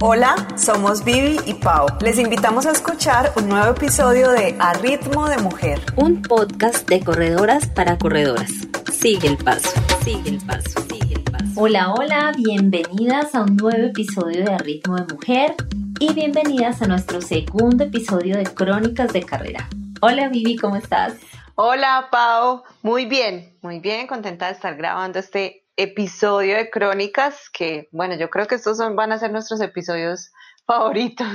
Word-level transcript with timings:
Hola, 0.00 0.36
somos 0.58 1.04
Vivi 1.04 1.40
y 1.46 1.54
Pau. 1.54 1.86
Les 2.02 2.18
invitamos 2.18 2.66
a 2.66 2.72
escuchar 2.72 3.32
un 3.34 3.48
nuevo 3.48 3.70
episodio 3.70 4.30
de 4.30 4.54
A 4.58 4.74
Ritmo 4.74 5.26
de 5.26 5.38
Mujer, 5.38 5.80
un 5.96 6.20
podcast 6.20 6.86
de 6.86 7.02
corredoras 7.02 7.66
para 7.68 7.96
corredoras. 7.96 8.50
Sigue 8.92 9.28
el 9.28 9.38
paso, 9.38 9.70
sigue 10.04 10.28
el 10.28 10.44
paso, 10.44 10.82
sigue 10.82 11.14
el 11.14 11.22
paso. 11.22 11.46
Hola, 11.56 11.94
hola, 11.94 12.34
bienvenidas 12.36 13.34
a 13.34 13.44
un 13.44 13.56
nuevo 13.56 13.86
episodio 13.86 14.44
de 14.44 14.52
A 14.52 14.58
Ritmo 14.58 14.96
de 14.96 15.14
Mujer 15.14 15.54
y 15.98 16.12
bienvenidas 16.12 16.82
a 16.82 16.88
nuestro 16.88 17.22
segundo 17.22 17.84
episodio 17.84 18.36
de 18.36 18.44
Crónicas 18.44 19.14
de 19.14 19.22
Carrera. 19.22 19.66
Hola 20.02 20.28
Vivi, 20.28 20.56
¿cómo 20.56 20.76
estás? 20.76 21.14
Hola 21.54 22.08
Pau, 22.12 22.64
muy 22.82 23.06
bien, 23.06 23.56
muy 23.62 23.80
bien, 23.80 24.06
contenta 24.06 24.48
de 24.48 24.52
estar 24.52 24.76
grabando 24.76 25.18
este 25.18 25.65
episodio 25.76 26.56
de 26.56 26.70
Crónicas, 26.70 27.50
que 27.50 27.88
bueno, 27.92 28.16
yo 28.16 28.30
creo 28.30 28.46
que 28.46 28.54
estos 28.54 28.78
son, 28.78 28.96
van 28.96 29.12
a 29.12 29.18
ser 29.18 29.30
nuestros 29.32 29.60
episodios 29.60 30.32
favoritos, 30.66 31.28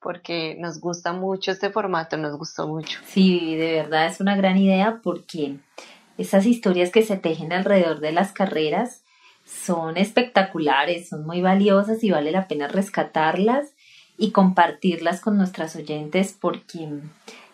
porque 0.00 0.56
nos 0.58 0.80
gusta 0.80 1.12
mucho 1.12 1.50
este 1.50 1.70
formato, 1.70 2.16
nos 2.16 2.36
gustó 2.36 2.68
mucho. 2.68 3.00
Sí, 3.06 3.56
de 3.56 3.72
verdad 3.74 4.06
es 4.06 4.20
una 4.20 4.36
gran 4.36 4.58
idea 4.58 5.00
porque 5.02 5.56
esas 6.18 6.46
historias 6.46 6.90
que 6.90 7.02
se 7.02 7.16
tejen 7.16 7.52
alrededor 7.52 8.00
de 8.00 8.12
las 8.12 8.32
carreras 8.32 9.02
son 9.44 9.96
espectaculares, 9.96 11.08
son 11.08 11.26
muy 11.26 11.40
valiosas 11.40 12.04
y 12.04 12.10
vale 12.10 12.32
la 12.32 12.48
pena 12.48 12.68
rescatarlas 12.68 13.74
y 14.16 14.30
compartirlas 14.30 15.20
con 15.20 15.36
nuestras 15.36 15.74
oyentes 15.76 16.36
porque 16.38 16.88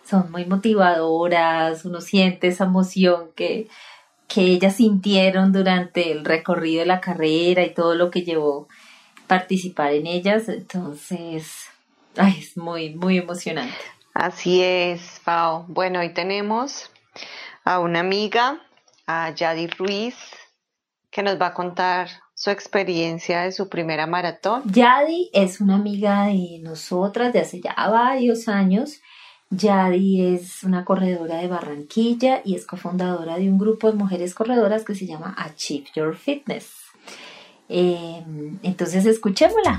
son 0.04 0.30
muy 0.30 0.44
motivadoras, 0.44 1.84
uno 1.84 2.00
siente 2.00 2.48
esa 2.48 2.64
emoción 2.64 3.30
que 3.34 3.68
que 4.32 4.42
ellas 4.42 4.76
sintieron 4.76 5.52
durante 5.52 6.12
el 6.12 6.24
recorrido 6.24 6.80
de 6.80 6.86
la 6.86 7.00
carrera 7.00 7.64
y 7.64 7.74
todo 7.74 7.96
lo 7.96 8.10
que 8.10 8.22
llevó 8.22 8.68
participar 9.26 9.92
en 9.92 10.06
ellas. 10.06 10.48
Entonces, 10.48 11.66
ay, 12.16 12.36
es 12.38 12.56
muy, 12.56 12.94
muy 12.94 13.18
emocionante. 13.18 13.74
Así 14.14 14.62
es, 14.62 15.20
Pau. 15.24 15.64
Bueno, 15.66 15.98
hoy 15.98 16.14
tenemos 16.14 16.90
a 17.64 17.80
una 17.80 18.00
amiga, 18.00 18.60
a 19.06 19.30
Yadi 19.34 19.66
Ruiz, 19.66 20.16
que 21.10 21.24
nos 21.24 21.40
va 21.40 21.48
a 21.48 21.54
contar 21.54 22.08
su 22.34 22.50
experiencia 22.50 23.42
de 23.42 23.52
su 23.52 23.68
primera 23.68 24.06
maratón. 24.06 24.62
Yadi 24.64 25.30
es 25.32 25.60
una 25.60 25.74
amiga 25.74 26.26
de 26.26 26.60
nosotras 26.62 27.32
de 27.32 27.40
hace 27.40 27.60
ya 27.60 27.74
varios 27.74 28.46
años 28.46 29.00
Yadi 29.50 30.34
es 30.34 30.62
una 30.62 30.84
corredora 30.84 31.38
de 31.38 31.48
Barranquilla 31.48 32.40
y 32.44 32.54
es 32.54 32.64
cofundadora 32.64 33.36
de 33.36 33.48
un 33.48 33.58
grupo 33.58 33.90
de 33.90 33.98
mujeres 33.98 34.32
corredoras 34.32 34.84
que 34.84 34.94
se 34.94 35.06
llama 35.06 35.34
Achieve 35.36 35.88
Your 35.96 36.14
Fitness. 36.14 36.70
Em, 37.68 38.60
entonces 38.62 39.06
escuchémosla. 39.06 39.76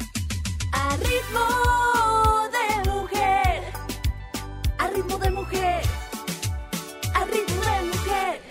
A 0.74 0.98
ritmo 0.98 2.50
de 2.52 2.90
mujer, 2.92 3.64
a 4.78 4.88
ritmo 4.88 5.18
de 5.18 5.32
mujer, 5.32 5.82
a 7.14 7.24
ritmo 7.24 7.62
de 7.62 7.88
mujer. 7.88 8.42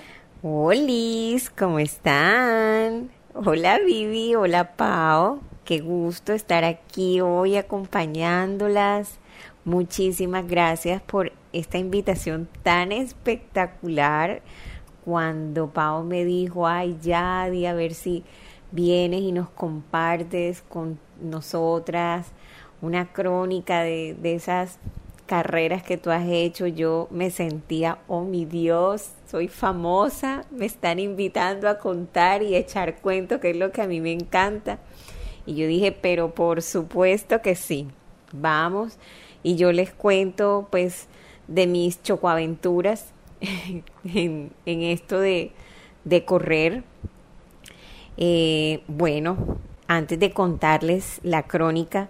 Hola, 0.42 1.50
¿cómo 1.58 1.78
están? 1.80 3.10
Hola 3.34 3.78
Vivi, 3.78 4.34
hola 4.34 4.74
Pau, 4.74 5.42
qué 5.66 5.80
gusto 5.80 6.32
estar 6.32 6.64
aquí 6.64 7.20
hoy 7.20 7.56
acompañándolas 7.56 9.18
Muchísimas 9.64 10.48
gracias 10.48 11.02
por 11.02 11.32
esta 11.52 11.76
invitación 11.76 12.48
tan 12.62 12.92
espectacular. 12.92 14.40
Cuando 15.04 15.68
Pau 15.68 16.02
me 16.02 16.24
dijo, 16.24 16.66
ay, 16.66 16.96
Yadi, 17.02 17.66
a 17.66 17.74
ver 17.74 17.92
si 17.92 18.24
vienes 18.72 19.20
y 19.20 19.32
nos 19.32 19.50
compartes 19.50 20.62
con 20.62 20.98
nosotras 21.20 22.28
una 22.80 23.12
crónica 23.12 23.82
de, 23.82 24.16
de 24.18 24.34
esas 24.34 24.78
carreras 25.26 25.82
que 25.82 25.98
tú 25.98 26.10
has 26.10 26.26
hecho, 26.26 26.66
yo 26.66 27.06
me 27.10 27.30
sentía, 27.30 27.98
oh 28.08 28.24
mi 28.24 28.46
Dios, 28.46 29.10
soy 29.30 29.48
famosa, 29.48 30.46
me 30.50 30.64
están 30.64 30.98
invitando 30.98 31.68
a 31.68 31.78
contar 31.78 32.42
y 32.42 32.56
echar 32.56 32.96
cuentos, 33.00 33.40
que 33.40 33.50
es 33.50 33.56
lo 33.56 33.72
que 33.72 33.82
a 33.82 33.86
mí 33.86 34.00
me 34.00 34.12
encanta. 34.12 34.78
Y 35.44 35.54
yo 35.54 35.66
dije, 35.66 35.92
pero 35.92 36.34
por 36.34 36.62
supuesto 36.62 37.42
que 37.42 37.54
sí, 37.54 37.88
vamos 38.32 38.98
y 39.42 39.56
yo 39.56 39.72
les 39.72 39.92
cuento 39.92 40.68
pues 40.70 41.08
de 41.48 41.66
mis 41.66 42.02
chocoaventuras 42.02 43.12
en, 44.04 44.52
en 44.66 44.82
esto 44.82 45.20
de, 45.20 45.52
de 46.04 46.24
correr. 46.24 46.82
Eh, 48.16 48.82
bueno, 48.86 49.58
antes 49.86 50.18
de 50.18 50.32
contarles 50.32 51.20
la 51.22 51.44
crónica, 51.44 52.08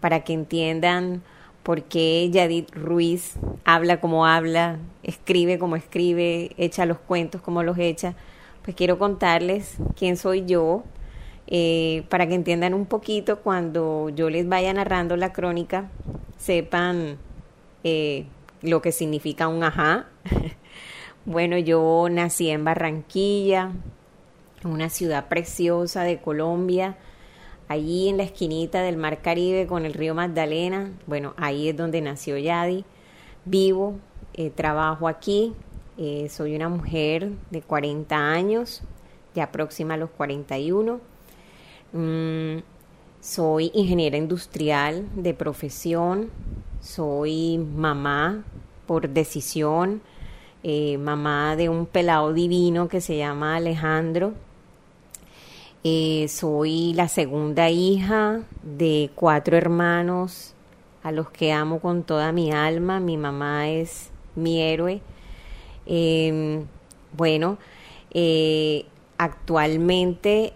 para 0.00 0.20
que 0.24 0.32
entiendan 0.32 1.22
por 1.62 1.82
qué 1.82 2.30
Yadit 2.30 2.74
Ruiz 2.74 3.34
habla 3.64 4.00
como 4.00 4.26
habla, 4.26 4.78
escribe 5.02 5.58
como 5.58 5.76
escribe, 5.76 6.52
echa 6.56 6.86
los 6.86 6.98
cuentos 6.98 7.42
como 7.42 7.62
los 7.62 7.78
echa, 7.78 8.14
pues 8.62 8.76
quiero 8.76 8.98
contarles 8.98 9.76
quién 9.96 10.16
soy 10.16 10.44
yo, 10.46 10.84
eh, 11.50 12.04
para 12.10 12.26
que 12.26 12.34
entiendan 12.34 12.74
un 12.74 12.84
poquito 12.84 13.38
cuando 13.38 14.10
yo 14.10 14.28
les 14.28 14.46
vaya 14.46 14.70
narrando 14.74 15.16
la 15.16 15.32
crónica, 15.32 15.88
sepan 16.36 17.16
eh, 17.84 18.26
lo 18.60 18.82
que 18.82 18.92
significa 18.92 19.48
un 19.48 19.64
ajá. 19.64 20.08
bueno, 21.24 21.56
yo 21.56 22.06
nací 22.10 22.50
en 22.50 22.64
Barranquilla, 22.64 23.72
una 24.62 24.90
ciudad 24.90 25.28
preciosa 25.28 26.02
de 26.02 26.20
Colombia, 26.20 26.98
allí 27.66 28.10
en 28.10 28.18
la 28.18 28.24
esquinita 28.24 28.82
del 28.82 28.98
Mar 28.98 29.22
Caribe 29.22 29.66
con 29.66 29.86
el 29.86 29.94
río 29.94 30.14
Magdalena. 30.14 30.92
Bueno, 31.06 31.32
ahí 31.38 31.70
es 31.70 31.76
donde 31.78 32.02
nació 32.02 32.36
Yadi. 32.36 32.84
Vivo, 33.46 33.94
eh, 34.34 34.50
trabajo 34.50 35.08
aquí, 35.08 35.54
soy 36.28 36.54
una 36.54 36.68
mujer 36.68 37.30
de 37.50 37.62
40 37.62 38.14
años, 38.14 38.82
ya 39.34 39.50
próxima 39.50 39.94
a 39.94 39.96
los 39.96 40.10
41 40.10 41.00
Mm, 41.92 42.58
soy 43.20 43.70
ingeniera 43.74 44.16
industrial 44.18 45.08
de 45.14 45.32
profesión, 45.32 46.30
soy 46.80 47.58
mamá 47.58 48.44
por 48.86 49.08
decisión, 49.08 50.02
eh, 50.62 50.98
mamá 50.98 51.56
de 51.56 51.68
un 51.68 51.86
pelado 51.86 52.32
divino 52.32 52.88
que 52.88 53.00
se 53.00 53.16
llama 53.16 53.56
Alejandro. 53.56 54.34
Eh, 55.84 56.26
soy 56.28 56.92
la 56.94 57.08
segunda 57.08 57.70
hija 57.70 58.42
de 58.62 59.10
cuatro 59.14 59.56
hermanos 59.56 60.54
a 61.02 61.12
los 61.12 61.30
que 61.30 61.52
amo 61.52 61.80
con 61.80 62.02
toda 62.02 62.32
mi 62.32 62.52
alma. 62.52 63.00
Mi 63.00 63.16
mamá 63.16 63.68
es 63.70 64.10
mi 64.34 64.60
héroe. 64.60 65.00
Em, 65.86 66.66
bueno, 67.16 67.58
eh, 68.12 68.84
actualmente 69.16 70.52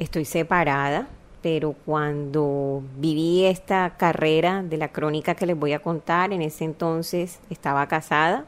estoy 0.00 0.24
separada, 0.24 1.08
pero 1.42 1.74
cuando 1.84 2.82
viví 2.96 3.44
esta 3.44 3.96
carrera 3.96 4.62
de 4.62 4.78
la 4.78 4.88
crónica 4.88 5.34
que 5.34 5.46
les 5.46 5.58
voy 5.58 5.74
a 5.74 5.80
contar, 5.80 6.32
en 6.32 6.42
ese 6.42 6.64
entonces 6.64 7.38
estaba 7.50 7.86
casada. 7.86 8.46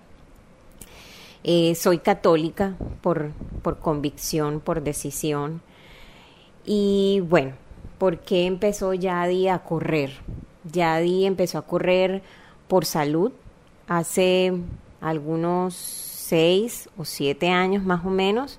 Eh, 1.45 1.75
soy 1.75 1.99
católica 1.99 2.75
por, 3.03 3.31
por 3.63 3.79
convicción, 3.79 4.61
por 4.61 4.83
decisión. 4.83 5.61
Y 6.65 7.23
bueno, 7.29 7.53
¿por 7.99 8.21
qué 8.21 8.47
empezó 8.47 8.95
Yadi 8.95 9.49
a 9.49 9.59
correr? 9.59 10.13
Yadi 10.73 11.27
empezó 11.27 11.59
a 11.59 11.67
correr 11.67 12.23
por 12.67 12.87
salud 12.87 13.33
hace 13.89 14.55
algunos 15.01 15.75
seis 15.75 16.89
o 16.97 17.05
siete 17.05 17.51
años 17.51 17.85
más 17.85 18.07
o 18.07 18.11
menos. 18.11 18.59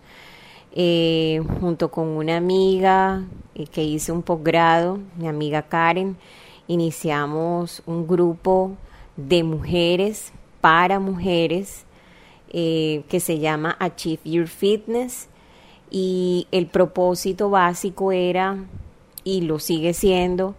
Eh, 0.76 1.40
junto 1.60 1.92
con 1.92 2.08
una 2.08 2.38
amiga 2.38 3.24
eh, 3.54 3.68
que 3.68 3.84
hice 3.84 4.12
un 4.12 4.24
posgrado, 4.24 4.98
mi 5.18 5.28
amiga 5.28 5.62
Karen, 5.62 6.18
iniciamos 6.68 7.84
un 7.86 8.08
grupo 8.08 8.72
de 9.16 9.44
mujeres 9.44 10.34
para 10.62 11.00
mujeres 11.00 11.86
eh, 12.50 13.04
que 13.08 13.20
se 13.20 13.38
llama 13.38 13.78
Achieve 13.80 14.22
Your 14.26 14.48
Fitness 14.48 15.28
y 15.92 16.48
el 16.52 16.66
propósito 16.66 17.52
básico 17.52 18.12
era, 18.12 18.58
y 19.24 19.42
lo 19.42 19.60
sigue 19.60 19.94
siendo, 19.94 20.56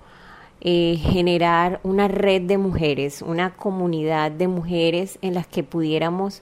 generar 0.61 1.81
una 1.83 2.09
red 2.09 2.43
de 2.43 2.57
mujeres, 2.57 3.21
una 3.21 3.55
comunidad 3.55 4.31
de 4.31 4.49
mujeres 4.49 5.19
en 5.21 5.35
las 5.35 5.47
que 5.47 5.63
pudiéramos 5.63 6.41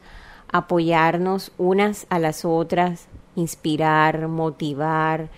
apoyarnos 0.52 1.50
unas 1.58 2.06
a 2.08 2.20
las 2.20 2.44
otras, 2.44 3.08
inspirar, 3.36 4.28
motivar, 4.28 5.30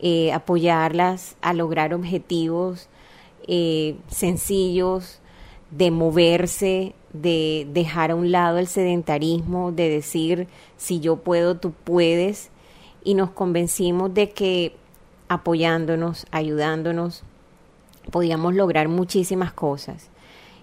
eh, 0.00 0.32
apoyarlas 0.32 1.36
a 1.40 1.54
lograr 1.54 1.94
objetivos 1.94 2.88
eh, 3.48 3.96
sencillos, 4.08 5.20
de 5.70 5.90
moverse, 5.90 6.94
de 7.12 7.66
dejar 7.72 8.10
a 8.10 8.14
un 8.14 8.30
lado 8.30 8.58
el 8.58 8.66
sedentarismo, 8.66 9.72
de 9.72 9.88
decir, 9.88 10.48
si 10.76 11.00
yo 11.00 11.16
puedo, 11.16 11.56
tú 11.56 11.72
puedes, 11.72 12.50
y 13.04 13.14
nos 13.14 13.30
convencimos 13.30 14.12
de 14.14 14.30
que 14.30 14.74
apoyándonos, 15.28 16.26
ayudándonos, 16.30 17.22
podíamos 18.10 18.54
lograr 18.54 18.88
muchísimas 18.88 19.52
cosas. 19.52 20.08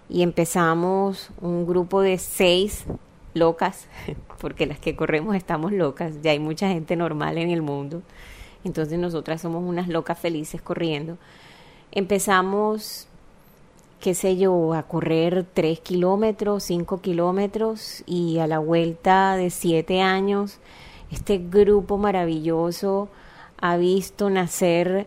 Y 0.09 0.21
empezamos 0.21 1.31
un 1.41 1.65
grupo 1.65 2.01
de 2.01 2.17
seis 2.17 2.85
locas, 3.33 3.87
porque 4.39 4.65
las 4.65 4.79
que 4.79 4.95
corremos 4.95 5.35
estamos 5.35 5.71
locas, 5.71 6.21
ya 6.21 6.31
hay 6.31 6.39
mucha 6.39 6.67
gente 6.67 6.95
normal 6.95 7.37
en 7.37 7.49
el 7.49 7.61
mundo, 7.61 8.01
entonces 8.63 8.99
nosotras 8.99 9.41
somos 9.41 9.63
unas 9.63 9.87
locas 9.87 10.17
felices 10.19 10.61
corriendo. 10.61 11.17
Empezamos, 11.91 13.07
qué 13.99 14.13
sé 14.13 14.37
yo, 14.37 14.73
a 14.73 14.83
correr 14.83 15.45
tres 15.53 15.79
kilómetros, 15.79 16.63
cinco 16.63 17.01
kilómetros 17.01 18.03
y 18.05 18.39
a 18.39 18.47
la 18.47 18.59
vuelta 18.59 19.35
de 19.35 19.49
siete 19.49 20.01
años, 20.01 20.59
este 21.11 21.37
grupo 21.37 21.97
maravilloso 21.97 23.09
ha 23.61 23.77
visto 23.77 24.29
nacer 24.29 25.05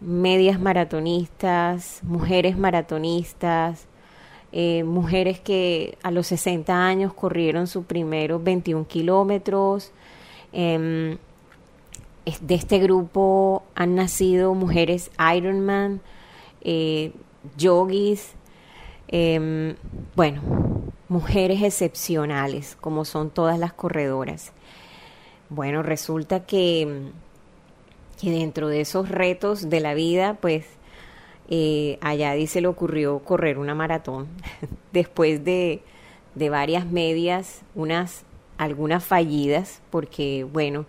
medias 0.00 0.58
maratonistas, 0.58 2.00
mujeres 2.02 2.56
maratonistas, 2.56 3.86
eh, 4.56 4.84
mujeres 4.84 5.40
que 5.40 5.98
a 6.04 6.12
los 6.12 6.28
60 6.28 6.86
años 6.86 7.12
corrieron 7.12 7.66
sus 7.66 7.86
primeros 7.86 8.44
21 8.44 8.86
kilómetros. 8.86 9.90
Em, 10.52 11.18
de 12.40 12.54
este 12.54 12.78
grupo 12.78 13.64
han 13.74 13.96
nacido 13.96 14.54
mujeres 14.54 15.10
Ironman, 15.36 16.00
eh, 16.60 17.10
yogis, 17.56 18.34
em, 19.08 19.74
bueno, 20.14 20.40
mujeres 21.08 21.60
excepcionales, 21.60 22.76
como 22.80 23.04
son 23.04 23.30
todas 23.30 23.58
las 23.58 23.72
corredoras. 23.72 24.52
Bueno, 25.48 25.82
resulta 25.82 26.46
que, 26.46 27.10
que 28.20 28.30
dentro 28.30 28.68
de 28.68 28.82
esos 28.82 29.08
retos 29.08 29.68
de 29.68 29.80
la 29.80 29.94
vida, 29.94 30.38
pues 30.40 30.64
eh, 31.48 31.98
allá 32.00 32.32
dice 32.32 32.60
le 32.60 32.68
ocurrió 32.68 33.18
correr 33.20 33.58
una 33.58 33.74
maratón 33.74 34.28
después 34.92 35.44
de, 35.44 35.82
de 36.34 36.50
varias 36.50 36.86
medias, 36.86 37.62
unas 37.74 38.24
algunas 38.56 39.04
fallidas, 39.04 39.82
porque 39.90 40.46
bueno, 40.50 40.86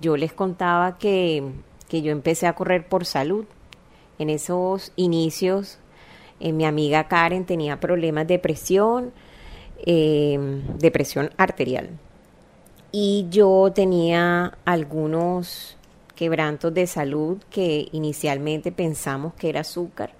yo 0.00 0.16
les 0.16 0.32
contaba 0.32 0.98
que, 0.98 1.44
que 1.88 2.02
yo 2.02 2.10
empecé 2.10 2.46
a 2.46 2.54
correr 2.54 2.88
por 2.88 3.04
salud. 3.04 3.44
En 4.18 4.30
esos 4.30 4.92
inicios, 4.96 5.78
eh, 6.40 6.52
mi 6.52 6.64
amiga 6.64 7.08
Karen 7.08 7.44
tenía 7.44 7.80
problemas 7.80 8.26
de 8.26 8.38
presión, 8.38 9.12
eh, 9.84 10.38
de 10.78 10.90
presión 10.90 11.30
arterial. 11.36 11.90
Y 12.92 13.26
yo 13.30 13.72
tenía 13.74 14.58
algunos 14.64 15.76
quebrantos 16.22 16.72
de 16.72 16.86
salud 16.86 17.38
que 17.50 17.88
inicialmente 17.90 18.70
pensamos 18.70 19.34
que 19.34 19.48
era 19.48 19.62
azúcar, 19.62 20.12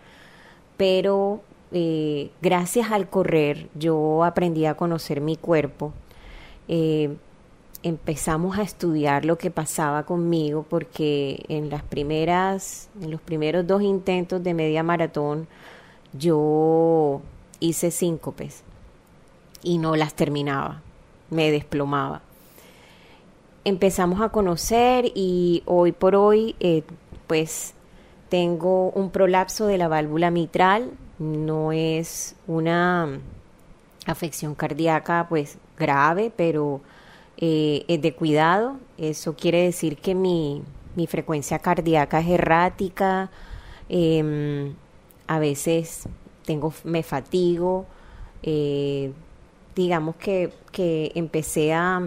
pero 0.77 1.43
eh, 1.71 2.33
gracias 2.43 2.91
al 2.91 3.09
correr 3.09 3.69
yo 3.77 4.25
aprendí 4.25 4.67
a 4.67 4.75
conocer 4.75 5.21
mi 5.21 5.37
cuerpo. 5.37 5.93
Eh, 6.67 7.15
empezamos 7.85 8.59
a 8.59 8.63
estudiar 8.63 9.25
lo 9.25 9.39
que 9.39 9.53
pasaba 9.53 10.03
conmigo 10.03 10.67
porque 10.69 11.45
en 11.47 11.71
las 11.71 11.85
primeras, 11.85 12.89
en 13.01 13.13
los 13.13 13.21
primeros 13.21 13.65
dos 13.65 13.81
intentos 13.81 14.43
de 14.43 14.55
media 14.55 14.83
maratón, 14.83 15.47
yo 16.13 17.21
hice 17.61 17.93
síncopes 17.93 18.65
y 19.63 19.79
no 19.79 19.95
las 19.95 20.15
terminaba, 20.15 20.83
me 21.31 21.53
desplomaba 21.53 22.23
empezamos 23.64 24.20
a 24.20 24.31
conocer 24.31 25.12
y 25.14 25.62
hoy 25.67 25.93
por 25.93 26.17
hoy 26.17 26.56
eh, 26.61 26.82
pues 27.26 27.75
tengo 28.29 28.91
un 28.91 29.11
prolapso 29.11 29.67
de 29.67 29.79
la 29.79 29.88
válvula 29.88 30.31
mitral, 30.31 30.91
no 31.19 31.73
es 31.73 32.35
una 32.47 33.20
afección 34.06 34.55
cardíaca 34.55 35.26
pues 35.29 35.59
grave, 35.79 36.32
pero 36.35 36.81
eh, 37.37 37.85
es 37.88 38.03
de 38.03 38.14
cuidado, 38.14 38.79
eso 38.99 39.37
quiere 39.37 39.62
decir 39.62 39.97
que 39.99 40.15
mi, 40.15 40.62
mi 40.97 41.06
frecuencia 41.06 41.58
cardíaca 41.58 42.20
es 42.20 42.29
errática, 42.29 43.31
em, 43.88 44.75
a 45.26 45.38
veces 45.38 46.08
tengo, 46.44 46.73
me 46.85 47.03
fatigo, 47.03 47.87
eh, 48.43 49.12
digamos 49.75 50.17
que, 50.17 50.53
que 50.73 51.12
empecé 51.15 51.73
a, 51.73 52.03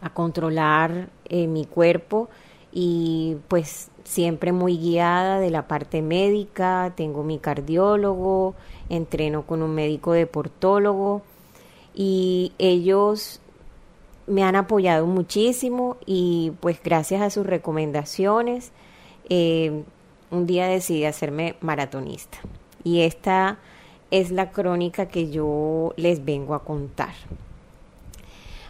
a 0.00 0.10
controlar 0.10 1.08
eh, 1.26 1.46
mi 1.46 1.64
cuerpo 1.64 2.28
y 2.72 3.36
pues 3.48 3.90
siempre 4.04 4.52
muy 4.52 4.78
guiada 4.78 5.40
de 5.40 5.50
la 5.50 5.66
parte 5.66 6.02
médica, 6.02 6.92
tengo 6.96 7.22
mi 7.24 7.38
cardiólogo, 7.38 8.54
entreno 8.88 9.46
con 9.46 9.62
un 9.62 9.74
médico 9.74 10.12
deportólogo 10.12 11.22
y 11.94 12.52
ellos 12.58 13.40
me 14.26 14.44
han 14.44 14.56
apoyado 14.56 15.06
muchísimo 15.06 15.96
y 16.06 16.52
pues 16.60 16.80
gracias 16.82 17.22
a 17.22 17.30
sus 17.30 17.46
recomendaciones 17.46 18.72
eh, 19.30 19.82
un 20.30 20.46
día 20.46 20.66
decidí 20.66 21.04
hacerme 21.04 21.56
maratonista 21.60 22.38
y 22.84 23.00
esta 23.00 23.58
es 24.10 24.30
la 24.30 24.50
crónica 24.50 25.06
que 25.06 25.30
yo 25.30 25.92
les 25.96 26.24
vengo 26.24 26.54
a 26.54 26.64
contar. 26.64 27.14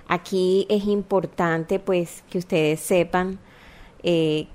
Aquí 0.08 0.66
es 0.70 0.86
importante 0.86 1.78
pues 1.78 2.24
que 2.30 2.38
ustedes 2.38 2.80
sepan 2.80 3.38
eh, 4.02 4.46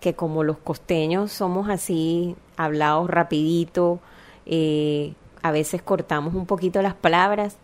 que 0.00 0.14
como 0.14 0.44
los 0.44 0.58
costeños 0.58 1.32
somos 1.32 1.70
así, 1.70 2.36
hablados 2.56 3.08
rapidito, 3.08 4.00
eh, 4.44 5.14
a 5.42 5.50
veces 5.50 5.80
cortamos 5.80 6.34
un 6.34 6.44
poquito 6.44 6.82
las 6.82 6.94
palabras, 6.94 7.56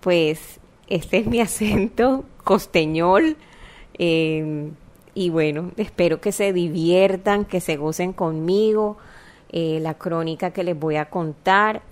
pues 0.00 0.58
este 0.88 1.18
es 1.18 1.26
mi 1.26 1.40
acento 1.42 2.24
costeñol. 2.44 3.36
Em, 3.94 4.72
y 5.14 5.30
bueno, 5.30 5.70
espero 5.76 6.20
que 6.20 6.32
se 6.32 6.52
diviertan, 6.52 7.44
que 7.44 7.60
se 7.60 7.76
gocen 7.76 8.12
conmigo, 8.12 8.96
eh, 9.50 9.78
la 9.80 9.94
crónica 9.94 10.50
que 10.50 10.64
les 10.64 10.78
voy 10.78 10.96
a 10.96 11.10
contar. 11.10 11.82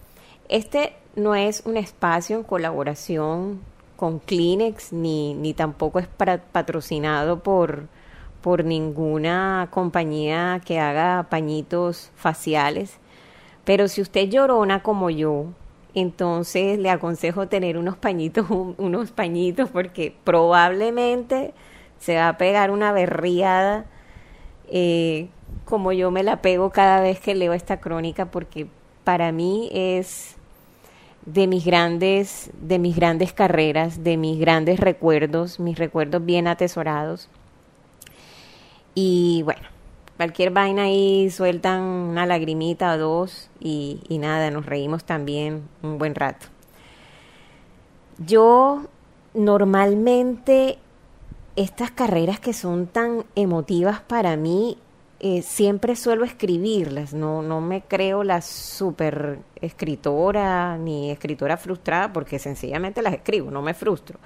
Este 0.48 0.94
no 1.14 1.34
es 1.34 1.62
un 1.66 1.76
espacio 1.76 2.38
en 2.38 2.42
colaboración 2.44 3.60
con 4.00 4.18
Kleenex 4.18 4.94
ni, 4.94 5.34
ni 5.34 5.52
tampoco 5.52 5.98
es 5.98 6.08
patrocinado 6.08 7.42
por, 7.42 7.86
por 8.40 8.64
ninguna 8.64 9.68
compañía 9.70 10.62
que 10.64 10.80
haga 10.80 11.26
pañitos 11.28 12.10
faciales. 12.16 12.96
Pero 13.66 13.88
si 13.88 14.00
usted 14.00 14.30
llorona 14.30 14.82
como 14.82 15.10
yo, 15.10 15.48
entonces 15.92 16.78
le 16.78 16.88
aconsejo 16.88 17.48
tener 17.48 17.76
unos 17.76 17.98
pañitos, 17.98 18.46
unos 18.78 19.10
pañitos, 19.10 19.68
porque 19.68 20.16
probablemente 20.24 21.52
se 21.98 22.16
va 22.16 22.30
a 22.30 22.38
pegar 22.38 22.70
una 22.70 22.92
berriada 22.92 23.84
eh, 24.70 25.28
como 25.66 25.92
yo 25.92 26.10
me 26.10 26.22
la 26.22 26.40
pego 26.40 26.70
cada 26.70 27.02
vez 27.02 27.20
que 27.20 27.34
leo 27.34 27.52
esta 27.52 27.80
crónica, 27.80 28.30
porque 28.30 28.66
para 29.04 29.30
mí 29.30 29.68
es 29.74 30.39
de 31.32 31.46
mis 31.46 31.64
grandes, 31.64 32.50
de 32.60 32.78
mis 32.78 32.96
grandes 32.96 33.32
carreras, 33.32 34.02
de 34.02 34.16
mis 34.16 34.38
grandes 34.38 34.80
recuerdos, 34.80 35.60
mis 35.60 35.78
recuerdos 35.78 36.24
bien 36.24 36.48
atesorados. 36.48 37.28
Y 38.94 39.42
bueno, 39.44 39.62
cualquier 40.16 40.50
vaina 40.50 40.84
ahí 40.84 41.30
sueltan 41.30 41.82
una 41.82 42.26
lagrimita 42.26 42.94
o 42.94 42.98
dos 42.98 43.48
y, 43.60 44.00
y 44.08 44.18
nada, 44.18 44.50
nos 44.50 44.66
reímos 44.66 45.04
también 45.04 45.62
un 45.82 45.98
buen 45.98 46.14
rato. 46.14 46.46
Yo 48.18 48.86
normalmente 49.32 50.78
estas 51.56 51.90
carreras 51.90 52.40
que 52.40 52.52
son 52.52 52.86
tan 52.86 53.24
emotivas 53.34 54.00
para 54.00 54.36
mí 54.36 54.78
eh, 55.22 55.42
siempre 55.42 55.96
suelo 55.96 56.24
escribirlas, 56.24 57.12
no, 57.12 57.42
no 57.42 57.60
me 57.60 57.82
creo 57.82 58.24
la 58.24 58.40
super 58.40 59.40
escritora 59.60 60.78
ni 60.78 61.10
escritora 61.10 61.58
frustrada 61.58 62.10
porque 62.10 62.38
sencillamente 62.38 63.02
las 63.02 63.12
escribo, 63.12 63.50
no 63.50 63.60
me 63.60 63.74
frustro. 63.74 64.18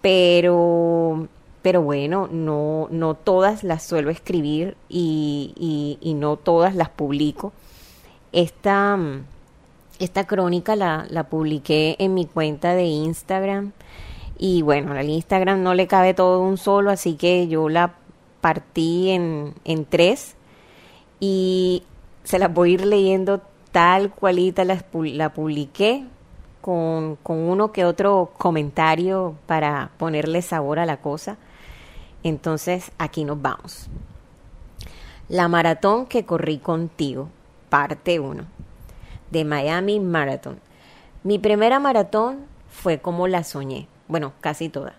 Pero, 0.00 1.28
pero 1.60 1.82
bueno, 1.82 2.28
no, 2.32 2.88
no 2.90 3.14
todas 3.14 3.62
las 3.62 3.82
suelo 3.82 4.08
escribir 4.10 4.78
y, 4.88 5.98
y, 6.00 6.14
no 6.14 6.36
todas 6.38 6.74
las 6.74 6.88
publico. 6.88 7.52
Esta, 8.32 8.98
esta 9.98 10.26
crónica 10.26 10.76
la, 10.76 11.06
la 11.10 11.24
publiqué 11.24 11.96
en 11.98 12.14
mi 12.14 12.24
cuenta 12.24 12.74
de 12.74 12.84
Instagram 12.84 13.72
y 14.38 14.62
bueno, 14.62 14.92
al 14.92 15.10
Instagram 15.10 15.62
no 15.62 15.74
le 15.74 15.86
cabe 15.86 16.14
todo 16.14 16.40
un 16.40 16.56
solo, 16.56 16.90
así 16.90 17.14
que 17.14 17.48
yo 17.48 17.68
la 17.68 17.94
partí 18.42 19.10
en, 19.10 19.54
en 19.64 19.86
tres 19.86 20.36
y 21.20 21.84
se 22.24 22.38
las 22.38 22.52
voy 22.52 22.72
a 22.72 22.74
ir 22.74 22.84
leyendo 22.84 23.40
tal 23.70 24.10
cualita 24.10 24.66
la, 24.66 24.84
la 24.92 25.32
publiqué 25.32 26.04
con, 26.60 27.16
con 27.16 27.38
uno 27.38 27.72
que 27.72 27.86
otro 27.86 28.32
comentario 28.36 29.36
para 29.46 29.92
ponerle 29.96 30.42
sabor 30.42 30.78
a 30.78 30.84
la 30.84 30.98
cosa. 30.98 31.38
Entonces 32.22 32.92
aquí 32.98 33.24
nos 33.24 33.40
vamos. 33.40 33.86
La 35.28 35.48
maratón 35.48 36.06
que 36.06 36.26
corrí 36.26 36.58
contigo. 36.58 37.30
parte 37.70 38.20
1 38.20 38.44
de 39.30 39.44
Miami 39.46 39.98
Marathon. 39.98 40.60
Mi 41.24 41.38
primera 41.38 41.78
maratón 41.78 42.40
fue 42.68 42.98
como 43.00 43.28
la 43.28 43.44
soñé, 43.44 43.88
bueno, 44.08 44.32
casi 44.40 44.68
toda. 44.68 44.94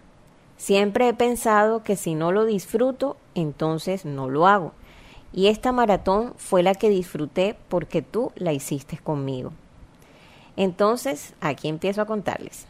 Siempre 0.58 1.08
he 1.08 1.14
pensado 1.14 1.84
que 1.84 1.96
si 1.96 2.16
no 2.16 2.32
lo 2.32 2.46
disfruto, 2.46 3.18
entonces 3.36 4.06
no 4.06 4.30
lo 4.30 4.48
hago. 4.48 4.72
Y 5.34 5.48
esta 5.48 5.72
maratón 5.72 6.34
fue 6.38 6.64
la 6.64 6.76
que 6.76 6.90
disfruté 6.90 7.56
porque 7.68 8.02
tú 8.02 8.32
la 8.36 8.54
hiciste 8.54 8.98
conmigo. 8.98 9.52
Entonces, 10.56 11.34
aquí 11.42 11.68
empiezo 11.68 12.02
a 12.02 12.06
contarles. 12.06 12.68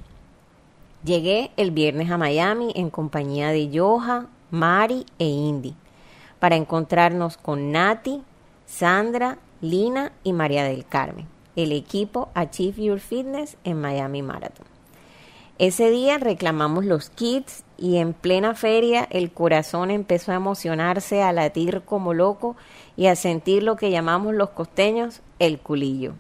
Llegué 1.04 1.52
el 1.58 1.72
viernes 1.72 2.10
a 2.10 2.18
Miami 2.18 2.72
en 2.76 2.90
compañía 2.90 3.50
de 3.50 3.70
Joha, 3.74 4.28
Mari 4.52 5.06
e 5.20 5.26
Indy 5.26 5.76
para 6.44 6.58
encontrarnos 6.58 7.38
con 7.38 7.72
Nati, 7.72 8.22
Sandra, 8.66 9.38
Lina 9.62 10.12
y 10.26 10.34
María 10.34 10.66
del 10.66 10.86
Carmen, 10.86 11.26
el 11.56 11.72
equipo 11.72 12.28
Achieve 12.34 12.84
Your 12.84 13.00
Fitness 13.00 13.56
en 13.64 13.80
Miami 13.80 14.22
Marathon. 14.22 14.73
Ese 15.60 15.92
día 15.92 16.18
reclamamos 16.18 16.84
los 16.84 17.10
kits 17.12 17.64
y 17.78 17.98
en 17.98 18.14
plena 18.14 18.56
feria 18.56 19.08
el 19.12 19.32
corazón 19.32 19.92
empezó 19.92 20.32
a 20.32 20.36
emocionarse, 20.36 21.22
a 21.22 21.32
latir 21.32 21.84
como 21.84 22.14
loco 22.14 22.56
y 22.98 23.06
a 23.06 23.16
sentir 23.16 23.62
lo 23.62 23.76
que 23.76 23.92
llamamos 23.92 24.34
los 24.34 24.50
costeños 24.50 25.22
el 25.38 25.60
culillo. 25.60 26.14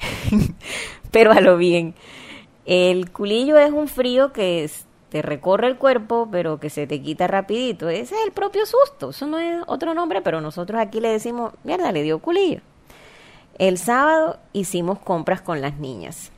Pero 1.10 1.32
a 1.32 1.40
lo 1.40 1.56
bien. 1.58 1.94
El 2.64 3.10
culillo 3.10 3.58
es 3.58 3.70
un 3.70 3.88
frío 3.88 4.32
que 4.32 4.64
es 4.64 4.86
te 5.10 5.22
recorre 5.22 5.68
el 5.68 5.76
cuerpo, 5.76 6.28
pero 6.28 6.58
que 6.58 6.70
se 6.70 6.88
te 6.88 7.00
quita 7.00 7.28
rapidito. 7.28 7.88
Ese 7.88 8.16
es 8.16 8.24
el 8.26 8.32
propio 8.32 8.66
susto. 8.66 9.10
Eso 9.10 9.28
no 9.28 9.38
es 9.38 9.62
otro 9.68 9.94
nombre, 9.94 10.22
pero 10.22 10.40
nosotros 10.40 10.80
aquí 10.80 10.98
le 10.98 11.08
decimos, 11.08 11.52
mierda, 11.62 11.92
le 11.92 12.02
dio 12.02 12.18
culillo. 12.18 12.62
El 13.56 13.78
sábado 13.78 14.40
hicimos 14.52 14.98
compras 14.98 15.40
con 15.40 15.60
las 15.60 15.78
niñas. 15.78 16.32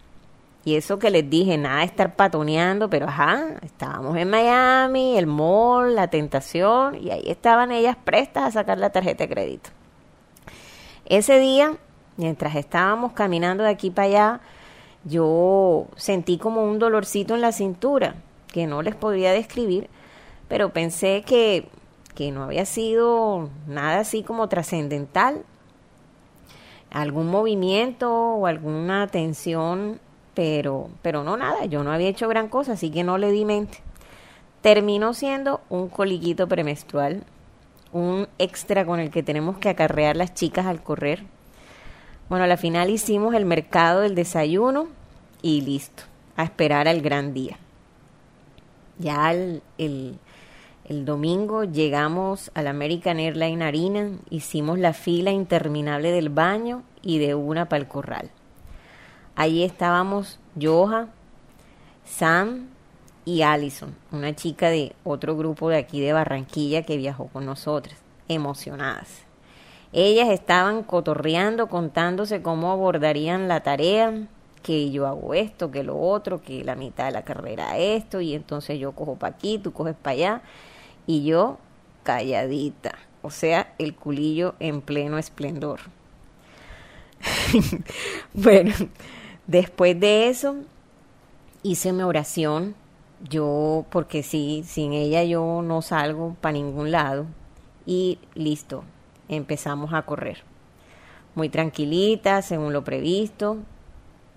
Y 0.67 0.75
eso 0.75 0.99
que 0.99 1.11
les 1.11 1.31
dije, 1.31 1.57
nada 1.57 1.79
de 1.79 1.85
estar 1.85 2.17
patoneando, 2.17 2.91
pero 2.91 3.07
ajá, 3.07 3.55
estábamos 3.63 4.17
en 4.17 4.29
Miami, 4.29 5.17
el 5.17 5.29
mall, 5.29 5.95
la 5.95 6.09
tentación, 6.09 6.97
y 7.01 7.13
ahí 7.13 7.23
estaban 7.27 7.71
ellas 7.71 7.97
prestas 8.03 8.43
a 8.43 8.51
sacar 8.51 8.77
la 8.77 8.91
tarjeta 8.91 9.23
de 9.23 9.33
crédito. 9.33 9.71
Ese 11.05 11.39
día, 11.39 11.77
mientras 12.17 12.57
estábamos 12.57 13.13
caminando 13.13 13.63
de 13.63 13.71
aquí 13.71 13.93
para 13.93 14.09
allá, 14.09 14.41
yo 15.05 15.87
sentí 15.95 16.37
como 16.37 16.65
un 16.65 16.81
dolorcito 16.81 17.37
en 17.37 17.43
la 17.43 17.53
cintura 17.53 18.17
que 18.49 18.67
no 18.67 18.83
les 18.83 18.97
podía 18.97 19.31
describir, 19.31 19.89
pero 20.49 20.73
pensé 20.73 21.23
que, 21.25 21.69
que 22.17 22.33
no 22.33 22.43
había 22.43 22.67
sido 22.67 23.51
nada 23.69 24.01
así 24.01 24.25
como 24.25 24.49
trascendental, 24.49 25.45
algún 26.91 27.29
movimiento 27.29 28.13
o 28.13 28.47
alguna 28.47 29.07
tensión, 29.07 30.01
pero, 30.37 30.91
pero 31.01 31.25
no 31.25 31.39
nada, 31.39 31.65
yo 31.65 31.83
no 31.83 31.91
había 31.91 32.11
hecho 32.11 32.29
gran 32.29 32.49
cosa, 32.49 32.75
así 32.75 32.91
que 32.91 33.03
no 33.03 33.17
le 33.17 33.33
di 33.33 33.47
mente. 33.47 33.79
Terminó 34.61 35.15
siendo 35.15 35.63
un 35.71 35.89
coliquito 35.89 36.47
premenstrual, 36.47 37.25
un 37.91 38.29
extra 38.39 38.85
con 38.85 39.01
el 39.01 39.11
que 39.11 39.23
tenemos 39.23 39.57
que 39.57 39.71
acarrear 39.71 40.15
las 40.15 40.35
chicas 40.35 40.67
al 40.67 40.83
correr. 40.83 41.25
Bueno, 42.29 42.45
a 42.45 42.49
la 42.49 42.59
final 42.59 42.91
hicimos 42.91 43.35
el 43.35 43.47
mercado 43.47 44.03
del 44.03 44.15
desayuno 44.15 44.89
y 45.41 45.63
listo, 45.63 46.03
a 46.37 46.45
esperar 46.45 46.87
al 46.87 47.01
gran 47.01 47.33
día. 47.33 47.57
Ya 48.99 49.33
el, 49.33 49.63
el, 49.79 50.19
domingo 51.07 51.65
llegamos 51.65 52.51
al 52.53 52.67
American 52.67 53.21
Airlines 53.21 53.67
Arena, 53.67 54.11
hicimos 54.29 54.79
la 54.79 54.93
fila 54.93 55.31
interminable 55.31 56.11
del 56.11 56.29
baño 56.29 56.83
y 57.01 57.21
de 57.21 57.35
una 57.35 57.71
para 57.71 57.81
el 57.81 57.89
corral. 57.89 58.31
Allí 59.39 59.65
estábamos 59.65 60.39
Joha, 60.59 61.09
Sam 62.07 62.69
y 63.27 63.43
Allison, 63.43 63.95
una 64.11 64.35
chica 64.35 64.71
de 64.71 64.95
otro 65.05 65.37
grupo 65.37 65.69
de 65.69 65.77
aquí 65.77 66.01
de 66.01 66.15
Barranquilla 66.15 66.85
que 66.85 66.97
viajó 66.97 67.27
con 67.27 67.45
nosotras, 67.45 67.99
emocionadas. 68.29 69.27
Ellas 69.93 70.31
estaban 70.31 70.83
cotorreando, 70.83 71.69
contándose 71.69 72.41
cómo 72.41 72.73
abordarían 72.73 73.47
la 73.47 73.61
tarea, 73.61 74.27
que 74.63 74.91
yo 74.91 75.07
hago 75.07 75.35
esto, 75.35 75.71
que 75.71 75.83
lo 75.83 76.01
otro, 76.01 76.41
que 76.41 76.65
la 76.65 76.75
mitad 76.75 77.05
de 77.05 77.13
la 77.13 77.23
carrera 77.23 77.77
esto, 77.77 78.23
y 78.23 78.35
entonces 78.35 78.79
yo 78.79 78.93
cojo 78.93 79.17
para 79.17 79.35
aquí, 79.35 79.59
tú 79.59 79.75
coges 79.75 79.97
para 79.97 80.15
allá, 80.15 80.43
y 81.07 81.25
yo 81.25 81.59
calladita, 82.05 82.95
o 83.21 83.31
sea, 83.31 83.75
el 83.77 83.95
culillo 83.95 84.55
en 84.61 84.81
pleno 84.81 85.19
esplendor. 85.19 85.81
bueno, 88.33 88.73
después 89.47 89.99
de 89.99 90.29
eso 90.29 90.57
hice 91.63 91.93
mi 91.93 92.03
oración, 92.03 92.75
yo, 93.29 93.87
porque 93.91 94.23
sí, 94.23 94.63
sin 94.67 94.93
ella 94.93 95.25
yo 95.25 95.63
no 95.63 95.83
salgo 95.83 96.37
para 96.41 96.53
ningún 96.53 96.91
lado, 96.91 97.27
y 97.87 98.19
listo, 98.35 98.85
empezamos 99.29 99.95
a 99.95 100.03
correr. 100.03 100.43
Muy 101.35 101.49
tranquilita, 101.49 102.43
según 102.43 102.73
lo 102.73 102.85
previsto, 102.85 103.59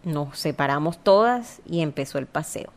nos 0.04 0.38
separamos 0.38 0.98
todas 0.98 1.62
y 1.66 1.82
empezó 1.82 2.18
el 2.18 2.26
paseo. 2.26 2.72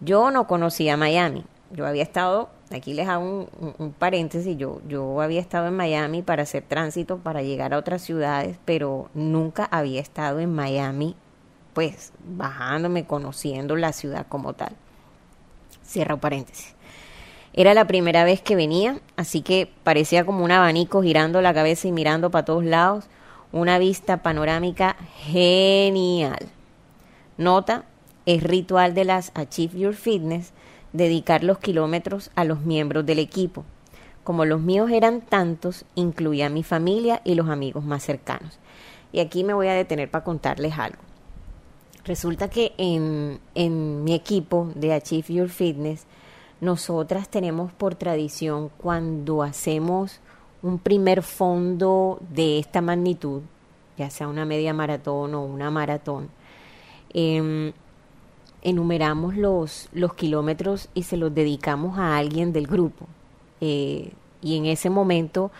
Yo 0.00 0.30
no 0.30 0.46
conocía 0.46 0.96
Miami. 0.96 1.44
Yo 1.70 1.86
había 1.86 2.02
estado, 2.02 2.50
aquí 2.70 2.94
les 2.94 3.08
hago 3.08 3.48
un, 3.78 3.92
paréntesis, 3.92 4.56
yo, 4.56 4.80
yo 4.86 5.20
había 5.20 5.40
estado 5.40 5.68
en 5.68 5.76
Miami 5.76 6.22
para 6.22 6.44
hacer 6.44 6.62
tránsito, 6.62 7.18
para 7.18 7.42
llegar 7.42 7.74
a 7.74 7.78
otras 7.78 8.02
ciudades, 8.02 8.58
pero 8.64 9.10
nunca 9.14 9.68
había 9.70 10.00
estado 10.00 10.40
en 10.40 10.54
Miami, 10.54 11.16
pues 11.74 12.12
bajándome, 12.24 13.06
conociendo 13.06 13.76
la 13.76 13.92
ciudad 13.92 14.26
como 14.28 14.52
tal. 14.52 14.76
Cierro 15.84 16.18
paréntesis. 16.18 16.74
Era 17.52 17.74
la 17.74 17.86
primera 17.86 18.24
vez 18.24 18.40
que 18.40 18.54
venía, 18.54 19.00
así 19.16 19.42
que 19.42 19.72
parecía 19.82 20.24
como 20.24 20.44
un 20.44 20.52
abanico 20.52 21.02
girando 21.02 21.40
la 21.40 21.52
cabeza 21.52 21.88
y 21.88 21.92
mirando 21.92 22.30
para 22.30 22.44
todos 22.44 22.64
lados 22.64 23.08
una 23.50 23.78
vista 23.78 24.22
panorámica 24.22 24.96
genial. 25.16 26.48
Nota, 27.36 27.84
es 28.26 28.42
ritual 28.44 28.94
de 28.94 29.04
las 29.04 29.32
Achieve 29.34 29.78
Your 29.78 29.94
Fitness 29.94 30.52
dedicar 30.92 31.44
los 31.44 31.58
kilómetros 31.58 32.30
a 32.34 32.44
los 32.44 32.60
miembros 32.60 33.06
del 33.06 33.18
equipo. 33.18 33.64
Como 34.24 34.44
los 34.44 34.60
míos 34.60 34.90
eran 34.90 35.20
tantos, 35.22 35.84
incluía 35.94 36.46
a 36.46 36.50
mi 36.50 36.62
familia 36.62 37.20
y 37.24 37.34
los 37.34 37.48
amigos 37.48 37.84
más 37.84 38.02
cercanos. 38.02 38.58
Y 39.12 39.20
aquí 39.20 39.44
me 39.44 39.54
voy 39.54 39.68
a 39.68 39.74
detener 39.74 40.10
para 40.10 40.24
contarles 40.24 40.78
algo. 40.78 40.98
Resulta 42.04 42.48
que 42.48 42.72
en, 42.78 43.40
en 43.54 44.04
mi 44.04 44.14
equipo 44.14 44.70
de 44.74 44.94
Achieve 44.94 45.34
Your 45.34 45.48
Fitness, 45.48 46.06
nosotras 46.60 47.28
tenemos 47.28 47.72
por 47.72 47.94
tradición 47.94 48.70
cuando 48.78 49.42
hacemos 49.42 50.20
un 50.62 50.78
primer 50.78 51.22
fondo 51.22 52.18
de 52.30 52.58
esta 52.58 52.80
magnitud, 52.80 53.42
ya 53.96 54.10
sea 54.10 54.28
una 54.28 54.44
media 54.44 54.74
maratón 54.74 55.34
o 55.34 55.44
una 55.44 55.70
maratón, 55.70 56.28
em, 57.14 57.72
enumeramos 58.62 59.36
los, 59.36 59.88
los 59.92 60.14
kilómetros 60.14 60.88
y 60.94 61.04
se 61.04 61.16
los 61.16 61.34
dedicamos 61.34 61.98
a 61.98 62.16
alguien 62.16 62.52
del 62.52 62.66
grupo. 62.66 63.06
Eh, 63.60 64.12
y 64.42 64.56
en 64.56 64.66
ese 64.66 64.90
momento 64.90 65.50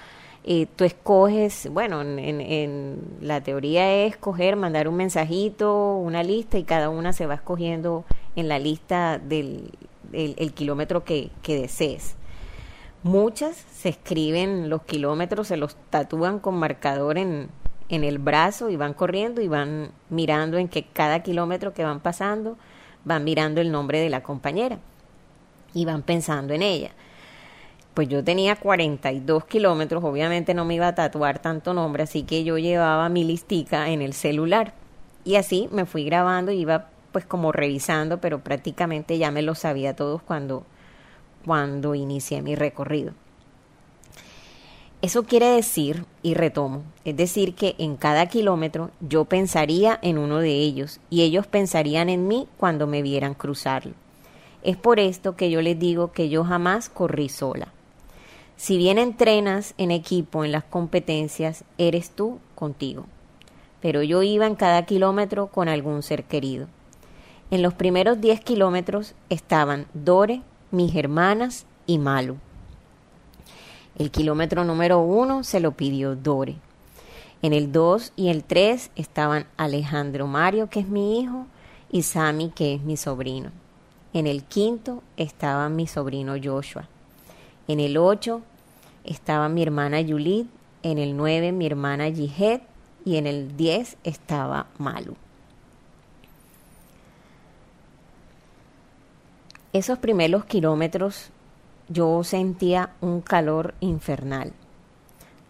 eh, 0.44 0.66
tú 0.76 0.84
escoges, 0.84 1.68
bueno, 1.70 2.00
en, 2.02 3.18
la 3.20 3.42
teoría 3.42 4.04
es 4.04 4.14
escoger, 4.14 4.56
mandar 4.56 4.88
un 4.88 4.96
mensajito, 4.96 5.96
una 5.96 6.22
lista 6.22 6.58
y 6.58 6.64
cada 6.64 6.88
una 6.88 7.12
se 7.12 7.26
va 7.26 7.34
escogiendo 7.34 8.04
en 8.36 8.48
la 8.48 8.58
lista 8.58 9.18
del 9.18 9.70
el, 10.12 10.52
kilómetro 10.52 11.04
que, 11.04 11.30
que 11.42 11.60
desees. 11.60 12.16
Muchas 13.02 13.56
se 13.56 13.90
escriben 13.90 14.68
los 14.68 14.82
kilómetros, 14.82 15.48
se 15.48 15.56
los 15.56 15.76
tatúan 15.88 16.38
con 16.38 16.56
marcador 16.56 17.16
en, 17.16 17.48
en 17.88 18.04
el 18.04 18.18
brazo 18.18 18.70
y 18.70 18.76
van 18.76 18.94
corriendo 18.94 19.40
y 19.40 19.48
van 19.48 19.90
mirando 20.08 20.58
en 20.58 20.68
que 20.68 20.84
cada 20.84 21.22
kilómetro 21.22 21.74
que 21.74 21.84
van 21.84 22.00
pasando 22.00 22.56
van 23.04 23.24
mirando 23.24 23.60
el 23.60 23.70
nombre 23.72 24.00
de 24.00 24.10
la 24.10 24.22
compañera 24.22 24.78
y 25.74 25.84
van 25.84 26.02
pensando 26.02 26.54
en 26.54 26.62
ella. 26.62 26.90
Pues 27.94 28.08
yo 28.08 28.22
tenía 28.22 28.56
42 28.56 29.44
kilómetros, 29.46 30.04
obviamente 30.04 30.54
no 30.54 30.64
me 30.64 30.74
iba 30.74 30.88
a 30.88 30.94
tatuar 30.94 31.40
tanto 31.40 31.74
nombre, 31.74 32.04
así 32.04 32.22
que 32.22 32.44
yo 32.44 32.56
llevaba 32.56 33.08
mi 33.08 33.24
listica 33.24 33.90
en 33.90 34.00
el 34.00 34.12
celular. 34.12 34.74
Y 35.24 35.36
así 35.36 35.68
me 35.72 35.86
fui 35.86 36.04
grabando 36.04 36.52
iba 36.52 36.88
pues 37.12 37.26
como 37.26 37.50
revisando, 37.50 38.20
pero 38.20 38.40
prácticamente 38.40 39.18
ya 39.18 39.30
me 39.30 39.42
lo 39.42 39.54
sabía 39.54 39.96
todos 39.96 40.22
cuando 40.22 40.64
cuando 41.44 41.94
inicié 41.94 42.42
mi 42.42 42.54
recorrido. 42.54 43.12
Eso 45.02 45.22
quiere 45.22 45.46
decir, 45.46 46.04
y 46.22 46.34
retomo, 46.34 46.82
es 47.06 47.16
decir, 47.16 47.54
que 47.54 47.74
en 47.78 47.96
cada 47.96 48.26
kilómetro 48.26 48.90
yo 49.00 49.24
pensaría 49.24 49.98
en 50.02 50.18
uno 50.18 50.40
de 50.40 50.50
ellos 50.50 51.00
y 51.08 51.22
ellos 51.22 51.46
pensarían 51.46 52.10
en 52.10 52.28
mí 52.28 52.46
cuando 52.58 52.86
me 52.86 53.00
vieran 53.00 53.32
cruzarlo. 53.32 53.94
Es 54.62 54.76
por 54.76 55.00
esto 55.00 55.36
que 55.36 55.50
yo 55.50 55.62
les 55.62 55.78
digo 55.78 56.12
que 56.12 56.28
yo 56.28 56.44
jamás 56.44 56.90
corrí 56.90 57.30
sola. 57.30 57.68
Si 58.58 58.76
bien 58.76 58.98
entrenas 58.98 59.72
en 59.78 59.90
equipo 59.90 60.44
en 60.44 60.52
las 60.52 60.64
competencias, 60.64 61.64
eres 61.78 62.10
tú 62.10 62.38
contigo, 62.54 63.06
pero 63.80 64.02
yo 64.02 64.22
iba 64.22 64.46
en 64.46 64.54
cada 64.54 64.84
kilómetro 64.84 65.46
con 65.46 65.70
algún 65.70 66.02
ser 66.02 66.24
querido. 66.24 66.66
En 67.50 67.62
los 67.62 67.72
primeros 67.72 68.20
10 68.20 68.42
kilómetros 68.42 69.14
estaban 69.30 69.86
Dore, 69.94 70.42
mis 70.70 70.94
hermanas 70.94 71.64
y 71.86 71.96
Malu. 71.96 72.36
El 74.00 74.10
kilómetro 74.10 74.64
número 74.64 75.00
uno 75.00 75.44
se 75.44 75.60
lo 75.60 75.72
pidió 75.72 76.16
Dore. 76.16 76.56
En 77.42 77.52
el 77.52 77.70
2 77.70 78.14
y 78.16 78.30
el 78.30 78.44
3 78.44 78.92
estaban 78.96 79.44
Alejandro 79.58 80.26
Mario, 80.26 80.70
que 80.70 80.80
es 80.80 80.88
mi 80.88 81.20
hijo, 81.20 81.44
y 81.92 82.00
Sammy, 82.00 82.48
que 82.48 82.72
es 82.72 82.80
mi 82.80 82.96
sobrino. 82.96 83.50
En 84.14 84.26
el 84.26 84.44
quinto 84.44 85.02
estaba 85.18 85.68
mi 85.68 85.86
sobrino 85.86 86.36
Joshua. 86.42 86.88
En 87.68 87.78
el 87.78 87.98
8 87.98 88.40
estaba 89.04 89.50
mi 89.50 89.62
hermana 89.62 90.00
Yulit. 90.00 90.48
En 90.82 90.96
el 90.96 91.14
9 91.14 91.52
mi 91.52 91.66
hermana 91.66 92.10
Jihet. 92.10 92.62
Y 93.04 93.16
en 93.16 93.26
el 93.26 93.54
10 93.54 93.98
estaba 94.02 94.68
Malu. 94.78 95.14
Esos 99.74 99.98
primeros 99.98 100.46
kilómetros 100.46 101.30
yo 101.90 102.24
sentía 102.24 102.94
un 103.00 103.20
calor 103.20 103.74
infernal. 103.80 104.52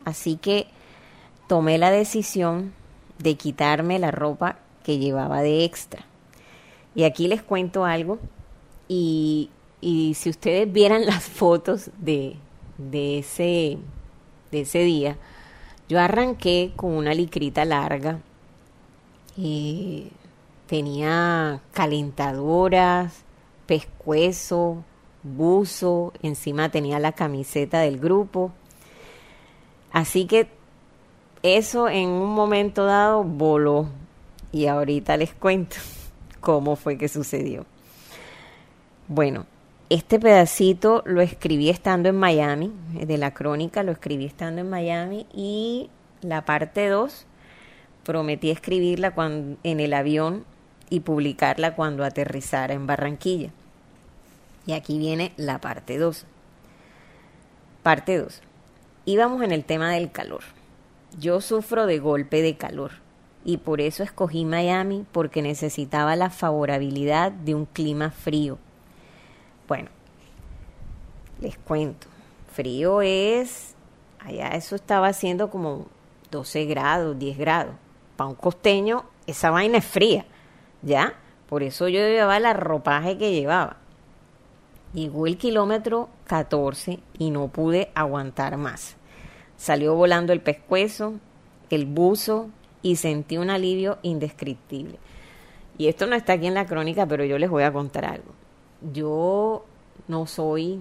Así 0.05 0.37
que 0.37 0.67
tomé 1.47 1.79
la 1.79 1.91
decisión 1.91 2.73
de 3.19 3.37
quitarme 3.37 3.99
la 3.99 4.11
ropa 4.11 4.57
que 4.83 4.99
llevaba 4.99 5.43
de 5.43 5.65
extra. 5.65 6.05
Y 6.95 7.05
aquí 7.05 7.29
les 7.29 7.43
cuento 7.43 7.85
algo. 7.85 8.19
Y, 8.89 9.51
si 9.83 10.29
ustedes 10.29 10.71
vieran 10.73 11.07
las 11.07 11.23
fotos 11.23 11.91
de, 11.99 12.37
de, 12.79 13.19
ese, 13.19 13.79
de 14.51 14.61
ese 14.63 14.81
día, 14.81 15.17
yo 15.89 16.01
arranqué 16.01 16.73
con 16.75 16.93
una 16.93 17.15
licrita 17.15 17.65
larga. 17.65 18.19
y 19.37 20.11
tenía 20.67 21.61
calentadoras, 21.73 23.25
pescuezo, 23.67 24.85
buzo, 25.23 26.13
encima 26.23 26.71
tenía 26.71 26.99
la 26.99 27.13
camiseta 27.13 27.81
del 27.81 27.99
grupo. 27.99 28.53
Así 29.93 30.27
que 30.27 30.49
eso 31.43 31.89
en 31.89 32.09
un 32.09 32.35
momento 32.35 32.85
dado 32.85 33.25
voló 33.25 33.89
y 34.53 34.67
ahorita 34.67 35.17
les 35.17 35.35
cuento 35.35 35.77
cómo 36.41 36.77
fue 36.77 36.99
que 36.99 37.09
sucedió. 37.09 37.67
Bueno, 39.09 39.47
este 39.89 40.21
pedacito 40.21 41.03
lo 41.05 41.21
escribí 41.21 41.69
estando 41.69 42.09
en 42.09 42.17
Miami, 42.17 42.73
de 42.93 43.19
la 43.19 43.33
crónica 43.35 43.83
lo 43.83 43.91
escribí 43.91 44.25
estando 44.25 44.61
en 44.61 44.71
Miami 44.71 45.27
y 45.35 45.91
la 46.23 46.45
parte 46.45 46.89
2 46.89 47.27
prometí 48.05 48.51
escribirla 48.51 49.13
cuando, 49.13 49.59
en 49.63 49.81
el 49.81 49.93
avión 49.95 50.45
y 50.91 51.01
publicarla 51.01 51.75
cuando 51.75 52.05
aterrizara 52.05 52.75
en 52.75 52.87
Barranquilla. 52.87 53.51
Y 54.71 54.73
aquí 54.73 55.01
viene 55.01 55.33
la 55.37 55.61
parte 55.61 55.99
2. 55.99 56.27
Parte 57.83 58.19
2. 58.19 58.41
Íbamos 59.05 59.43
en 59.43 59.51
el 59.51 59.65
tema 59.65 59.91
del 59.91 60.13
calor. 60.13 60.43
Yo 61.19 61.41
sufro 61.41 61.87
de 61.87 61.99
golpe 61.99 62.41
de 62.41 62.57
calor 62.57 62.93
y 63.45 63.57
por 63.57 63.81
eso 63.81 64.05
escogí 64.05 64.45
Miami 64.45 65.05
porque 65.11 65.43
necesitaba 65.43 66.15
la 66.15 66.31
favorabilidad 66.31 67.33
de 67.33 67.57
un 67.57 67.67
clima 67.67 68.13
frío. 68.13 68.59
Bueno, 69.67 69.89
les 71.41 71.59
cuento. 71.59 72.07
Frío 72.53 73.03
es, 73.03 73.75
allá 74.21 74.51
eso 74.51 74.77
estaba 74.77 75.09
haciendo 75.09 75.51
como 75.51 75.89
12 76.31 76.67
grados, 76.67 77.19
10 77.19 77.39
grados. 77.39 77.75
Para 78.15 78.31
un 78.31 78.37
costeño 78.37 79.05
esa 79.27 79.51
vaina 79.51 79.79
es 79.79 79.85
fría, 79.85 80.27
¿ya? 80.81 81.15
Por 81.49 81.65
eso 81.65 81.89
yo 81.89 81.99
llevaba 81.99 82.39
la 82.39 82.53
ropaje 82.53 83.19
que 83.19 83.33
llevaba. 83.33 83.80
Llegó 84.93 85.27
el 85.27 85.37
kilómetro 85.37 86.09
14 86.27 86.99
y 87.19 87.31
no 87.31 87.49
pude 87.49 87.91
aguantar 87.95 88.57
más. 88.57 88.97
Salió 89.57 89.95
volando 89.95 90.33
el 90.33 90.41
pescuezo, 90.41 91.15
el 91.71 91.87
buzo 91.87 92.51
y 92.83 92.97
sentí 92.97 93.39
un 93.39 93.51
alivio 93.51 93.99
indescriptible. 94.03 94.99
Y 95.79 95.89
esto 95.89 96.07
no 96.07 96.17
está 96.17 96.35
aquí 96.35 96.47
en 96.47 96.55
la 96.55 96.67
crónica, 96.67 97.07
pero 97.07 97.25
yo 97.25 97.39
les 97.39 97.49
voy 97.51 97.63
a 97.63 97.73
contar 97.73 98.05
algo. 98.05 98.33
Yo 98.93 99.65
no 100.09 100.27
soy 100.27 100.81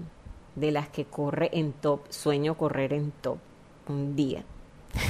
de 0.56 0.72
las 0.72 0.88
que 0.88 1.04
corre 1.04 1.50
en 1.52 1.72
top, 1.72 2.00
sueño 2.10 2.56
correr 2.56 2.92
en 2.92 3.12
top 3.12 3.38
un 3.88 4.16
día, 4.16 4.44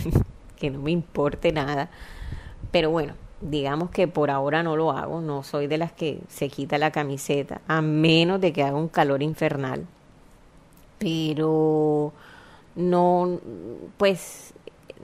que 0.57 0.71
no 0.71 0.81
me 0.81 0.91
importe 0.91 1.53
nada. 1.53 1.91
Pero 2.71 2.91
bueno, 2.91 3.15
digamos 3.41 3.91
que 3.91 4.09
por 4.09 4.31
ahora 4.31 4.63
no 4.63 4.77
lo 4.77 4.93
hago, 4.93 5.21
no 5.21 5.43
soy 5.43 5.67
de 5.67 5.79
las 5.79 5.93
que 5.93 6.21
se 6.29 6.49
quita 6.49 6.79
la 6.79 6.91
camiseta, 6.91 7.61
a 7.69 7.81
menos 7.81 8.41
de 8.41 8.53
que 8.53 8.63
haga 8.63 8.77
un 8.77 8.89
calor 8.89 9.23
infernal. 9.23 9.87
Pero 10.99 12.13
no, 12.77 13.41
pues 13.97 14.53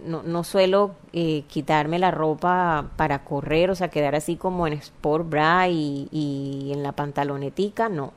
no, 0.05 0.22
no 0.22 0.44
suelo 0.44 0.94
eh, 1.12 1.44
quitarme 1.49 1.99
la 1.99 2.11
ropa 2.11 2.90
para 2.96 3.25
correr, 3.25 3.70
o 3.70 3.75
sea, 3.75 3.88
quedar 3.88 4.14
así 4.14 4.37
como 4.37 4.66
en 4.66 4.75
sport 4.75 5.29
bra 5.29 5.68
y, 5.68 6.09
y 6.12 6.70
en 6.72 6.83
la 6.83 6.92
pantalonetica, 6.92 7.88
no. 7.88 8.12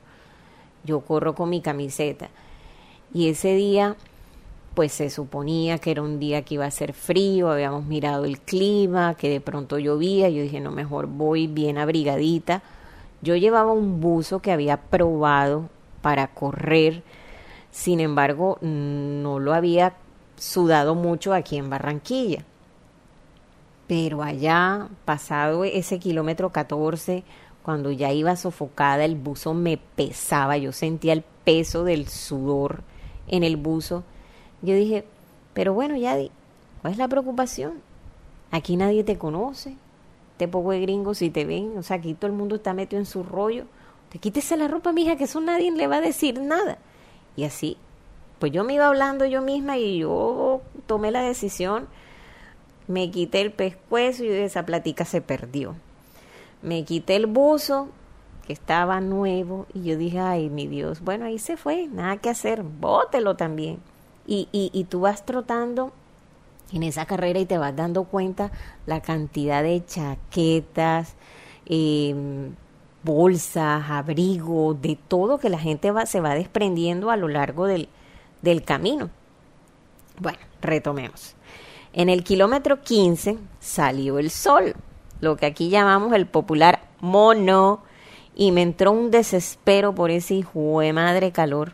Yo 0.83 1.01
corro 1.01 1.35
con 1.35 1.49
mi 1.49 1.61
camiseta. 1.61 2.29
Y 3.13 3.29
ese 3.29 3.55
día 3.55 3.95
pues 4.79 4.93
se 4.93 5.09
suponía 5.09 5.77
que 5.77 5.91
era 5.91 6.01
un 6.01 6.21
día 6.21 6.43
que 6.43 6.53
iba 6.53 6.65
a 6.65 6.71
ser 6.71 6.93
frío, 6.93 7.51
habíamos 7.51 7.83
mirado 7.83 8.23
el 8.23 8.39
clima, 8.39 9.15
que 9.15 9.29
de 9.29 9.41
pronto 9.41 9.77
llovía, 9.77 10.29
yo 10.29 10.41
dije, 10.41 10.61
no, 10.61 10.71
mejor 10.71 11.07
voy 11.07 11.47
bien 11.47 11.77
abrigadita. 11.77 12.63
Yo 13.21 13.35
llevaba 13.35 13.73
un 13.73 13.99
buzo 13.99 14.39
que 14.39 14.53
había 14.53 14.77
probado 14.77 15.67
para 16.01 16.27
correr, 16.27 17.03
sin 17.71 17.99
embargo, 17.99 18.57
no 18.61 19.39
lo 19.39 19.53
había 19.53 19.97
sudado 20.37 20.95
mucho 20.95 21.33
aquí 21.33 21.57
en 21.57 21.69
Barranquilla. 21.69 22.45
Pero 23.85 24.23
allá, 24.23 24.87
pasado 25.03 25.65
ese 25.65 25.99
kilómetro 25.99 26.53
14, 26.53 27.25
cuando 27.63 27.91
ya 27.91 28.13
iba 28.13 28.37
sofocada, 28.37 29.03
el 29.03 29.15
buzo 29.15 29.53
me 29.53 29.75
pesaba, 29.75 30.55
yo 30.55 30.71
sentía 30.71 31.11
el 31.11 31.25
peso 31.43 31.83
del 31.83 32.07
sudor 32.07 32.83
en 33.27 33.43
el 33.43 33.57
buzo 33.57 34.05
yo 34.61 34.75
dije, 34.75 35.05
pero 35.53 35.73
bueno, 35.73 35.95
Yadi, 35.95 36.31
¿cuál 36.81 36.93
es 36.93 36.99
la 36.99 37.07
preocupación? 37.07 37.81
Aquí 38.51 38.75
nadie 38.77 39.03
te 39.03 39.17
conoce, 39.17 39.75
te 40.37 40.47
poco 40.47 40.71
de 40.71 40.81
gringos 40.81 41.19
si 41.19 41.29
te 41.29 41.45
ven, 41.45 41.77
o 41.77 41.83
sea, 41.83 41.97
aquí 41.97 42.13
todo 42.13 42.27
el 42.27 42.37
mundo 42.37 42.55
está 42.55 42.73
metido 42.73 42.99
en 42.99 43.05
su 43.05 43.23
rollo. 43.23 43.65
Te 44.09 44.19
quítese 44.19 44.57
la 44.57 44.67
ropa, 44.67 44.91
mija, 44.91 45.15
que 45.15 45.25
eso 45.25 45.39
nadie 45.39 45.71
le 45.71 45.87
va 45.87 45.97
a 45.97 46.01
decir 46.01 46.41
nada. 46.41 46.77
Y 47.35 47.43
así, 47.43 47.77
pues 48.39 48.51
yo 48.51 48.63
me 48.63 48.73
iba 48.73 48.87
hablando 48.87 49.25
yo 49.25 49.41
misma 49.41 49.77
y 49.77 49.99
yo 49.99 50.61
tomé 50.87 51.11
la 51.11 51.21
decisión, 51.21 51.87
me 52.87 53.11
quité 53.11 53.41
el 53.41 53.51
pescuezo 53.51 54.23
y 54.23 54.29
esa 54.29 54.65
platica 54.65 55.05
se 55.05 55.21
perdió. 55.21 55.75
Me 56.61 56.83
quité 56.83 57.15
el 57.15 57.27
buzo, 57.27 57.87
que 58.45 58.53
estaba 58.53 58.99
nuevo, 58.99 59.67
y 59.73 59.83
yo 59.83 59.95
dije, 59.95 60.19
ay, 60.19 60.49
mi 60.49 60.67
Dios, 60.67 61.01
bueno, 61.01 61.25
ahí 61.25 61.37
se 61.37 61.55
fue, 61.55 61.87
nada 61.87 62.17
que 62.17 62.29
hacer, 62.29 62.63
bótelo 62.63 63.35
también 63.35 63.79
y, 64.29 64.83
tú 64.89 65.01
vas 65.01 65.25
trotando 65.25 65.91
en 66.71 66.83
esa 66.83 67.05
carrera 67.05 67.39
y 67.39 67.45
te 67.45 67.57
vas 67.57 67.75
dando 67.75 68.03
cuenta 68.03 68.51
la 68.85 69.01
cantidad 69.01 69.63
de 69.63 69.83
chaquetas, 69.85 71.15
em, 71.65 72.53
bolsas, 73.03 73.89
abrigos, 73.89 74.79
de 74.81 74.97
todo 75.07 75.39
que 75.39 75.49
la 75.49 75.57
gente 75.57 75.89
va, 75.89 76.05
se 76.05 76.19
va 76.19 76.35
desprendiendo 76.35 77.09
a 77.09 77.17
lo 77.17 77.27
largo 77.27 77.65
del, 77.65 77.89
del 78.41 78.63
camino. 78.63 79.09
Bueno, 80.19 80.39
retomemos. 80.61 81.35
En 81.93 82.09
el 82.09 82.23
kilómetro 82.23 82.81
15 82.81 83.37
salió 83.59 84.19
el 84.19 84.29
sol, 84.29 84.75
lo 85.21 85.37
que 85.37 85.47
aquí 85.47 85.69
llamamos 85.69 86.13
el 86.13 86.27
popular 86.27 86.81
mono, 86.99 87.81
y 88.35 88.51
me 88.51 88.61
entró 88.61 88.91
un 88.91 89.09
desespero 89.09 89.95
por 89.95 90.11
ese 90.11 90.35
hijo 90.35 90.81
de 90.81 90.93
madre 90.93 91.31
calor. 91.31 91.73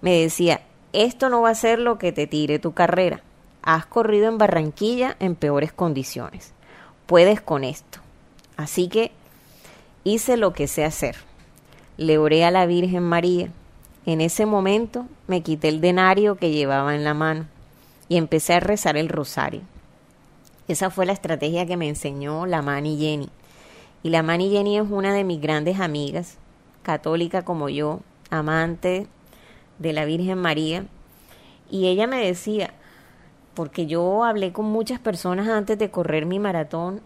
Me 0.00 0.18
decía, 0.20 0.62
esto 0.92 1.30
no 1.30 1.40
va 1.40 1.50
a 1.50 1.54
ser 1.54 1.78
lo 1.78 1.98
que 1.98 2.12
te 2.12 2.26
tire 2.26 2.58
tu 2.58 2.72
carrera. 2.72 3.22
Has 3.62 3.86
corrido 3.86 4.28
en 4.28 4.38
Barranquilla 4.38 5.16
en 5.20 5.36
peores 5.36 5.72
condiciones. 5.72 6.52
Puedes 7.06 7.40
con 7.40 7.64
esto. 7.64 8.00
Así 8.56 8.88
que 8.88 9.10
hice 10.04 10.36
lo 10.36 10.52
que 10.52 10.68
sé 10.68 10.84
hacer. 10.84 11.16
Le 11.96 12.18
oré 12.18 12.44
a 12.44 12.50
la 12.50 12.66
Virgen 12.66 13.04
María. 13.04 13.50
En 14.04 14.20
ese 14.20 14.46
momento 14.46 15.06
me 15.28 15.42
quité 15.42 15.68
el 15.68 15.80
denario 15.80 16.36
que 16.36 16.50
llevaba 16.50 16.94
en 16.94 17.04
la 17.04 17.14
mano 17.14 17.46
y 18.08 18.16
empecé 18.16 18.54
a 18.54 18.60
rezar 18.60 18.96
el 18.96 19.08
rosario. 19.08 19.62
Esa 20.68 20.90
fue 20.90 21.06
la 21.06 21.12
estrategia 21.12 21.66
que 21.66 21.76
me 21.76 21.88
enseñó 21.88 22.46
la 22.46 22.62
Mani 22.62 22.98
Jenny. 22.98 23.30
Y 24.02 24.10
la 24.10 24.22
Mani 24.22 24.50
Jenny 24.50 24.78
es 24.78 24.90
una 24.90 25.14
de 25.14 25.24
mis 25.24 25.40
grandes 25.40 25.80
amigas, 25.80 26.36
católica 26.82 27.42
como 27.42 27.68
yo, 27.68 28.00
amante 28.30 29.06
de 29.82 29.92
la 29.92 30.04
Virgen 30.04 30.38
María 30.38 30.86
y 31.70 31.88
ella 31.88 32.06
me 32.06 32.24
decía, 32.24 32.74
porque 33.54 33.86
yo 33.86 34.24
hablé 34.24 34.52
con 34.52 34.66
muchas 34.66 35.00
personas 35.00 35.48
antes 35.48 35.78
de 35.78 35.90
correr 35.90 36.26
mi 36.26 36.38
maratón 36.38 37.00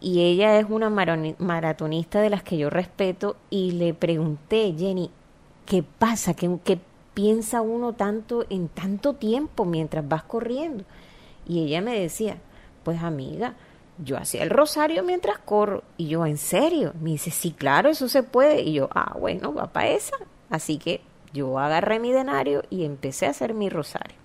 y 0.00 0.20
ella 0.20 0.58
es 0.58 0.66
una 0.68 0.90
maratonista 0.90 2.20
de 2.20 2.30
las 2.30 2.42
que 2.42 2.56
yo 2.56 2.70
respeto 2.70 3.36
y 3.50 3.72
le 3.72 3.94
pregunté, 3.94 4.74
Jenny, 4.78 5.10
¿qué 5.66 5.82
pasa? 5.82 6.34
¿Qué, 6.34 6.58
¿Qué, 6.64 6.78
piensa 7.14 7.62
uno 7.62 7.94
tanto 7.94 8.46
en 8.48 8.68
tanto 8.68 9.14
tiempo 9.14 9.64
mientras 9.64 10.08
vas 10.08 10.22
corriendo? 10.22 10.84
Y 11.48 11.64
ella 11.64 11.80
me 11.80 11.98
decía, 11.98 12.36
pues 12.84 13.02
amiga, 13.02 13.54
yo 14.04 14.16
hacía 14.16 14.42
el 14.42 14.50
rosario 14.50 15.02
mientras 15.02 15.38
corro. 15.38 15.82
Y 15.96 16.08
yo, 16.08 16.24
¿en 16.26 16.38
serio? 16.38 16.92
Me 17.00 17.10
dice, 17.10 17.30
sí, 17.30 17.50
claro, 17.50 17.88
eso 17.88 18.08
se 18.08 18.22
puede. 18.22 18.62
Y 18.62 18.74
yo, 18.74 18.88
ah, 18.94 19.16
bueno, 19.18 19.52
va 19.52 19.72
para 19.72 19.88
esa. 19.88 20.16
Así 20.50 20.78
que 20.78 21.00
yo 21.32 21.58
agarré 21.58 21.98
mi 21.98 22.12
denario 22.12 22.62
y 22.70 22.84
empecé 22.84 23.26
a 23.26 23.30
hacer 23.30 23.54
mi 23.54 23.68
rosario. 23.68 24.16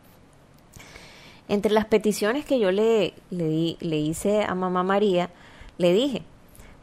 Entre 1.47 1.71
las 1.71 1.85
peticiones 1.85 2.45
que 2.45 2.59
yo 2.59 2.71
le, 2.71 3.13
le, 3.29 3.75
le 3.79 3.97
hice 3.97 4.43
a 4.43 4.55
mamá 4.55 4.83
María, 4.83 5.29
le 5.77 5.93
dije, 5.93 6.23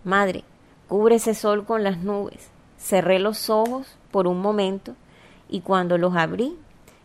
Madre, 0.04 0.44
cubre 0.88 1.16
ese 1.16 1.34
sol 1.34 1.64
con 1.64 1.82
las 1.82 1.98
nubes. 1.98 2.50
Cerré 2.78 3.18
los 3.18 3.50
ojos 3.50 3.96
por 4.10 4.26
un 4.26 4.40
momento 4.40 4.94
y 5.48 5.60
cuando 5.60 5.98
los 5.98 6.14
abrí 6.16 6.56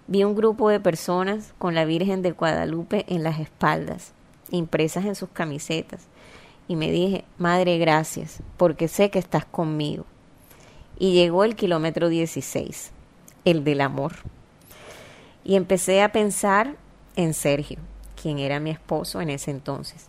vi 0.08 0.24
un 0.24 0.36
grupo 0.36 0.70
de 0.70 0.80
personas 0.80 1.54
con 1.58 1.76
la 1.76 1.86
Virgen 1.86 2.22
de 2.22 2.32
Guadalupe 2.32 3.06
en 3.08 3.24
las 3.24 3.40
espaldas, 3.40 4.14
impresas 4.52 5.06
en 5.06 5.16
sus 5.16 5.30
camisetas. 5.30 6.08
Y 6.68 6.76
me 6.76 6.92
dije, 6.92 7.26
Madre, 7.38 7.78
gracias, 7.78 8.42
porque 8.58 8.88
sé 8.88 9.10
que 9.10 9.20
estás 9.20 9.46
conmigo. 9.46 10.06
Y 10.98 11.14
llegó 11.14 11.44
el 11.44 11.56
kilómetro 11.56 12.10
16 12.10 12.92
el 13.46 13.64
del 13.64 13.82
amor. 13.82 14.14
Y 15.44 15.56
empecé 15.56 16.02
a 16.02 16.12
pensar 16.12 16.76
en 17.16 17.34
Sergio, 17.34 17.78
quien 18.22 18.40
era 18.40 18.60
mi 18.60 18.72
esposo 18.72 19.22
en 19.22 19.30
ese 19.30 19.52
entonces. 19.52 20.08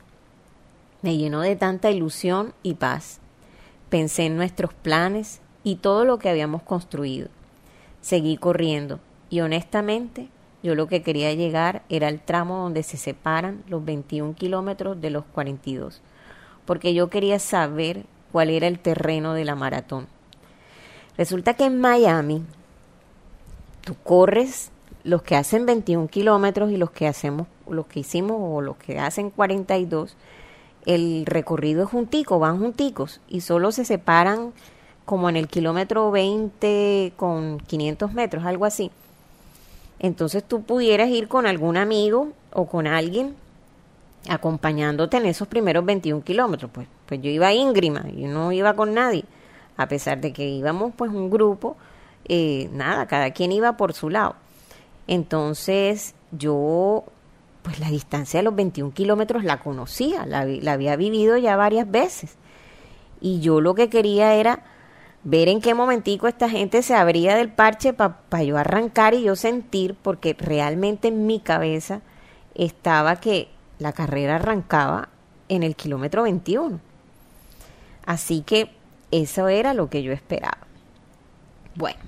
Me 1.03 1.17
llenó 1.17 1.43
de 1.43 1.55
tanta 1.55 1.91
ilusión 1.91 2.55
y 2.63 2.75
paz. 2.75 3.21
Pensé 3.91 4.27
en 4.27 4.37
nuestros 4.37 4.75
planes 4.75 5.41
y 5.63 5.77
todo 5.77 6.05
lo 6.05 6.19
que 6.19 6.31
habíamos 6.31 6.63
construido. 6.63 7.29
Seguí 8.01 8.37
corriendo 8.37 8.99
y 9.31 9.41
honestamente 9.41 10.29
yo 10.63 10.75
lo 10.75 10.89
que 10.89 11.03
quería 11.03 11.33
llegar 11.35 11.83
era 11.89 12.09
el 12.09 12.21
tramo 12.21 12.59
donde 12.59 12.83
se 12.83 12.97
separan 12.97 13.63
los 13.69 13.85
21 13.85 14.35
kilómetros 14.35 15.01
de 15.01 15.11
los 15.11 15.25
42, 15.27 16.01
porque 16.65 16.95
yo 16.95 17.09
quería 17.09 17.39
saber 17.39 18.05
cuál 18.33 18.51
era 18.51 18.67
el 18.67 18.79
terreno 18.79 19.35
de 19.35 19.45
la 19.45 19.55
maratón. 19.55 20.09
Resulta 21.17 21.55
que 21.55 21.67
en 21.67 21.81
Miami 21.81 22.43
tú 23.87 23.95
corres 24.03 24.73
los 25.05 25.23
que 25.23 25.37
hacen 25.37 25.65
21 25.65 26.09
kilómetros 26.09 26.73
y 26.73 26.77
los 26.77 26.91
que 26.91 27.07
hacemos, 27.07 27.47
los 27.71 27.87
que 27.87 28.01
hicimos 28.01 28.37
o 28.41 28.61
los 28.61 28.77
que 28.77 28.99
hacen 28.99 29.31
42, 29.31 30.17
el 30.87 31.25
recorrido 31.25 31.85
es 31.85 31.91
juntico, 31.91 32.41
van 32.41 32.59
junticos 32.59 33.21
y 33.29 33.43
solo 33.43 33.71
se 33.71 33.85
separan 33.85 34.53
como 35.05 35.29
en 35.29 35.37
el 35.37 35.47
kilómetro 35.47 36.11
20 36.11 37.13
con 37.17 37.61
500 37.61 38.13
metros, 38.13 38.45
algo 38.45 38.65
así. 38.65 38.91
Entonces 40.01 40.43
tú 40.43 40.63
pudieras 40.63 41.09
ir 41.09 41.29
con 41.29 41.47
algún 41.47 41.77
amigo 41.77 42.33
o 42.53 42.67
con 42.67 42.89
alguien 42.89 43.37
acompañándote 44.29 45.19
en 45.19 45.27
esos 45.27 45.47
primeros 45.47 45.85
21 45.85 46.25
kilómetros. 46.25 46.73
Pues, 46.75 46.89
pues 47.07 47.23
yo 47.23 47.31
iba 47.31 47.55
íngrima, 47.55 48.05
yo 48.09 48.27
no 48.27 48.51
iba 48.51 48.75
con 48.75 48.95
nadie, 48.95 49.25
a 49.77 49.87
pesar 49.87 50.21
de 50.21 50.33
que 50.33 50.49
íbamos 50.49 50.93
pues 50.97 51.13
un 51.13 51.31
grupo 51.31 51.77
eh, 52.29 52.69
nada, 52.73 53.07
cada 53.07 53.31
quien 53.31 53.53
iba 53.53 53.77
por 53.77 53.93
su 53.93 54.11
lado. 54.11 54.37
Entonces 55.07 56.15
yo, 56.33 57.05
pues 57.63 57.79
la 57.79 57.89
distancia 57.89 58.41
de 58.41 58.45
los 58.45 58.55
21 58.55 58.93
kilómetros 58.93 59.45
la 59.45 59.61
conocía, 59.61 60.27
la, 60.27 60.41
había 60.73 60.97
vivido 60.97 61.37
ya 61.37 61.57
varias 61.57 61.91
veces. 61.91 62.37
Y 63.21 63.41
yo 63.41 63.61
lo 63.61 63.75
que 63.75 63.89
quería 63.89 64.35
era 64.35 64.65
ver 65.25 65.49
en 65.49 65.61
qué 65.61 65.75
momentico 65.75 66.29
esta 66.29 66.49
gente 66.49 66.83
se 66.83 66.95
abría 66.95 67.37
del 67.37 67.51
parche 67.51 67.93
para 67.93 68.43
yo 68.43 68.59
arrancar 68.59 69.15
y 69.15 69.23
yo 69.23 69.37
sentir, 69.37 69.97
porque 70.01 70.35
realmente 70.39 71.09
en 71.09 71.27
mi 71.27 71.41
cabeza 71.41 72.03
estaba 72.55 73.17
que 73.17 73.49
la 73.79 73.93
carrera 73.93 74.37
arrancaba 74.37 75.09
en 75.49 75.63
el 75.63 75.77
kilómetro 75.77 76.23
21. 76.25 76.81
Así 78.05 78.43
que 78.43 78.71
eso 79.11 79.49
era 79.49 79.75
lo 79.75 79.89
que 79.91 80.03
yo 80.03 80.13
esperaba. 80.13 80.59
Bueno, 81.75 81.99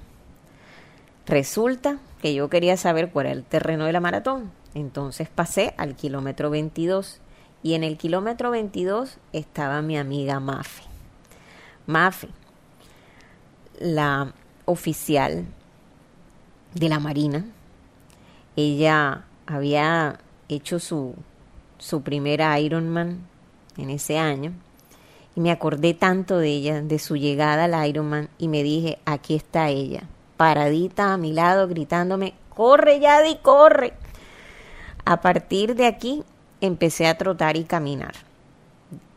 Resulta 1.29 1.99
que 2.23 2.33
yo 2.33 2.49
quería 2.49 2.79
saber 2.79 3.11
cuál 3.11 3.27
era 3.27 3.35
el 3.35 3.45
terreno 3.45 3.85
de 3.85 3.93
la 3.93 4.01
maratón. 4.01 4.51
Entonces 4.75 5.29
pasé 5.29 5.75
al 5.77 5.95
kilómetro 5.95 6.49
22 6.49 7.21
y 7.63 7.75
en 7.75 7.85
el 7.85 7.99
kilómetro 7.99 8.51
22 8.51 9.19
estaba 9.35 9.83
mi 9.83 9.99
amiga 9.99 10.41
Mafe. 10.41 10.85
Mafe, 11.87 12.29
la 13.79 14.33
oficial 14.65 15.45
de 16.75 16.89
la 16.89 16.99
Marina, 16.99 17.45
ella 18.57 19.25
había 19.47 20.21
hecho 20.49 20.79
su, 20.79 21.15
su 21.77 22.03
primer 22.03 22.41
Ironman 22.59 23.21
en 23.77 23.91
ese 23.91 24.19
año 24.19 24.53
y 25.37 25.41
me 25.41 25.51
acordé 25.51 25.93
tanto 25.93 26.39
de 26.39 26.49
ella, 26.49 26.81
de 26.81 26.99
su 26.99 27.17
llegada 27.17 27.65
al 27.65 27.89
Ironman 27.89 28.31
y 28.39 28.49
me 28.49 28.63
dije, 28.63 28.99
aquí 29.05 29.35
está 29.35 29.69
ella, 29.69 30.05
paradita 30.39 31.13
a 31.13 31.19
mi 31.19 31.33
lado 31.35 31.69
gritándome, 31.69 32.33
corre 32.49 33.01
Yadi, 33.01 33.37
corre. 33.43 33.93
A 35.05 35.21
partir 35.21 35.75
de 35.75 35.87
aquí 35.87 36.25
empecé 36.63 37.09
a 37.09 37.19
trotar 37.19 37.59
y 37.59 37.65
caminar. 37.65 38.15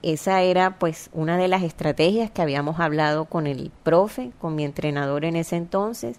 Esa 0.02 0.42
era 0.42 0.80
pues 0.80 1.12
una 1.14 1.38
de 1.38 1.48
las 1.48 1.62
estrategias 1.62 2.32
que 2.32 2.42
habíamos 2.42 2.80
hablado 2.80 3.26
con 3.26 3.46
el 3.46 3.72
profe, 3.84 4.32
con 4.42 4.56
mi 4.56 4.66
entrenador 4.66 5.24
en 5.24 5.36
ese 5.36 5.58
entonces, 5.58 6.18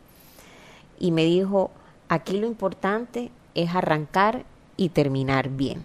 y 1.01 1.11
me 1.11 1.25
dijo, 1.25 1.73
aquí 2.09 2.39
lo 2.39 2.47
importante 2.47 3.33
es 3.55 3.75
arrancar 3.75 4.45
y 4.77 4.91
terminar 4.91 5.49
bien. 5.49 5.85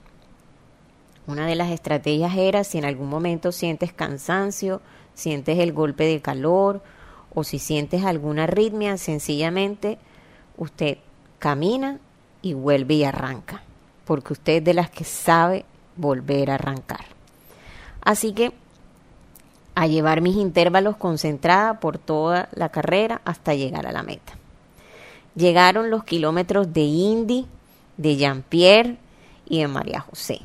Una 1.26 1.48
de 1.48 1.56
las 1.56 1.72
estrategias 1.72 2.38
era 2.38 2.64
si 2.64 2.78
en 2.78 2.86
algún 2.86 3.10
momento 3.10 3.52
sientes 3.52 3.92
cansancio, 3.92 4.80
sientes 5.16 5.58
el 5.58 5.74
golpe 5.74 6.04
de 6.04 6.22
calor 6.22 6.84
o 7.40 7.44
si 7.44 7.60
sientes 7.60 8.04
alguna 8.04 8.46
arritmia, 8.46 8.98
sencillamente 8.98 10.00
usted 10.58 10.98
camina 11.38 12.00
y 12.42 12.56
vuelve 12.56 12.96
y 12.96 13.04
arranca, 13.04 13.62
porque 14.06 14.34
usted 14.34 14.54
es 14.54 14.64
de 14.64 14.74
las 14.74 14.90
que 14.90 15.04
sabe 15.04 15.64
volver 15.98 16.50
a 16.50 16.56
arrancar. 16.56 17.06
Así 18.02 18.34
que 18.34 18.54
a 19.76 19.86
llevar 19.86 20.22
mis 20.22 20.36
intervalos 20.36 20.98
concentrada 20.98 21.80
por 21.80 22.00
toda 22.00 22.50
la 22.56 22.70
carrera 22.70 23.22
hasta 23.24 23.54
llegar 23.54 23.86
a 23.86 23.92
la 23.92 24.02
meta. 24.02 24.34
Llegaron 25.36 25.92
los 25.92 26.06
kilómetros 26.06 26.74
de 26.74 26.82
Indy, 26.82 27.46
de 27.98 28.16
Jean-Pierre 28.16 28.98
y 29.46 29.60
de 29.60 29.68
María 29.68 30.00
José. 30.00 30.42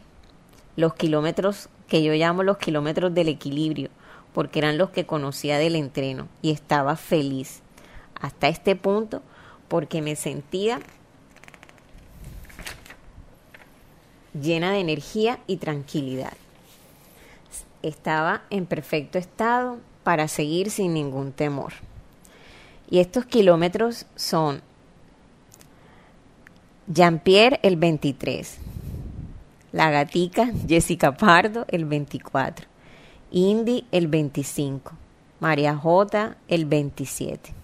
Los 0.77 0.93
kilómetros 0.93 1.71
que 1.89 2.03
yo 2.03 2.13
llamo 2.13 2.43
los 2.43 2.59
kilómetros 2.59 3.15
del 3.15 3.29
equilibrio, 3.29 3.89
porque 4.35 4.59
eran 4.59 4.79
los 4.79 4.91
que 4.91 5.07
conocía 5.07 5.59
del 5.59 5.77
entreno 5.77 6.29
y 6.41 6.51
estaba 6.51 6.97
feliz 6.97 7.61
hasta 8.21 8.49
este 8.49 8.77
punto 8.77 9.23
porque 9.69 10.03
me 10.03 10.17
sentía 10.17 10.81
llena 14.41 14.73
de 14.73 14.81
energía 14.81 15.41
y 15.47 15.57
tranquilidad. 15.57 16.33
Estaba 17.83 18.43
en 18.51 18.67
perfecto 18.67 19.19
estado 19.19 19.79
para 20.05 20.29
seguir 20.29 20.71
sin 20.71 20.95
ningún 20.95 21.33
temor. 21.33 21.73
Y 22.89 23.01
estos 23.01 23.25
kilómetros 23.25 24.07
son 24.17 24.63
Jean-Pierre 26.87 27.61
el 27.63 27.77
23, 27.77 28.59
la 29.73 29.91
gatica 29.91 30.51
Jessica 30.69 31.17
Pardo 31.17 31.65
el 31.69 31.87
24, 31.87 32.67
Indy 33.35 33.87
el 33.93 34.09
25, 34.09 34.93
María 35.41 35.75
J 35.75 36.37
el 36.49 36.67
27. 36.67 37.55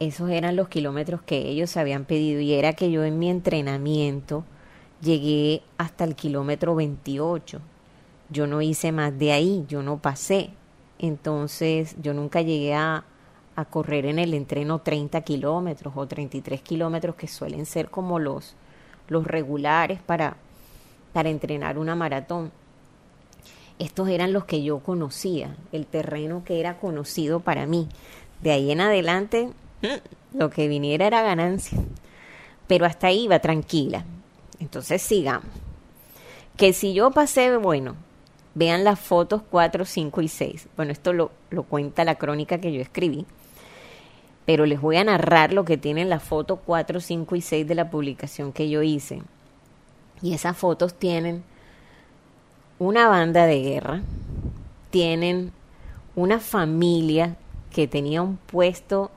Esos 0.00 0.30
eran 0.30 0.56
los 0.56 0.68
kilómetros 0.68 1.22
que 1.22 1.48
ellos 1.48 1.76
habían 1.76 2.04
pedido 2.04 2.40
y 2.40 2.54
era 2.54 2.72
que 2.72 2.90
yo 2.90 3.04
en 3.04 3.20
mi 3.20 3.30
entrenamiento 3.30 4.42
llegué 5.00 5.62
hasta 5.78 6.02
el 6.02 6.16
kilómetro 6.16 6.74
28. 6.74 7.60
Yo 8.30 8.48
no 8.48 8.62
hice 8.62 8.90
más 8.90 9.16
de 9.16 9.30
ahí, 9.30 9.64
yo 9.68 9.80
no 9.84 9.98
pasé. 9.98 10.50
Entonces 10.98 11.94
yo 12.02 12.14
nunca 12.14 12.42
llegué 12.42 12.74
a, 12.74 13.04
a 13.54 13.64
correr 13.64 14.06
en 14.06 14.18
el 14.18 14.34
entreno 14.34 14.80
30 14.80 15.20
kilómetros 15.20 15.92
o 15.96 16.04
33 16.08 16.62
kilómetros 16.62 17.14
que 17.14 17.28
suelen 17.28 17.64
ser 17.64 17.90
como 17.90 18.18
los, 18.18 18.56
los 19.06 19.24
regulares 19.24 20.00
para, 20.02 20.36
para 21.12 21.30
entrenar 21.30 21.78
una 21.78 21.94
maratón 21.94 22.50
estos 23.78 24.08
eran 24.08 24.32
los 24.32 24.44
que 24.44 24.62
yo 24.62 24.80
conocía, 24.80 25.56
el 25.72 25.86
terreno 25.86 26.42
que 26.44 26.60
era 26.60 26.78
conocido 26.78 27.40
para 27.40 27.66
mí. 27.66 27.88
De 28.40 28.52
ahí 28.52 28.70
en 28.70 28.80
adelante, 28.80 29.50
mm, 29.82 30.38
lo 30.38 30.50
que 30.50 30.68
viniera 30.68 31.06
era 31.06 31.22
ganancia. 31.22 31.78
pero 32.68 32.86
hasta 32.86 33.08
ahí 33.08 33.24
iba 33.24 33.38
tranquila. 33.40 34.04
Entonces 34.58 35.02
sigamos. 35.02 35.48
Que 36.56 36.72
si 36.72 36.94
yo 36.94 37.10
pasé, 37.10 37.54
bueno, 37.56 37.96
vean 38.54 38.84
las 38.84 38.98
fotos 38.98 39.42
4, 39.50 39.84
5 39.84 40.22
y 40.22 40.28
6. 40.28 40.68
Bueno, 40.76 40.92
esto 40.92 41.12
lo, 41.12 41.32
lo 41.50 41.64
cuenta 41.64 42.04
la 42.04 42.14
crónica 42.14 42.58
que 42.58 42.72
yo 42.72 42.80
escribí 42.80 43.26
pero 44.44 44.66
les 44.66 44.80
voy 44.80 44.96
a 44.96 45.04
narrar 45.04 45.52
lo 45.52 45.64
que 45.64 45.76
tienen 45.76 46.08
las 46.08 46.22
fotos 46.22 46.58
4, 46.64 47.00
5 47.00 47.36
y 47.36 47.40
6 47.40 47.66
de 47.66 47.74
la 47.74 47.90
publicación 47.90 48.52
que 48.52 48.68
yo 48.68 48.82
hice. 48.82 49.22
Y 50.20 50.34
esas 50.34 50.56
fotos 50.56 50.94
tienen 50.94 51.44
una 52.82 53.06
banda 53.06 53.46
de 53.46 53.62
guerra, 53.62 54.02
tienen 54.90 55.52
una 56.16 56.40
familia 56.40 57.36
que 57.70 57.86
tenía 57.86 58.22
un 58.22 58.36
puesto 58.36 59.12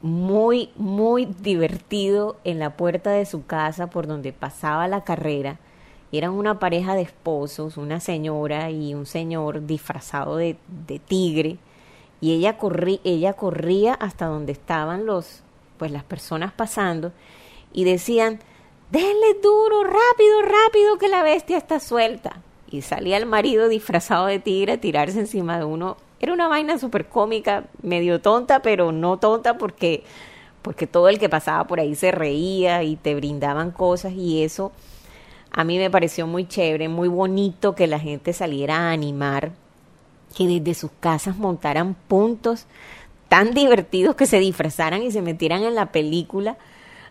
muy, 0.00 0.70
muy 0.76 1.26
divertido 1.26 2.36
en 2.44 2.60
la 2.60 2.76
puerta 2.76 3.10
de 3.10 3.26
su 3.26 3.46
casa 3.46 3.88
por 3.88 4.06
donde 4.06 4.32
pasaba 4.32 4.86
la 4.86 5.02
carrera. 5.02 5.58
Eran 6.12 6.30
una 6.30 6.60
pareja 6.60 6.94
de 6.94 7.02
esposos, 7.02 7.78
una 7.78 7.98
señora 7.98 8.70
y 8.70 8.94
un 8.94 9.06
señor 9.06 9.66
disfrazado 9.66 10.36
de, 10.36 10.56
tigre 11.08 11.58
y 12.20 12.32
ella, 12.32 12.58
corría, 12.58 13.00
ella 13.02 13.32
corría 13.32 13.94
hasta 13.94 14.26
donde 14.26 14.52
estaban 14.52 15.04
los, 15.04 15.42
pues 15.78 15.90
las 15.90 16.04
personas 16.04 16.52
pasando 16.52 17.10
y 17.72 17.82
decían, 17.82 18.38
denle 18.92 19.34
duro, 19.42 19.82
rápido, 19.82 20.42
rápido, 20.42 20.96
que 20.98 21.08
la 21.08 21.24
bestia 21.24 21.58
está 21.58 21.80
suelta. 21.80 22.40
Y 22.74 22.82
salía 22.82 23.16
el 23.16 23.26
marido 23.26 23.68
disfrazado 23.68 24.26
de 24.26 24.38
tigre 24.38 24.72
a 24.72 24.80
tirarse 24.80 25.20
encima 25.20 25.58
de 25.58 25.64
uno. 25.64 25.96
Era 26.20 26.32
una 26.32 26.48
vaina 26.48 26.78
súper 26.78 27.06
cómica, 27.06 27.64
medio 27.82 28.20
tonta, 28.20 28.62
pero 28.62 28.92
no 28.92 29.18
tonta 29.18 29.58
porque, 29.58 30.04
porque 30.62 30.86
todo 30.86 31.08
el 31.08 31.18
que 31.18 31.28
pasaba 31.28 31.66
por 31.66 31.80
ahí 31.80 31.94
se 31.94 32.10
reía 32.10 32.82
y 32.82 32.96
te 32.96 33.14
brindaban 33.14 33.70
cosas 33.70 34.12
y 34.12 34.42
eso 34.42 34.72
a 35.56 35.62
mí 35.62 35.78
me 35.78 35.88
pareció 35.88 36.26
muy 36.26 36.48
chévere, 36.48 36.88
muy 36.88 37.06
bonito 37.06 37.76
que 37.76 37.86
la 37.86 38.00
gente 38.00 38.32
saliera 38.32 38.76
a 38.76 38.90
animar 38.90 39.52
que 40.36 40.48
desde 40.48 40.74
sus 40.74 40.90
casas 40.98 41.36
montaran 41.36 41.94
puntos 41.94 42.66
tan 43.28 43.54
divertidos 43.54 44.16
que 44.16 44.26
se 44.26 44.40
disfrazaran 44.40 45.04
y 45.04 45.12
se 45.12 45.22
metieran 45.22 45.62
en 45.62 45.76
la 45.76 45.92
película. 45.92 46.58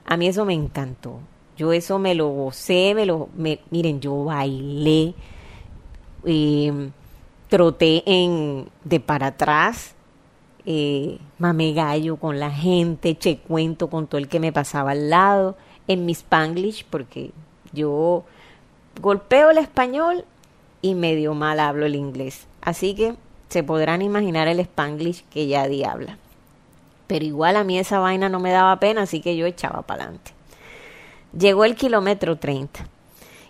A 0.05 0.17
mí 0.17 0.27
eso 0.27 0.43
me 0.43 0.53
encantó. 0.53 1.21
Yo 1.55 1.71
eso 1.71 1.99
me 1.99 2.15
lo 2.15 2.27
gocé, 2.27 2.93
me 2.95 3.05
lo, 3.05 3.29
miren, 3.35 4.01
yo 4.01 4.25
bailé, 4.25 5.13
eh, 6.25 6.89
troté 7.49 8.03
en 8.05 8.67
de 8.83 8.99
para 8.99 9.27
atrás, 9.27 9.95
eh, 10.65 11.19
mame 11.37 11.73
gallo 11.73 12.17
con 12.17 12.39
la 12.39 12.51
gente, 12.51 13.09
eché 13.09 13.37
cuento 13.37 13.89
con 13.89 14.07
todo 14.07 14.17
el 14.17 14.27
que 14.27 14.39
me 14.39 14.51
pasaba 14.51 14.91
al 14.91 15.09
lado, 15.09 15.57
en 15.87 16.05
mi 16.05 16.13
spanglish, 16.13 16.85
porque 16.89 17.31
yo 17.73 18.23
golpeo 19.01 19.51
el 19.51 19.57
español 19.57 20.25
y 20.81 20.95
medio 20.95 21.33
mal 21.33 21.59
hablo 21.59 21.85
el 21.85 21.95
inglés. 21.95 22.47
Así 22.61 22.95
que 22.95 23.15
se 23.49 23.63
podrán 23.63 24.01
imaginar 24.01 24.47
el 24.47 24.59
spanglish 24.59 25.23
que 25.29 25.47
Yadi 25.47 25.83
habla. 25.83 26.17
Pero 27.07 27.25
igual 27.25 27.57
a 27.57 27.63
mí 27.63 27.77
esa 27.77 27.99
vaina 27.99 28.29
no 28.29 28.39
me 28.39 28.51
daba 28.51 28.79
pena, 28.79 29.03
así 29.03 29.21
que 29.21 29.35
yo 29.35 29.45
echaba 29.45 29.81
para 29.81 30.03
adelante. 30.03 30.31
Llegó 31.37 31.65
el 31.65 31.75
kilómetro 31.75 32.37
30 32.37 32.87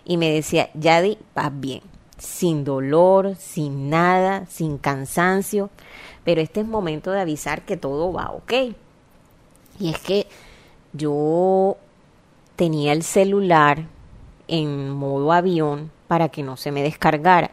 y 0.04 0.16
me 0.16 0.30
decía, 0.30 0.70
Yadi, 0.74 1.18
vas 1.34 1.50
bien, 1.52 1.82
sin 2.24 2.64
dolor, 2.64 3.36
sin 3.36 3.90
nada, 3.90 4.46
sin 4.46 4.78
cansancio, 4.78 5.70
pero 6.24 6.40
este 6.40 6.60
es 6.60 6.66
momento 6.66 7.10
de 7.10 7.20
avisar 7.20 7.62
que 7.62 7.76
todo 7.76 8.12
va 8.12 8.30
ok. 8.30 8.52
Y 9.78 9.90
es 9.90 9.98
que 9.98 10.26
yo 10.92 11.76
tenía 12.56 12.92
el 12.92 13.02
celular 13.02 13.86
en 14.48 14.90
modo 14.90 15.32
avión 15.32 15.90
para 16.08 16.28
que 16.28 16.42
no 16.42 16.56
se 16.56 16.70
me 16.70 16.82
descargara 16.82 17.50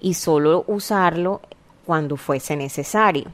y 0.00 0.14
solo 0.14 0.64
usarlo 0.66 1.40
cuando 1.86 2.16
fuese 2.16 2.56
necesario. 2.56 3.26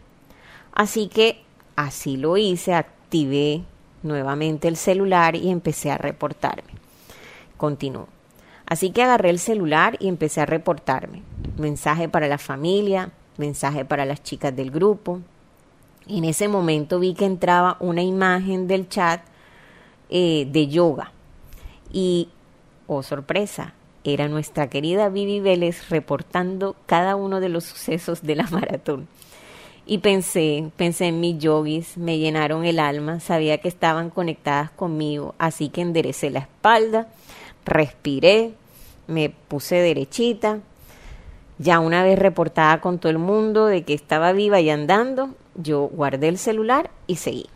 Así 0.73 1.09
que 1.09 1.43
así 1.77 2.17
lo 2.17 2.37
hice, 2.37 2.75
activé 2.75 3.63
nuevamente 4.03 4.69
el 4.69 4.77
celular 4.77 5.35
y 5.35 5.51
empecé 5.51 5.91
a 5.91 5.99
reportarme. 5.99 6.73
Continuó. 7.57 8.18
Así 8.69 8.91
que 8.91 9.03
agarré 9.03 9.31
el 9.31 9.39
celular 9.39 9.97
y 9.99 10.09
empecé 10.09 10.43
a 10.43 10.47
reportarme. 10.47 11.23
Mensaje 11.57 12.09
para 12.09 12.29
la 12.29 12.37
familia, 12.37 13.11
mensaje 13.39 13.87
para 13.87 14.05
las 14.05 14.23
chicas 14.23 14.55
del 14.55 14.71
grupo. 14.71 15.21
En 16.07 16.25
ese 16.25 16.49
momento 16.49 17.01
vi 17.01 17.15
que 17.15 17.25
entraba 17.25 17.79
una 17.81 18.03
imagen 18.03 18.69
del 18.69 18.89
chat 18.89 19.23
eh, 20.11 20.47
de 20.51 20.69
yoga. 20.69 21.13
Y, 21.91 22.29
oh 22.87 23.03
sorpresa, 23.03 23.73
era 24.05 24.29
nuestra 24.29 24.69
querida 24.69 25.09
Vivi 25.09 25.41
Vélez 25.41 25.89
reportando 25.89 26.77
cada 26.85 27.17
uno 27.17 27.41
de 27.41 27.49
los 27.49 27.65
sucesos 27.65 28.23
de 28.23 28.37
la 28.37 28.45
maratón. 28.51 29.09
Y 29.87 29.99
pensé, 29.99 30.71
pensé 30.77 31.07
en 31.07 31.21
mis 31.21 31.39
yogis, 31.39 31.97
me 31.97 32.19
llenaron 32.19 32.67
el 32.67 32.79
alma, 32.79 33.21
sabía 33.21 33.57
que 33.57 33.69
estaban 33.69 34.11
conectadas 34.11 34.71
conmigo, 34.71 35.35
así 35.39 35.71
que 35.71 35.81
enderecé 35.81 36.29
la 36.29 36.41
espalda, 36.41 37.09
respiré, 37.65 38.55
me 39.07 39.31
puse 39.31 39.77
derechita. 39.77 40.61
Ya 41.59 41.81
una 41.81 42.05
vez 42.05 42.19
reportada 42.19 42.81
con 42.81 42.99
todo 42.99 43.11
el 43.11 43.19
mundo 43.19 43.67
de 43.67 43.83
que 43.83 43.95
estaba 43.95 44.33
viva 44.33 44.61
y 44.61 44.71
andando, 44.71 45.35
yo 45.57 45.89
guardé 45.89 46.29
el 46.29 46.39
celular 46.39 46.91
y 47.07 47.17
seguí. 47.17 47.47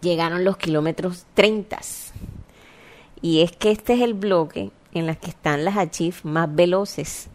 Llegaron 0.00 0.44
los 0.44 0.56
kilómetros 0.56 1.26
30. 1.34 1.78
Y 3.20 3.42
es 3.42 3.52
que 3.52 3.70
este 3.70 3.94
es 3.94 4.00
el 4.00 4.14
bloque 4.14 4.70
en 4.92 5.06
las 5.06 5.16
que 5.18 5.30
están 5.30 5.64
las 5.64 5.76
achif 5.76 6.24
más 6.24 6.52
veloces. 6.52 7.28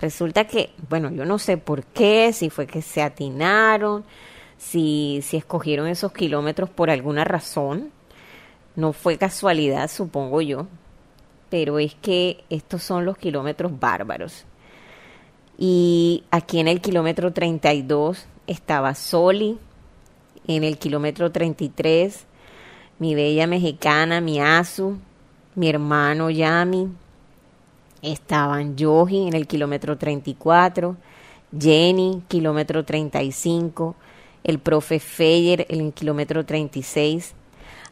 Resulta 0.00 0.46
que, 0.46 0.70
bueno, 0.88 1.10
yo 1.10 1.24
no 1.24 1.38
sé 1.38 1.56
por 1.56 1.84
qué, 1.84 2.32
si 2.32 2.50
fue 2.50 2.66
que 2.66 2.82
se 2.82 3.02
atinaron, 3.02 4.04
si, 4.58 5.20
si 5.22 5.36
escogieron 5.36 5.86
esos 5.86 6.12
kilómetros 6.12 6.68
por 6.70 6.90
alguna 6.90 7.24
razón. 7.24 7.90
No 8.76 8.92
fue 8.92 9.18
casualidad, 9.18 9.88
supongo 9.88 10.40
yo. 10.40 10.66
Pero 11.50 11.78
es 11.78 11.94
que 11.94 12.44
estos 12.50 12.82
son 12.82 13.04
los 13.04 13.16
kilómetros 13.16 13.78
bárbaros. 13.78 14.44
Y 15.56 16.24
aquí 16.30 16.58
en 16.58 16.68
el 16.68 16.80
kilómetro 16.80 17.32
32 17.32 18.26
estaba 18.46 18.94
Soli, 18.94 19.58
en 20.46 20.64
el 20.64 20.78
kilómetro 20.78 21.30
33 21.30 22.26
mi 22.98 23.14
bella 23.14 23.46
mexicana, 23.46 24.20
mi 24.20 24.40
Azu, 24.40 24.98
mi 25.54 25.68
hermano 25.68 26.30
Yami, 26.30 26.88
estaban 28.02 28.76
Yoji 28.76 29.28
en 29.28 29.34
el 29.34 29.46
kilómetro 29.46 29.98
34, 29.98 30.96
Jenny, 31.58 32.22
kilómetro 32.28 32.84
35, 32.84 33.96
el 34.44 34.58
profe 34.58 35.00
Feyer 35.00 35.66
en 35.68 35.80
el 35.80 35.92
kilómetro 35.92 36.44
36, 36.44 37.34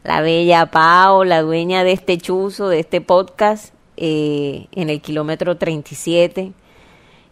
la 0.03 0.21
bella 0.21 0.65
Pao, 0.67 1.23
la 1.23 1.41
dueña 1.41 1.83
de 1.83 1.93
este 1.93 2.17
chuzo, 2.17 2.69
de 2.69 2.79
este 2.79 3.01
podcast, 3.01 3.73
eh, 3.97 4.67
en 4.71 4.89
el 4.89 5.01
kilómetro 5.01 5.57
37, 5.57 6.51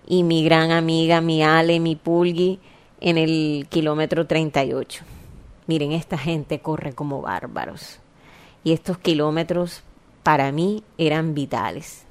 y 0.07 0.23
mi 0.23 0.43
gran 0.43 0.71
amiga, 0.71 1.21
mi 1.21 1.43
Ale, 1.43 1.79
mi 1.79 1.95
Pulgui, 1.95 2.59
en 3.01 3.17
el 3.17 3.67
kilómetro 3.69 4.25
38. 4.25 5.03
Miren, 5.67 5.91
esta 5.91 6.17
gente 6.17 6.59
corre 6.59 6.93
como 6.93 7.21
bárbaros. 7.21 7.99
Y 8.63 8.73
estos 8.73 8.97
kilómetros 8.97 9.83
para 10.23 10.51
mí 10.51 10.83
eran 10.97 11.33
vitales. 11.33 12.03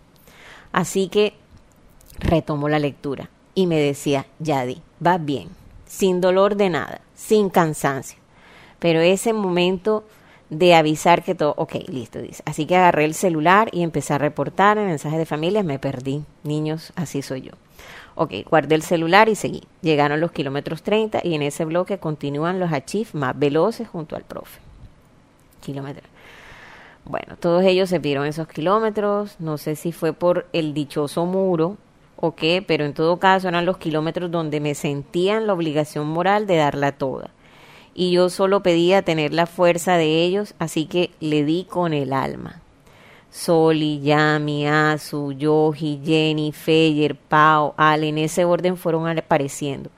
Así 0.73 1.09
que 1.09 1.35
retomó 2.18 2.68
la 2.68 2.79
lectura 2.79 3.31
y 3.55 3.66
me 3.66 3.79
decía, 3.79 4.27
Yadi, 4.40 4.83
va 5.05 5.18
bien, 5.18 5.49
sin 5.87 6.20
dolor 6.20 6.57
de 6.57 6.70
nada, 6.70 7.01
sin 7.14 7.51
cansancio. 7.51 8.18
Pero 8.79 9.01
ese 9.01 9.33
momento 9.33 10.05
de 10.51 10.75
avisar 10.75 11.23
que 11.23 11.35
todo, 11.35 11.55
ok, 11.57 11.77
listo, 11.89 12.21
dice. 12.21 12.43
Así 12.45 12.67
que 12.67 12.77
agarré 12.77 13.05
el 13.05 13.15
celular 13.15 13.69
y 13.73 13.83
empecé 13.83 14.15
a 14.15 14.19
reportar 14.19 14.79
en 14.79 14.87
mensajes 14.87 15.19
de 15.19 15.27
familia, 15.27 15.63
me 15.63 15.79
perdí. 15.79 16.25
Niños, 16.43 16.93
así 16.97 17.23
soy 17.23 17.43
yo. 17.43 17.53
Ok, 18.17 18.33
guardé 18.51 18.75
el 18.75 18.83
celular 18.83 19.29
y 19.29 19.37
seguí. 19.37 19.63
Llegaron 19.81 20.21
los 20.21 20.33
kilómetros 20.33 20.83
30 20.83 21.21
y 21.23 21.35
en 21.35 21.43
ese 21.43 21.65
bloque 21.65 21.99
continúan 21.99 22.59
los 22.59 22.73
achif 22.73 23.15
más 23.15 23.39
veloces 23.39 23.89
junto 23.89 24.17
al 24.17 24.25
profe. 24.25 24.61
Kilómetros. 25.61 26.11
Bueno, 27.05 27.37
todos 27.39 27.65
ellos 27.65 27.89
se 27.89 28.01
pidieron 28.01 28.27
esos 28.27 28.47
kilómetros, 28.49 29.37
no 29.39 29.57
sé 29.57 29.75
si 29.75 29.93
fue 29.93 30.13
por 30.13 30.47
el 30.53 30.75
dichoso 30.75 31.25
muro 31.25 31.77
o 32.17 32.35
qué, 32.35 32.63
pero 32.67 32.85
en 32.85 32.93
todo 32.93 33.19
caso 33.19 33.49
eran 33.49 33.65
los 33.65 33.79
kilómetros 33.79 34.31
donde 34.31 34.61
me 34.61 34.75
sentía 34.75 35.39
en 35.39 35.47
la 35.47 35.55
obligación 35.55 36.07
moral 36.07 36.47
de 36.47 36.57
darla 36.57 36.93
toda. 36.93 37.31
Y 38.01 38.13
yo 38.13 38.31
solo 38.31 38.63
pedía 38.63 39.03
tener 39.03 39.35
la 39.35 39.45
fuerza 39.45 39.99
de 39.99 40.25
ellos, 40.25 40.55
así 40.59 40.87
que 40.87 41.11
le 41.21 41.45
di 41.45 41.65
con 41.69 41.93
el 41.93 42.15
alma. 42.15 42.63
Soli, 43.31 44.01
Yami, 44.01 44.67
Azu, 44.67 45.33
Yoji, 45.33 46.01
Jenny, 46.03 46.51
Feyer, 46.51 47.15
Pau, 47.15 47.75
Ale, 47.77 48.09
en 48.09 48.17
ese 48.17 48.47
orden 48.47 48.79
fueron 48.79 49.07
apareciendo, 49.07 49.91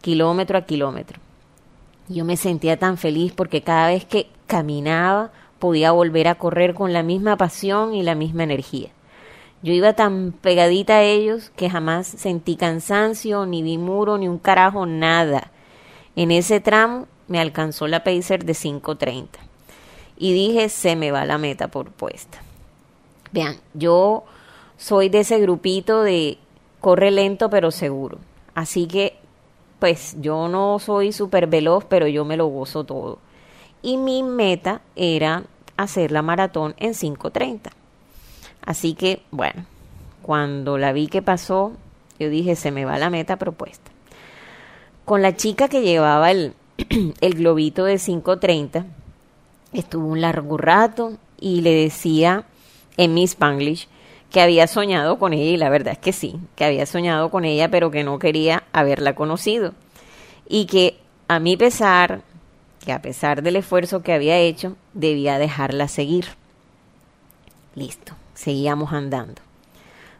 kilómetro 0.00 0.56
a 0.56 0.62
kilómetro. 0.62 1.20
Yo 2.08 2.24
me 2.24 2.38
sentía 2.38 2.78
tan 2.78 2.96
feliz 2.96 3.34
porque 3.34 3.60
cada 3.60 3.88
vez 3.88 4.06
que 4.06 4.28
caminaba 4.46 5.30
podía 5.58 5.92
volver 5.92 6.28
a 6.28 6.36
correr 6.36 6.72
con 6.72 6.94
la 6.94 7.02
misma 7.02 7.36
pasión 7.36 7.92
y 7.92 8.02
la 8.02 8.14
misma 8.14 8.44
energía. 8.44 8.88
Yo 9.62 9.74
iba 9.74 9.92
tan 9.92 10.32
pegadita 10.32 10.94
a 10.94 11.02
ellos 11.02 11.52
que 11.54 11.68
jamás 11.68 12.06
sentí 12.06 12.56
cansancio, 12.56 13.44
ni 13.44 13.62
vi 13.62 13.76
muro, 13.76 14.16
ni 14.16 14.26
un 14.26 14.38
carajo, 14.38 14.86
nada. 14.86 15.50
En 16.16 16.30
ese 16.30 16.58
tramo 16.60 17.08
me 17.28 17.40
alcanzó 17.40 17.86
la 17.86 18.04
pacer 18.04 18.44
de 18.44 18.52
5.30 18.52 19.28
y 20.16 20.32
dije, 20.32 20.68
se 20.68 20.96
me 20.96 21.10
va 21.10 21.24
la 21.24 21.38
meta 21.38 21.68
por 21.68 21.90
puesta. 21.90 22.38
Vean, 23.32 23.56
yo 23.74 24.24
soy 24.76 25.08
de 25.08 25.20
ese 25.20 25.40
grupito 25.40 26.02
de 26.02 26.38
corre 26.80 27.10
lento 27.10 27.50
pero 27.50 27.70
seguro. 27.70 28.18
Así 28.54 28.86
que, 28.86 29.16
pues 29.78 30.16
yo 30.20 30.48
no 30.48 30.78
soy 30.78 31.12
súper 31.12 31.46
veloz, 31.46 31.84
pero 31.84 32.06
yo 32.06 32.24
me 32.24 32.36
lo 32.36 32.46
gozo 32.46 32.84
todo. 32.84 33.18
Y 33.82 33.96
mi 33.96 34.22
meta 34.22 34.82
era 34.94 35.44
hacer 35.76 36.12
la 36.12 36.22
maratón 36.22 36.74
en 36.78 36.92
5.30. 36.92 37.70
Así 38.64 38.94
que, 38.94 39.22
bueno, 39.30 39.64
cuando 40.22 40.78
la 40.78 40.92
vi 40.92 41.08
que 41.08 41.22
pasó, 41.22 41.72
yo 42.18 42.28
dije, 42.28 42.54
se 42.54 42.70
me 42.70 42.84
va 42.84 42.98
la 42.98 43.10
meta 43.10 43.36
propuesta. 43.36 43.90
Con 45.04 45.20
la 45.20 45.34
chica 45.34 45.68
que 45.68 45.82
llevaba 45.82 46.30
el, 46.30 46.54
el 47.20 47.34
globito 47.34 47.84
de 47.84 47.96
5.30, 47.96 48.84
estuvo 49.72 50.06
un 50.06 50.20
largo 50.20 50.56
rato 50.56 51.16
y 51.38 51.60
le 51.60 51.74
decía 51.74 52.44
en 52.96 53.14
mi 53.14 53.24
Spanglish 53.24 53.88
que 54.30 54.40
había 54.40 54.66
soñado 54.66 55.18
con 55.18 55.32
ella 55.32 55.50
y 55.50 55.56
la 55.56 55.68
verdad 55.68 55.92
es 55.92 55.98
que 55.98 56.12
sí, 56.12 56.36
que 56.56 56.64
había 56.64 56.86
soñado 56.86 57.30
con 57.30 57.44
ella 57.44 57.70
pero 57.70 57.90
que 57.90 58.04
no 58.04 58.18
quería 58.18 58.64
haberla 58.72 59.14
conocido 59.14 59.74
y 60.48 60.66
que 60.66 60.98
a 61.28 61.38
mi 61.38 61.56
pesar, 61.56 62.22
que 62.84 62.92
a 62.92 63.02
pesar 63.02 63.42
del 63.42 63.56
esfuerzo 63.56 64.02
que 64.02 64.12
había 64.12 64.38
hecho, 64.38 64.76
debía 64.92 65.38
dejarla 65.38 65.88
seguir. 65.88 66.26
Listo, 67.74 68.14
seguíamos 68.34 68.92
andando. 68.92 69.40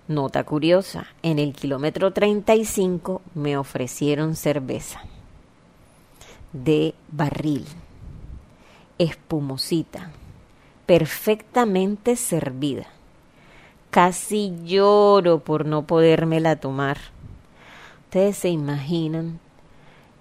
Nota 0.08 0.44
curiosa, 0.44 1.06
en 1.22 1.38
el 1.38 1.52
kilómetro 1.52 2.12
35 2.12 3.22
me 3.34 3.56
ofrecieron 3.56 4.36
cerveza 4.36 5.02
de 6.52 6.94
barril, 7.10 7.64
espumosita, 8.98 10.10
perfectamente 10.86 12.16
servida. 12.16 12.86
Casi 13.90 14.54
lloro 14.64 15.40
por 15.40 15.66
no 15.66 15.86
podérmela 15.86 16.56
tomar. 16.56 16.98
Ustedes 18.04 18.38
se 18.38 18.48
imaginan 18.48 19.38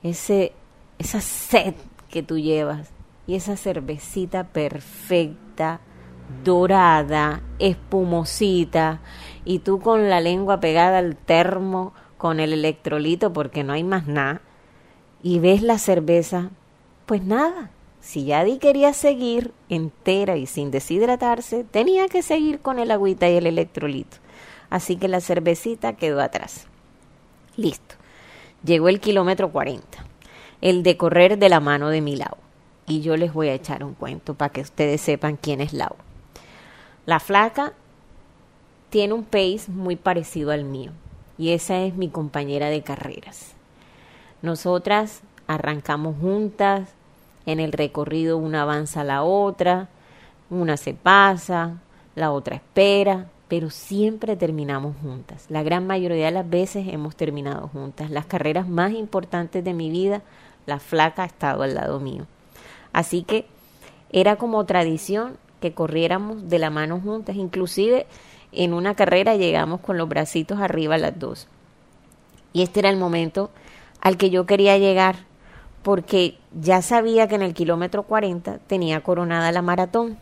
ese, 0.03 0.53
esa 0.99 1.21
sed 1.21 1.75
que 2.09 2.23
tú 2.23 2.37
llevas 2.37 2.89
y 3.27 3.35
esa 3.35 3.55
cervecita 3.55 4.45
perfecta, 4.45 5.79
dorada, 6.43 7.41
espumosita, 7.59 8.99
y 9.45 9.59
tú 9.59 9.79
con 9.79 10.09
la 10.09 10.21
lengua 10.21 10.59
pegada 10.59 10.99
al 10.99 11.15
termo 11.15 11.93
con 12.17 12.39
el 12.39 12.53
electrolito 12.53 13.33
porque 13.33 13.63
no 13.63 13.73
hay 13.73 13.83
más 13.83 14.07
nada, 14.07 14.41
y 15.23 15.39
ves 15.39 15.61
la 15.61 15.77
cerveza, 15.77 16.49
pues 17.05 17.23
nada, 17.23 17.71
si 18.01 18.25
Yadi 18.25 18.57
quería 18.57 18.93
seguir 18.93 19.53
entera 19.69 20.35
y 20.35 20.47
sin 20.47 20.71
deshidratarse, 20.71 21.63
tenía 21.63 22.07
que 22.07 22.23
seguir 22.23 22.59
con 22.59 22.79
el 22.79 22.89
agüita 22.89 23.29
y 23.29 23.35
el 23.35 23.45
electrolito. 23.45 24.17
Así 24.69 24.95
que 24.95 25.07
la 25.07 25.21
cervecita 25.21 25.93
quedó 25.93 26.21
atrás. 26.21 26.65
Listo. 27.57 27.95
Llegó 28.63 28.89
el 28.89 28.99
kilómetro 28.99 29.51
40, 29.51 30.05
el 30.61 30.83
de 30.83 30.97
correr 30.97 31.37
de 31.37 31.49
la 31.49 31.59
mano 31.59 31.89
de 31.89 32.01
Milau. 32.01 32.37
Y 32.87 33.01
yo 33.01 33.17
les 33.17 33.33
voy 33.33 33.49
a 33.49 33.53
echar 33.53 33.83
un 33.83 33.93
cuento 33.93 34.33
para 34.33 34.51
que 34.51 34.61
ustedes 34.61 35.01
sepan 35.01 35.37
quién 35.37 35.61
es 35.61 35.73
Lau. 35.73 35.95
La 37.05 37.19
flaca 37.19 37.73
tiene 38.89 39.13
un 39.13 39.23
pace 39.23 39.63
muy 39.67 39.95
parecido 39.95 40.51
al 40.51 40.63
mío 40.63 40.91
y 41.37 41.51
esa 41.51 41.81
es 41.81 41.95
mi 41.95 42.09
compañera 42.09 42.69
de 42.69 42.81
carreras. 42.81 43.53
Nosotras 44.41 45.21
arrancamos 45.47 46.15
juntas, 46.19 46.89
en 47.45 47.59
el 47.59 47.71
recorrido 47.71 48.37
una 48.37 48.63
avanza 48.63 49.01
a 49.01 49.05
la 49.05 49.23
otra, 49.23 49.89
una 50.49 50.77
se 50.77 50.93
pasa, 50.93 51.77
la 52.15 52.31
otra 52.31 52.55
espera, 52.55 53.27
pero 53.47 53.69
siempre 53.69 54.35
terminamos 54.35 54.95
juntas. 55.01 55.45
La 55.49 55.63
gran 55.63 55.85
mayoría 55.85 56.25
de 56.25 56.31
las 56.31 56.49
veces 56.49 56.87
hemos 56.89 57.15
terminado 57.15 57.67
juntas. 57.67 58.09
Las 58.09 58.25
carreras 58.25 58.67
más 58.67 58.93
importantes 58.93 59.63
de 59.63 59.73
mi 59.73 59.89
vida, 59.89 60.21
la 60.65 60.79
flaca 60.79 61.23
ha 61.23 61.25
estado 61.25 61.63
al 61.63 61.75
lado 61.75 61.99
mío. 61.99 62.25
Así 62.93 63.23
que 63.23 63.45
era 64.11 64.37
como 64.37 64.65
tradición 64.65 65.37
que 65.59 65.73
corriéramos 65.73 66.49
de 66.49 66.59
la 66.59 66.69
mano 66.69 66.99
juntas, 66.99 67.35
inclusive 67.35 68.07
en 68.51 68.73
una 68.73 68.95
carrera 68.95 69.35
llegamos 69.35 69.81
con 69.81 69.97
los 69.97 70.09
bracitos 70.09 70.59
arriba 70.59 70.97
las 70.97 71.17
dos. 71.17 71.47
Y 72.53 72.63
este 72.63 72.79
era 72.81 72.89
el 72.89 72.97
momento 72.97 73.49
al 74.01 74.17
que 74.17 74.29
yo 74.29 74.45
quería 74.45 74.77
llegar, 74.77 75.25
porque 75.83 76.37
ya 76.59 76.81
sabía 76.81 77.27
que 77.27 77.35
en 77.35 77.41
el 77.41 77.53
kilómetro 77.53 78.03
40 78.03 78.59
tenía 78.59 79.01
coronada 79.01 79.51
la 79.51 79.61
maratón. 79.61 80.17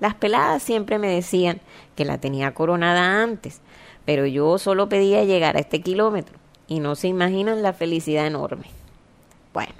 Las 0.00 0.14
peladas 0.14 0.62
siempre 0.62 0.98
me 0.98 1.08
decían 1.08 1.60
que 1.94 2.04
la 2.04 2.18
tenía 2.18 2.54
coronada 2.54 3.22
antes, 3.22 3.60
pero 4.04 4.26
yo 4.26 4.58
solo 4.58 4.88
pedía 4.88 5.24
llegar 5.24 5.56
a 5.56 5.60
este 5.60 5.82
kilómetro 5.82 6.38
y 6.66 6.80
no 6.80 6.94
se 6.94 7.08
imaginan 7.08 7.62
la 7.62 7.72
felicidad 7.72 8.26
enorme. 8.26 8.66
Bueno, 9.52 9.74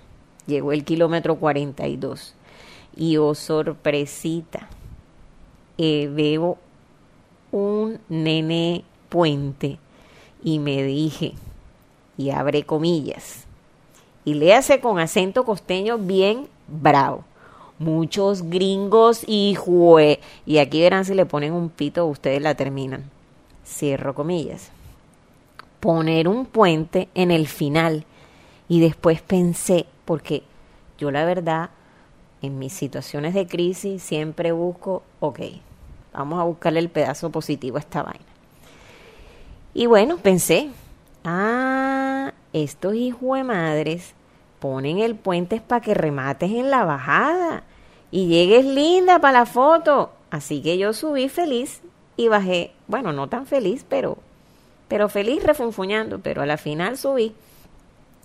llegó 0.46 0.72
el 0.72 0.85
kilómetro 0.85 1.37
42 1.37 2.35
y 2.96 3.16
oh 3.16 3.35
sorpresita, 3.35 4.68
eh, 5.79 6.11
veo 6.12 6.59
un 7.53 8.00
nene 8.09 8.85
puente 9.09 9.79
y 10.42 10.59
me 10.59 10.83
dije, 10.83 11.35
y 12.21 12.31
abre 12.31 12.65
comillas, 12.65 13.47
y 14.27 14.35
le 14.35 14.53
hace 14.55 14.79
con 14.81 14.99
acento 14.99 15.47
costeño 15.47 15.97
bien 15.97 16.49
bravo. 16.69 17.25
Muchos 17.79 18.43
gringos 18.43 19.25
y 19.27 19.55
jue. 19.55 20.21
Y 20.45 20.59
aquí 20.59 20.83
verán 20.83 21.07
si 21.07 21.15
le 21.15 21.25
ponen 21.25 21.55
un 21.55 21.71
pito, 21.71 22.05
ustedes 22.05 22.43
la 22.43 22.55
terminan. 22.55 23.11
Cierro 23.67 24.15
comillas. 24.15 24.71
Poner 25.81 26.29
un 26.29 26.45
puente 26.45 27.09
en 27.15 27.31
el 27.31 27.49
final. 27.49 28.05
Y 28.69 28.81
después 28.81 29.23
pensé, 29.23 29.87
porque 30.05 30.43
yo 30.99 31.11
la 31.11 31.25
verdad, 31.25 31.71
en 32.43 32.59
mis 32.59 32.75
situaciones 32.75 33.33
de 33.33 33.47
crisis 33.47 34.03
siempre 34.03 34.53
busco, 34.53 35.03
ok, 35.21 35.41
vamos 36.13 36.39
a 36.39 36.45
buscarle 36.45 36.81
el 36.81 36.91
pedazo 36.91 37.31
positivo 37.31 37.79
a 37.79 37.81
esta 37.81 38.03
vaina. 38.03 38.21
Y 39.73 39.87
bueno, 39.87 40.19
pensé, 40.19 40.69
ah, 41.25 42.33
estos 42.53 42.95
hijos 42.95 43.39
de 43.39 43.45
madres 43.45 44.15
ponen 44.59 44.99
el 44.99 45.15
puente 45.15 45.61
para 45.61 45.81
que 45.81 45.95
remates 45.95 46.51
en 46.51 46.71
la 46.71 46.85
bajada 46.85 47.65
y 48.11 48.29
llegues 48.29 48.65
linda 48.65 49.19
para 49.19 49.41
la 49.41 49.47
foto. 49.47 50.11
Así 50.31 50.63
que 50.63 50.79
yo 50.79 50.93
subí 50.93 51.29
feliz 51.29 51.81
y 52.17 52.29
bajé, 52.29 52.73
bueno, 52.87 53.13
no 53.13 53.29
tan 53.29 53.47
feliz, 53.47 53.85
pero, 53.89 54.19
pero 54.89 55.09
feliz 55.09 55.43
refunfuñando, 55.43 56.21
pero 56.21 56.43
a 56.43 56.47
la 56.47 56.57
final 56.57 56.97
subí. 56.99 57.35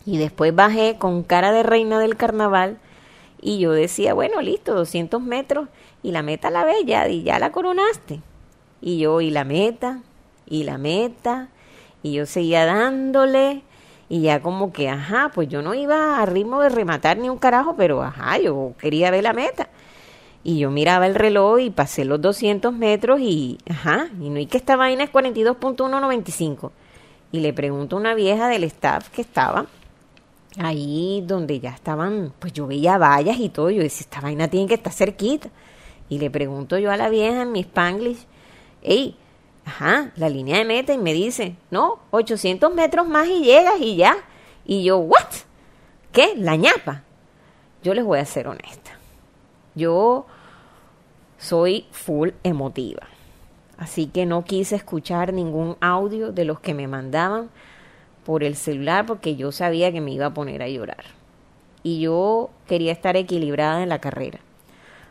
Y 0.06 0.18
después 0.18 0.54
bajé 0.54 0.98
con 0.98 1.24
cara 1.24 1.52
de 1.52 1.64
reina 1.64 2.00
del 2.00 2.18
carnaval 2.18 2.78
y 3.42 3.60
yo 3.60 3.72
decía, 3.72 4.14
bueno, 4.14 4.42
listo, 4.42 4.76
200 4.76 5.22
metros 5.22 5.68
y 6.04 6.12
la 6.12 6.22
meta 6.22 6.52
la 6.52 6.64
ves 6.64 6.86
ya, 6.86 7.08
y 7.08 7.24
ya 7.24 7.40
la 7.40 7.52
coronaste. 7.52 8.22
Y 8.82 9.00
yo, 9.00 9.22
y 9.22 9.32
la 9.32 9.44
meta, 9.44 10.02
y 10.46 10.64
la 10.64 10.78
meta, 10.78 11.50
y 12.06 12.12
yo 12.12 12.28
seguía 12.28 12.66
dándole 12.66 13.64
y 14.10 14.22
ya 14.22 14.40
como 14.40 14.72
que, 14.72 14.90
ajá, 14.90 15.32
pues 15.34 15.50
yo 15.50 15.64
no 15.64 15.74
iba 15.74 16.22
a 16.22 16.26
ritmo 16.28 16.62
de 16.62 16.70
rematar 16.70 17.18
ni 17.18 17.30
un 17.30 17.40
carajo, 17.40 17.76
pero 17.76 18.04
ajá, 18.04 18.38
yo 18.38 18.74
quería 18.78 19.10
ver 19.10 19.24
la 19.24 19.34
meta. 19.34 19.70
Y 20.44 20.60
yo 20.60 20.70
miraba 20.70 21.08
el 21.08 21.16
reloj 21.16 21.60
y 21.62 21.72
pasé 21.72 22.06
los 22.06 22.22
200 22.22 22.72
metros 22.72 23.20
y, 23.22 23.58
ajá, 23.68 24.10
y 24.22 24.30
no 24.30 24.38
hay 24.38 24.46
que 24.46 24.58
esta 24.58 24.76
vaina 24.76 25.06
es 25.06 25.12
42.195. 25.12 26.70
Y 27.32 27.40
le 27.40 27.54
pregunto 27.54 27.96
a 27.96 28.00
una 28.02 28.14
vieja 28.14 28.48
del 28.50 28.66
staff 28.66 29.10
que 29.10 29.22
estaba 29.22 29.66
ahí 30.60 31.24
donde 31.26 31.60
ya 31.60 31.72
estaban, 31.72 32.32
pues 32.38 32.54
yo 32.54 32.68
veía 32.68 33.00
vallas 33.00 33.40
y 33.40 33.50
todo, 33.50 33.72
yo 33.72 33.82
decía, 33.82 34.02
esta 34.02 34.22
vaina 34.22 34.48
tiene 34.48 34.68
que 34.68 34.76
estar 34.76 34.94
cerquita. 34.94 35.50
Y 36.08 36.20
le 36.20 36.30
pregunto 36.30 36.78
yo 36.78 36.92
a 36.92 36.98
la 36.98 37.10
vieja 37.10 37.42
en 37.42 37.52
mi 37.52 37.62
spanglish, 37.62 38.28
hey, 38.84 39.18
ajá, 39.66 40.12
la 40.16 40.30
línea 40.30 40.58
de 40.60 40.66
meta 40.66 40.94
y 40.94 40.98
me 40.98 41.14
dice, 41.14 41.56
no, 41.72 42.00
800 42.12 42.74
metros 42.74 43.08
más 43.08 43.28
y 43.28 43.44
llegas 43.44 43.80
y 43.80 43.96
ya. 43.96 44.16
Y 44.66 44.84
yo, 44.84 44.98
¿what? 45.00 45.28
¿Qué? 46.12 46.34
La 46.38 46.56
ñapa. 46.56 47.04
Yo 47.84 47.94
les 47.94 48.06
voy 48.06 48.20
a 48.20 48.26
ser 48.26 48.48
honesta. 48.48 48.98
Yo 49.76 50.26
soy 51.38 51.88
full 51.92 52.30
emotiva. 52.44 53.08
Así 53.78 54.08
que 54.08 54.26
no 54.26 54.46
quise 54.46 54.76
escuchar 54.76 55.34
ningún 55.34 55.76
audio 55.82 56.32
de 56.32 56.46
los 56.46 56.60
que 56.60 56.74
me 56.74 56.88
mandaban 56.88 57.50
por 58.26 58.44
el 58.44 58.56
celular 58.56 59.06
porque 59.06 59.36
yo 59.36 59.52
sabía 59.52 59.92
que 59.92 60.02
me 60.02 60.12
iba 60.12 60.28
a 60.28 60.34
poner 60.34 60.62
a 60.64 60.70
llorar. 60.70 61.04
Y 61.84 62.00
yo 62.00 62.50
quería 62.68 62.92
estar 62.92 63.18
equilibrada 63.18 63.84
en 63.84 63.90
la 63.90 64.00
carrera. 64.00 64.40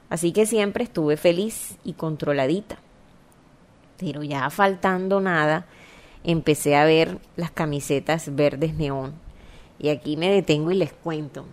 Así 0.09 0.33
que 0.33 0.47
siempre 0.47 0.85
estuve 0.85 1.17
feliz 1.17 1.77
y 1.85 1.93
controladita. 1.93 2.79
Pero 4.05 4.23
ya 4.23 4.51
faltando 4.51 5.21
nada, 5.21 5.67
empecé 6.25 6.77
a 6.77 6.85
ver 6.85 7.19
las 7.37 7.51
camisetas 7.51 8.35
verdes 8.35 8.75
neón. 8.75 9.15
Y 9.79 9.89
aquí 9.89 10.17
me 10.17 10.31
detengo 10.31 10.71
y 10.71 10.75
les 10.75 10.93
cuento. 10.93 11.47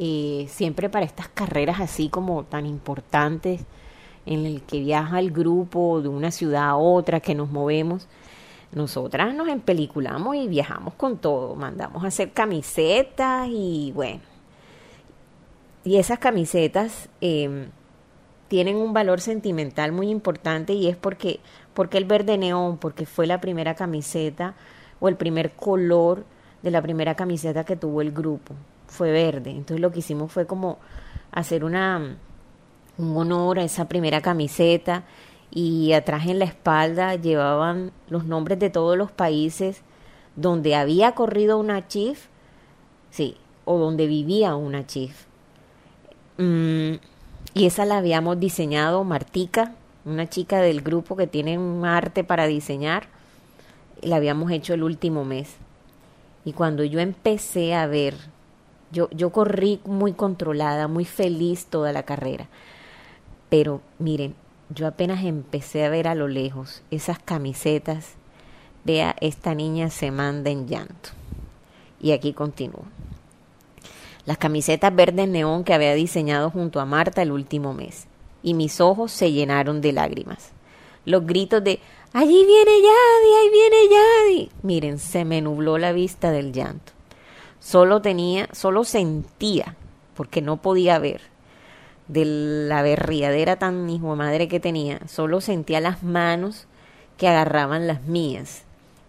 Eh, 0.00 0.46
siempre 0.48 0.88
para 0.88 1.06
estas 1.06 1.28
carreras 1.28 1.80
así 1.80 2.08
como 2.08 2.44
tan 2.44 2.66
importantes, 2.66 3.60
en 4.26 4.44
el 4.44 4.62
que 4.62 4.80
viaja 4.80 5.20
el 5.20 5.30
grupo 5.30 6.02
de 6.02 6.08
una 6.08 6.30
ciudad 6.30 6.68
a 6.68 6.76
otra, 6.76 7.20
que 7.20 7.34
nos 7.34 7.50
movemos, 7.50 8.08
nosotras 8.72 9.34
nos 9.34 9.48
empeliculamos 9.48 10.36
y 10.36 10.48
viajamos 10.48 10.94
con 10.94 11.18
todo, 11.18 11.54
mandamos 11.54 12.04
a 12.04 12.08
hacer 12.08 12.32
camisetas 12.32 13.48
y 13.50 13.92
bueno. 13.94 14.20
Y 15.84 15.96
esas 15.96 16.18
camisetas 16.18 17.08
em, 17.20 17.70
tienen 18.48 18.76
un 18.76 18.92
valor 18.92 19.20
sentimental 19.20 19.92
muy 19.92 20.10
importante 20.10 20.72
y 20.72 20.88
es 20.88 20.96
porque, 20.96 21.40
porque 21.78 21.96
el 21.96 22.06
verde 22.06 22.38
neón, 22.38 22.76
porque 22.78 23.06
fue 23.06 23.28
la 23.28 23.40
primera 23.40 23.76
camiseta 23.76 24.56
o 24.98 25.08
el 25.08 25.14
primer 25.14 25.52
color 25.52 26.24
de 26.60 26.72
la 26.72 26.82
primera 26.82 27.14
camiseta 27.14 27.62
que 27.62 27.76
tuvo 27.76 28.02
el 28.02 28.10
grupo, 28.10 28.52
fue 28.88 29.12
verde. 29.12 29.52
Entonces 29.52 29.78
lo 29.78 29.92
que 29.92 30.00
hicimos 30.00 30.32
fue 30.32 30.44
como 30.44 30.80
hacer 31.30 31.62
una 31.62 32.16
un 32.96 33.16
honor 33.16 33.60
a 33.60 33.62
esa 33.62 33.86
primera 33.86 34.20
camiseta 34.20 35.04
y 35.52 35.92
atrás 35.92 36.26
en 36.26 36.40
la 36.40 36.46
espalda 36.46 37.14
llevaban 37.14 37.92
los 38.08 38.24
nombres 38.24 38.58
de 38.58 38.70
todos 38.70 38.98
los 38.98 39.12
países 39.12 39.82
donde 40.34 40.74
había 40.74 41.12
corrido 41.12 41.58
una 41.58 41.86
chief, 41.86 42.26
sí, 43.10 43.36
o 43.66 43.78
donde 43.78 44.08
vivía 44.08 44.56
una 44.56 44.84
chief. 44.84 45.26
Mm, 46.38 46.94
y 47.54 47.66
esa 47.66 47.84
la 47.84 47.98
habíamos 47.98 48.40
diseñado 48.40 49.04
Martica, 49.04 49.76
una 50.08 50.28
chica 50.28 50.60
del 50.60 50.80
grupo 50.80 51.16
que 51.16 51.26
tiene 51.26 51.58
un 51.58 51.84
arte 51.84 52.24
para 52.24 52.46
diseñar, 52.46 53.08
la 54.00 54.16
habíamos 54.16 54.50
hecho 54.50 54.74
el 54.74 54.82
último 54.82 55.24
mes. 55.24 55.56
Y 56.44 56.52
cuando 56.52 56.84
yo 56.84 57.00
empecé 57.00 57.74
a 57.74 57.86
ver, 57.86 58.14
yo, 58.90 59.08
yo 59.10 59.30
corrí 59.30 59.80
muy 59.84 60.12
controlada, 60.12 60.88
muy 60.88 61.04
feliz 61.04 61.66
toda 61.66 61.92
la 61.92 62.04
carrera. 62.04 62.46
Pero 63.50 63.80
miren, 63.98 64.34
yo 64.70 64.86
apenas 64.86 65.24
empecé 65.24 65.84
a 65.84 65.90
ver 65.90 66.08
a 66.08 66.14
lo 66.14 66.28
lejos 66.28 66.82
esas 66.90 67.18
camisetas, 67.18 68.14
vea, 68.84 69.14
esta 69.20 69.54
niña 69.54 69.90
se 69.90 70.10
manda 70.10 70.50
en 70.50 70.66
llanto. 70.66 71.10
Y 72.00 72.12
aquí 72.12 72.32
continúo. 72.32 72.84
Las 74.26 74.38
camisetas 74.38 74.94
verdes 74.94 75.28
neón 75.28 75.64
que 75.64 75.72
había 75.72 75.94
diseñado 75.94 76.50
junto 76.50 76.80
a 76.80 76.84
Marta 76.84 77.22
el 77.22 77.32
último 77.32 77.72
mes. 77.72 78.07
Y 78.42 78.54
mis 78.54 78.80
ojos 78.80 79.12
se 79.12 79.32
llenaron 79.32 79.80
de 79.80 79.92
lágrimas. 79.92 80.52
Los 81.04 81.26
gritos 81.26 81.62
de 81.64 81.80
Allí 82.12 82.46
viene 82.46 82.70
Yadi, 82.80 83.34
ahí 83.38 83.50
viene 83.50 83.76
Yadi. 83.90 84.50
Miren, 84.62 84.98
se 84.98 85.26
me 85.26 85.42
nubló 85.42 85.76
la 85.76 85.92
vista 85.92 86.30
del 86.30 86.52
llanto. 86.52 86.92
Solo 87.60 88.00
tenía, 88.00 88.48
solo 88.52 88.84
sentía, 88.84 89.76
porque 90.14 90.40
no 90.40 90.56
podía 90.56 90.98
ver, 90.98 91.20
de 92.08 92.24
la 92.24 92.80
berriadera 92.80 93.56
tan 93.56 93.88
hijo 93.90 94.16
madre 94.16 94.48
que 94.48 94.58
tenía, 94.58 95.00
solo 95.06 95.42
sentía 95.42 95.80
las 95.80 96.02
manos 96.02 96.66
que 97.18 97.28
agarraban 97.28 97.86
las 97.86 98.04
mías 98.04 98.62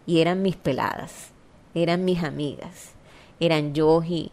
y 0.05 0.19
eran 0.19 0.41
mis 0.41 0.57
peladas, 0.57 1.31
eran 1.73 2.03
mis 2.03 2.23
amigas, 2.23 2.91
eran 3.39 3.73
Yoji, 3.73 4.31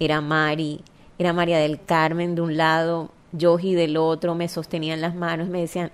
era 0.00 0.20
Mari, 0.20 0.82
era 1.18 1.32
María 1.32 1.58
del 1.58 1.80
Carmen 1.80 2.34
de 2.34 2.40
un 2.40 2.56
lado, 2.56 3.10
Yoji 3.32 3.74
del 3.74 3.96
otro, 3.96 4.34
me 4.34 4.48
sostenían 4.48 5.00
las 5.00 5.14
manos, 5.14 5.48
me 5.48 5.60
decían, 5.60 5.92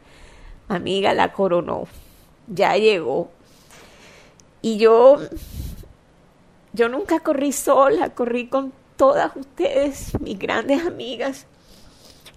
amiga, 0.68 1.14
la 1.14 1.32
coronó, 1.32 1.86
ya 2.46 2.76
llegó. 2.76 3.30
Y 4.62 4.78
yo, 4.78 5.18
yo 6.72 6.88
nunca 6.88 7.20
corrí 7.20 7.52
sola, 7.52 8.10
corrí 8.10 8.46
con 8.48 8.72
todas 8.96 9.34
ustedes, 9.36 10.18
mis 10.20 10.38
grandes 10.38 10.86
amigas, 10.86 11.46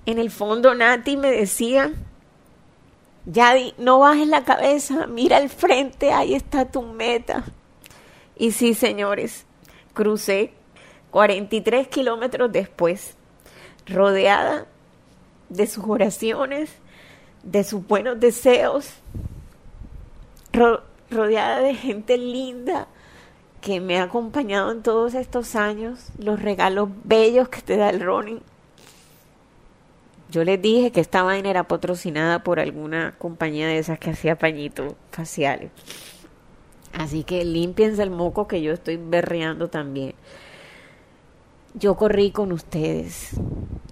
en 0.06 0.20
el 0.20 0.32
fondo 0.32 0.74
Nati 0.74 1.18
me 1.18 1.30
decía, 1.30 1.92
Yadi, 3.26 3.74
no 3.78 4.00
bajes 4.00 4.28
la 4.28 4.46
cabeza, 4.46 5.06
mira 5.06 5.38
al 5.38 5.50
frente, 5.50 6.14
ahí 6.14 6.34
está 6.34 6.66
tu 6.72 6.82
meta. 6.82 7.44
Y 8.38 8.52
sí, 8.52 8.74
señores, 8.74 9.46
crucé 9.94 10.54
43 11.12 11.90
kilómetros 11.90 12.52
después, 12.52 13.16
rodeada 13.86 14.66
de 15.50 15.68
sus 15.68 15.86
oraciones, 15.86 16.70
de 17.44 17.64
sus 17.64 17.86
buenos 17.86 18.20
deseos, 18.20 18.94
rodeada 21.10 21.60
de 21.62 21.76
gente 21.76 22.18
linda 22.18 22.88
que 23.62 23.80
me 23.80 24.00
ha 24.00 24.04
acompañado 24.04 24.72
en 24.72 24.84
todos 24.84 25.14
estos 25.14 25.56
años, 25.56 26.10
los 26.18 26.42
regalos 26.42 26.90
bellos 27.04 27.50
que 27.50 27.62
te 27.62 27.78
da 27.78 27.90
el 27.90 28.02
running 28.02 28.42
yo 30.30 30.44
les 30.44 30.62
dije 30.62 30.92
que 30.92 31.00
esta 31.00 31.24
vaina 31.24 31.50
era 31.50 31.68
patrocinada 31.68 32.44
por 32.44 32.60
alguna 32.60 33.16
compañía 33.18 33.68
de 33.68 33.78
esas 33.78 33.98
que 33.98 34.10
hacía 34.10 34.38
pañitos 34.38 34.94
faciales. 35.10 35.72
Así 36.94 37.24
que 37.24 37.46
limpiense 37.46 38.04
el 38.04 38.10
moco 38.10 38.48
que 38.48 38.62
yo 38.62 38.74
estoy 38.74 38.98
berreando 38.98 39.70
también. 39.70 40.16
Yo 41.76 41.96
corrí 41.96 42.32
con 42.32 42.52
ustedes, 42.52 43.40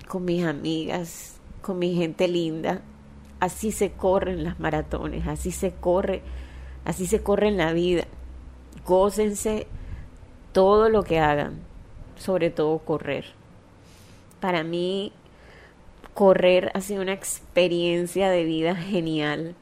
con 0.08 0.26
mis 0.26 0.44
amigas, 0.44 1.35
con 1.66 1.80
mi 1.80 1.96
gente 1.96 2.28
linda. 2.28 2.82
Así 3.40 3.72
se 3.72 3.92
corren 3.92 4.44
las 4.44 4.60
maratones, 4.60 5.28
así 5.28 5.52
se 5.52 5.72
corre, 5.74 6.22
así 6.86 7.08
se 7.08 7.24
corre 7.24 7.48
en 7.48 7.58
la 7.58 7.74
vida. 7.74 8.06
Gócense 8.86 9.66
todo 10.52 10.90
lo 10.90 11.04
que 11.04 11.20
hagan, 11.20 11.60
sobre 12.18 12.52
todo 12.52 12.78
correr. 12.78 13.26
Para 14.40 14.64
mí 14.64 15.12
correr 16.14 16.70
ha 16.76 16.82
sido 16.82 17.02
una 17.02 17.14
experiencia 17.14 18.30
de 18.30 18.44
vida 18.44 18.76
genial. 18.76 19.56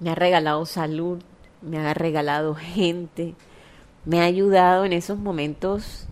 Me 0.00 0.10
ha 0.10 0.14
regalado 0.14 0.64
salud, 0.64 1.20
me 1.60 1.78
ha 1.78 1.92
regalado 1.92 2.54
gente, 2.54 3.34
me 4.06 4.22
ha 4.22 4.24
ayudado 4.24 4.86
en 4.86 4.94
esos 4.94 5.18
momentos 5.18 6.08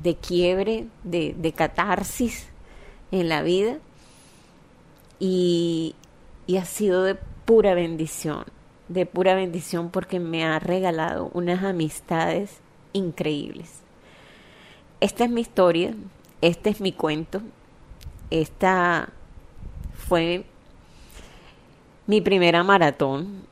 de 0.00 0.14
quiebre, 0.14 0.86
de, 1.02 1.52
catarsis 1.56 2.49
en 3.10 3.28
la 3.28 3.42
vida 3.42 3.78
y, 5.18 5.94
y 6.46 6.56
ha 6.56 6.64
sido 6.64 7.02
de 7.02 7.16
pura 7.44 7.74
bendición, 7.74 8.44
de 8.88 9.06
pura 9.06 9.34
bendición 9.34 9.90
porque 9.90 10.20
me 10.20 10.44
ha 10.44 10.58
regalado 10.58 11.30
unas 11.34 11.64
amistades 11.64 12.58
increíbles. 12.92 13.80
Esta 15.00 15.24
es 15.24 15.30
mi 15.30 15.40
historia, 15.40 15.94
este 16.40 16.70
es 16.70 16.80
mi 16.80 16.92
cuento, 16.92 17.40
esta 18.30 19.08
fue 19.94 20.44
mi 22.06 22.20
primera 22.20 22.64
maratón. 22.64 23.44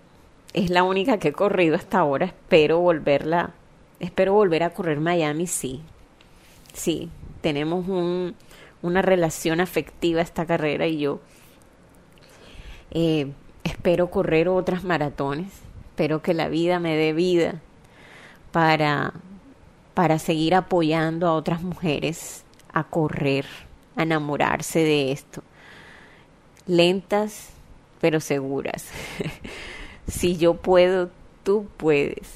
Es 0.53 0.71
la 0.71 0.83
única 0.83 1.19
que 1.19 1.29
he 1.29 1.33
corrido 1.33 1.77
hasta 1.77 1.99
ahora. 1.99 2.27
Espero 2.27 2.81
volverla. 2.81 3.53
Espero 4.01 4.33
volver 4.33 4.63
a 4.63 4.71
correr 4.71 5.01
Miami, 5.01 5.47
sí. 5.47 5.83
Sí, 6.73 7.11
tenemos 7.41 7.87
un, 7.89 8.35
una 8.83 9.03
relación 9.03 9.61
afectiva 9.61 10.21
esta 10.21 10.47
carrera 10.47 10.87
y 10.87 10.99
yo. 10.99 11.21
Eh, 12.91 13.33
espero 13.65 14.11
correr 14.11 14.49
otras 14.49 14.85
maratones. 14.85 15.49
Espero 15.91 16.23
que 16.23 16.35
la 16.35 16.49
vida 16.49 16.79
me 16.79 16.97
dé 16.97 17.13
vida 17.13 17.61
para, 18.53 19.13
para 19.95 20.19
seguir 20.19 20.55
apoyando 20.55 21.27
a 21.27 21.33
otras 21.33 21.63
mujeres 21.63 22.45
a 22.73 22.85
correr 22.85 23.47
enamorarse 23.97 24.79
de 24.81 25.13
esto. 25.13 25.43
Lentas, 26.67 27.51
pero 28.01 28.21
seguras. 28.21 28.89
si 30.07 30.37
yo 30.37 30.55
puedo, 30.55 31.11
tú 31.43 31.67
puedes. 31.77 32.29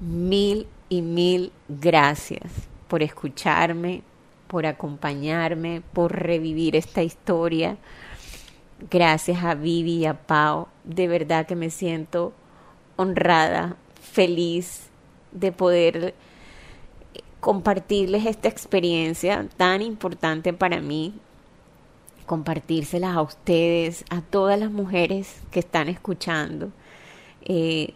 Mil 0.00 0.66
y 0.88 1.02
mil 1.02 1.52
gracias 1.68 2.50
por 2.88 3.02
escucharme, 3.02 4.02
por 4.48 4.66
acompañarme, 4.66 5.82
por 5.92 6.12
revivir 6.12 6.74
esta 6.74 7.02
historia. 7.02 7.76
Gracias 8.90 9.44
a 9.44 9.54
Vivi 9.54 9.98
y 9.98 10.06
a 10.06 10.14
Pau. 10.14 10.68
De 10.84 11.06
verdad 11.06 11.46
que 11.46 11.54
me 11.54 11.70
siento 11.70 12.32
honrada, 12.96 13.76
feliz 14.00 14.88
de 15.30 15.52
poder 15.52 16.14
compartirles 17.40 18.26
esta 18.26 18.48
experiencia 18.48 19.46
tan 19.56 19.82
importante 19.82 20.52
para 20.52 20.80
mí, 20.80 21.14
compartírselas 22.26 23.16
a 23.16 23.22
ustedes, 23.22 24.04
a 24.10 24.20
todas 24.20 24.58
las 24.58 24.70
mujeres 24.70 25.40
que 25.50 25.60
están 25.60 25.88
escuchando, 25.88 26.70
eh, 27.42 27.94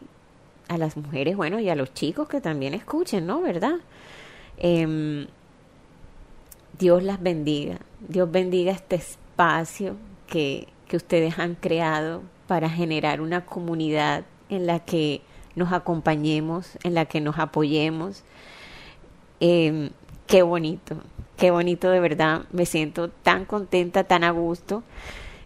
a 0.68 0.78
las 0.78 0.96
mujeres, 0.96 1.36
bueno, 1.36 1.58
y 1.58 1.68
a 1.68 1.74
los 1.74 1.92
chicos 1.92 2.28
que 2.28 2.40
también 2.40 2.74
escuchen, 2.74 3.26
¿no? 3.26 3.40
¿Verdad? 3.40 3.74
Em, 4.58 5.26
Dios 6.78 7.02
las 7.02 7.22
bendiga, 7.22 7.78
Dios 8.00 8.30
bendiga 8.30 8.72
este 8.72 8.96
espacio 8.96 9.96
que, 10.26 10.68
que 10.88 10.96
ustedes 10.96 11.38
han 11.38 11.54
creado 11.54 12.22
para 12.46 12.68
generar 12.68 13.20
una 13.20 13.44
comunidad 13.44 14.24
en 14.48 14.66
la 14.66 14.80
que 14.80 15.22
nos 15.54 15.72
acompañemos, 15.72 16.78
en 16.82 16.94
la 16.94 17.04
que 17.04 17.20
nos 17.20 17.38
apoyemos. 17.38 18.24
Em, 19.40 19.90
qué 20.26 20.42
bonito, 20.42 20.96
qué 21.36 21.50
bonito 21.50 21.90
de 21.90 22.00
verdad. 22.00 22.42
Me 22.52 22.66
siento 22.66 23.08
tan 23.08 23.44
contenta, 23.44 24.04
tan 24.04 24.24
a 24.24 24.30
gusto. 24.30 24.82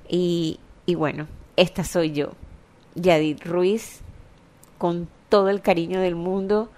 Y, 0.09 0.61
y 0.87 0.95
bueno, 0.95 1.27
esta 1.57 1.85
soy 1.85 2.13
yo, 2.13 2.33
Yadid 2.95 3.43
Ruiz, 3.45 4.01
con 4.79 5.09
todo 5.29 5.49
el 5.49 5.61
cariño 5.61 6.01
del 6.01 6.15
mundo. 6.15 6.71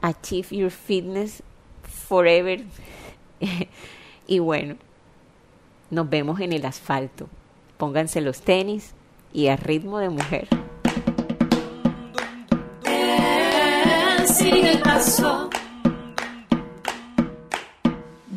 Achieve 0.00 0.56
Your 0.56 0.70
Fitness 0.70 1.42
Forever. 1.82 2.64
y 4.26 4.38
bueno, 4.38 4.76
nos 5.90 6.08
vemos 6.08 6.40
en 6.40 6.52
el 6.52 6.64
asfalto. 6.64 7.28
Pónganse 7.76 8.20
los 8.20 8.42
tenis 8.42 8.94
y 9.32 9.48
a 9.48 9.56
ritmo 9.56 9.98
de 9.98 10.08
mujer. 10.08 10.48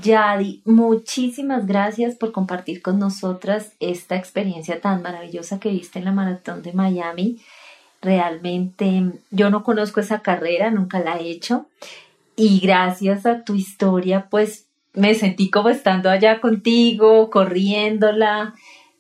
Yadi, 0.02 0.62
muchísimas 0.66 1.66
gracias 1.66 2.16
por 2.16 2.32
compartir 2.32 2.82
con 2.82 3.00
nosotras 3.00 3.74
esta 3.80 4.16
experiencia 4.16 4.80
tan 4.80 5.02
maravillosa 5.02 5.60
que 5.60 5.70
viste 5.70 6.00
en 6.00 6.06
la 6.06 6.12
maratón 6.12 6.62
de 6.62 6.74
Miami. 6.74 7.42
Realmente 8.02 9.14
yo 9.32 9.50
no 9.50 9.64
conozco 9.64 10.00
esa 10.00 10.20
carrera, 10.20 10.70
nunca 10.70 11.00
la 11.00 11.18
he 11.18 11.30
hecho. 11.30 11.66
Y 12.36 12.60
gracias 12.60 13.26
a 13.26 13.44
tu 13.44 13.56
historia, 13.56 14.28
pues 14.30 14.68
me 14.96 15.14
sentí 15.16 15.50
como 15.50 15.70
estando 15.70 16.10
allá 16.10 16.42
contigo, 16.42 17.30
corriéndola. 17.30 18.54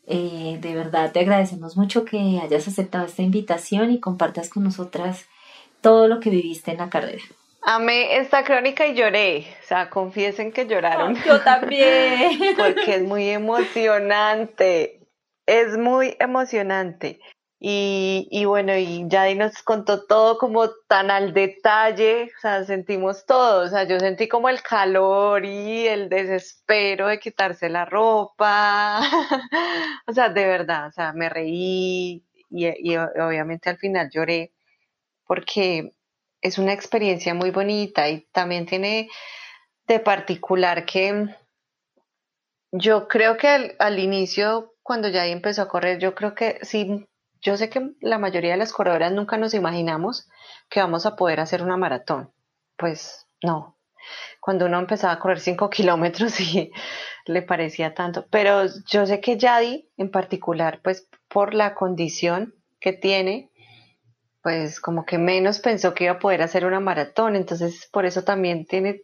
Eh, 0.08 0.58
de 0.62 0.76
verdad 0.76 1.12
te 1.12 1.22
agradecemos 1.22 1.78
mucho 1.78 2.06
que 2.06 2.40
hayas 2.42 2.68
aceptado 2.68 3.06
esta 3.06 3.24
invitación 3.24 3.92
y 3.92 4.00
compartas 4.00 4.50
con 4.50 4.64
nosotras 4.64 5.26
todo 5.82 6.08
lo 6.08 6.20
que 6.20 6.30
viviste 6.30 6.72
en 6.72 6.78
la 6.78 6.90
carrera. 6.90 7.24
Amé 7.62 8.18
esta 8.18 8.44
crónica 8.44 8.86
y 8.86 8.94
lloré. 8.94 9.48
O 9.64 9.68
sea, 9.68 9.90
confiesen 9.90 10.52
que 10.52 10.68
lloraron. 10.68 11.16
yo 11.26 11.42
también. 11.42 12.40
Porque 12.58 12.96
es 12.96 13.04
muy 13.04 13.30
emocionante. 13.30 15.00
Es 15.48 15.76
muy 15.76 16.16
emocionante. 16.20 17.20
Y, 17.60 18.28
y 18.32 18.46
bueno, 18.46 18.78
y 18.78 19.08
Yadi 19.08 19.36
nos 19.36 19.64
contó 19.64 20.06
todo 20.06 20.38
como 20.38 20.70
tan 20.88 21.10
al 21.10 21.34
detalle, 21.34 22.32
o 22.38 22.42
sea, 22.42 22.66
sentimos 22.66 23.26
todo, 23.26 23.66
o 23.66 23.68
sea, 23.70 23.86
yo 23.86 24.00
sentí 24.00 24.28
como 24.28 24.50
el 24.50 24.62
calor 24.62 25.46
y 25.46 25.88
el 25.88 26.10
desespero 26.10 27.08
de 27.08 27.20
quitarse 27.20 27.70
la 27.70 27.86
ropa, 27.86 29.02
o 30.08 30.14
sea, 30.14 30.30
de 30.30 30.46
verdad, 30.46 30.88
o 30.88 30.92
sea, 30.92 31.14
me 31.14 31.30
reí 31.30 32.26
y, 32.50 32.92
y 32.92 32.98
obviamente 32.98 33.70
al 33.70 33.78
final 33.78 34.10
lloré 34.12 34.54
porque 35.26 35.92
es 36.42 36.58
una 36.58 36.74
experiencia 36.74 37.34
muy 37.34 37.52
bonita 37.52 38.10
y 38.10 38.22
también 38.32 38.66
tiene 38.66 39.10
de 39.88 40.00
particular 40.00 40.86
que 40.86 41.36
yo 42.72 43.08
creo 43.08 43.38
que 43.38 43.76
al, 43.80 44.00
inicio, 44.00 44.74
cuando 44.84 45.08
ya 45.08 45.26
empezó 45.26 45.64
a 45.64 45.68
correr, 45.68 46.00
yo 46.00 46.14
creo 46.14 46.36
que 46.36 46.60
sí, 46.62 47.06
yo 47.46 47.58
sé 47.58 47.70
que 47.70 47.92
la 48.02 48.18
mayoría 48.18 48.52
de 48.52 48.58
las 48.58 48.74
corredoras 48.74 49.12
nunca 49.12 49.38
nos 49.38 49.54
imaginamos 49.54 50.28
que 50.68 50.80
vamos 50.80 51.06
a 51.06 51.16
poder 51.16 51.40
hacer 51.40 51.62
una 51.62 51.78
maratón. 51.78 52.32
Pues 52.76 53.28
no. 53.44 53.78
Cuando 54.40 54.66
uno 54.66 54.80
empezaba 54.80 55.14
a 55.14 55.20
correr 55.20 55.40
5 55.40 55.70
kilómetros 55.70 56.40
y 56.40 56.72
le 57.28 57.44
parecía 57.44 57.94
tanto. 57.94 58.26
Pero 58.32 58.64
yo 58.88 59.06
sé 59.06 59.22
que 59.22 59.38
Yadi 59.38 59.88
en 59.96 60.10
particular, 60.10 60.82
pues 60.84 61.08
por 61.28 61.54
la 61.54 61.76
condición 61.76 62.56
que 62.80 62.94
tiene, 62.94 63.52
pues 64.42 64.80
como 64.80 65.06
que 65.06 65.20
menos 65.20 65.60
pensó 65.60 65.94
que 65.94 66.06
iba 66.06 66.14
a 66.14 66.20
poder 66.20 66.42
hacer 66.42 66.66
una 66.66 66.80
maratón, 66.80 67.36
entonces 67.36 67.88
por 67.92 68.08
eso 68.08 68.24
también 68.24 68.66
tiene 68.66 69.04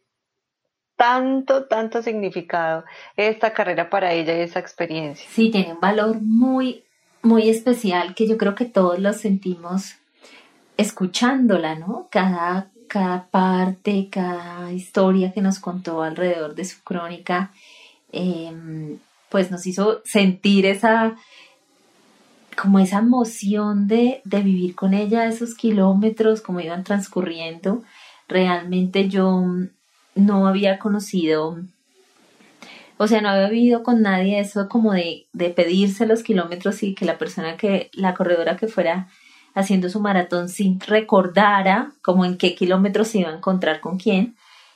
tanto, 0.96 1.68
tanto 1.68 2.02
significado 2.02 2.86
esta 3.16 3.54
carrera 3.54 3.90
para 3.92 4.14
ella 4.14 4.36
y 4.36 4.42
esa 4.42 4.60
experiencia. 4.60 5.28
Sí, 5.30 5.52
tiene 5.52 5.74
un 5.74 5.80
valor 5.80 6.20
muy, 6.22 6.86
muy 7.24 7.50
especial 7.50 8.16
que 8.16 8.28
yo 8.28 8.38
creo 8.38 8.56
que 8.56 8.66
todos 8.66 9.00
lo 9.00 9.14
sentimos 9.14 9.96
escuchándola, 10.78 11.76
¿no? 11.76 12.08
Cada, 12.12 12.72
cada 12.88 13.28
parte, 13.28 14.10
cada 14.12 14.72
historia 14.72 15.32
que 15.32 15.42
nos 15.42 15.60
contó 15.60 16.02
alrededor 16.02 16.56
de 16.56 16.66
su 16.66 16.84
crónica, 16.84 17.52
em, 18.12 18.98
pues 19.30 19.52
nos 19.52 19.66
hizo 19.68 20.02
sentir 20.04 20.66
esa, 20.66 21.16
como 22.62 22.80
esa 22.80 23.00
emoción 23.00 23.88
de, 23.88 24.22
de 24.26 24.42
vivir 24.42 24.76
con 24.76 24.94
ella 24.94 25.26
esos 25.26 25.56
kilómetros, 25.56 26.42
como 26.42 26.60
iban 26.60 26.84
transcurriendo. 26.84 27.84
Realmente 28.28 29.10
yo 29.10 29.46
no 30.16 30.48
había 30.48 30.80
conocido, 30.80 31.60
o 33.02 33.08
sea, 33.08 33.20
no 33.20 33.30
había 33.30 33.50
vivido 33.50 33.82
con 33.82 34.04
nadie 34.04 34.40
eso 34.40 34.70
como 34.70 34.94
de, 34.94 35.26
de 35.34 35.50
pedirse 35.50 36.06
los 36.06 36.22
kilómetros 36.22 36.84
y 36.84 36.94
que 36.94 37.04
la 37.06 37.18
persona 37.18 37.58
que, 37.58 37.90
la 37.94 38.14
corredora 38.14 38.58
que 38.58 38.68
fuera 38.68 39.08
haciendo 39.56 39.90
su 39.90 40.00
maratón 40.00 40.50
sin 40.50 40.80
recordara 40.80 41.94
como 42.04 42.26
en 42.26 42.38
qué 42.38 42.54
kilómetros 42.54 43.08
se 43.08 43.22
iba 43.22 43.32
a 43.32 43.36
encontrar 43.36 43.80
con 43.80 43.98
quién. 43.98 44.36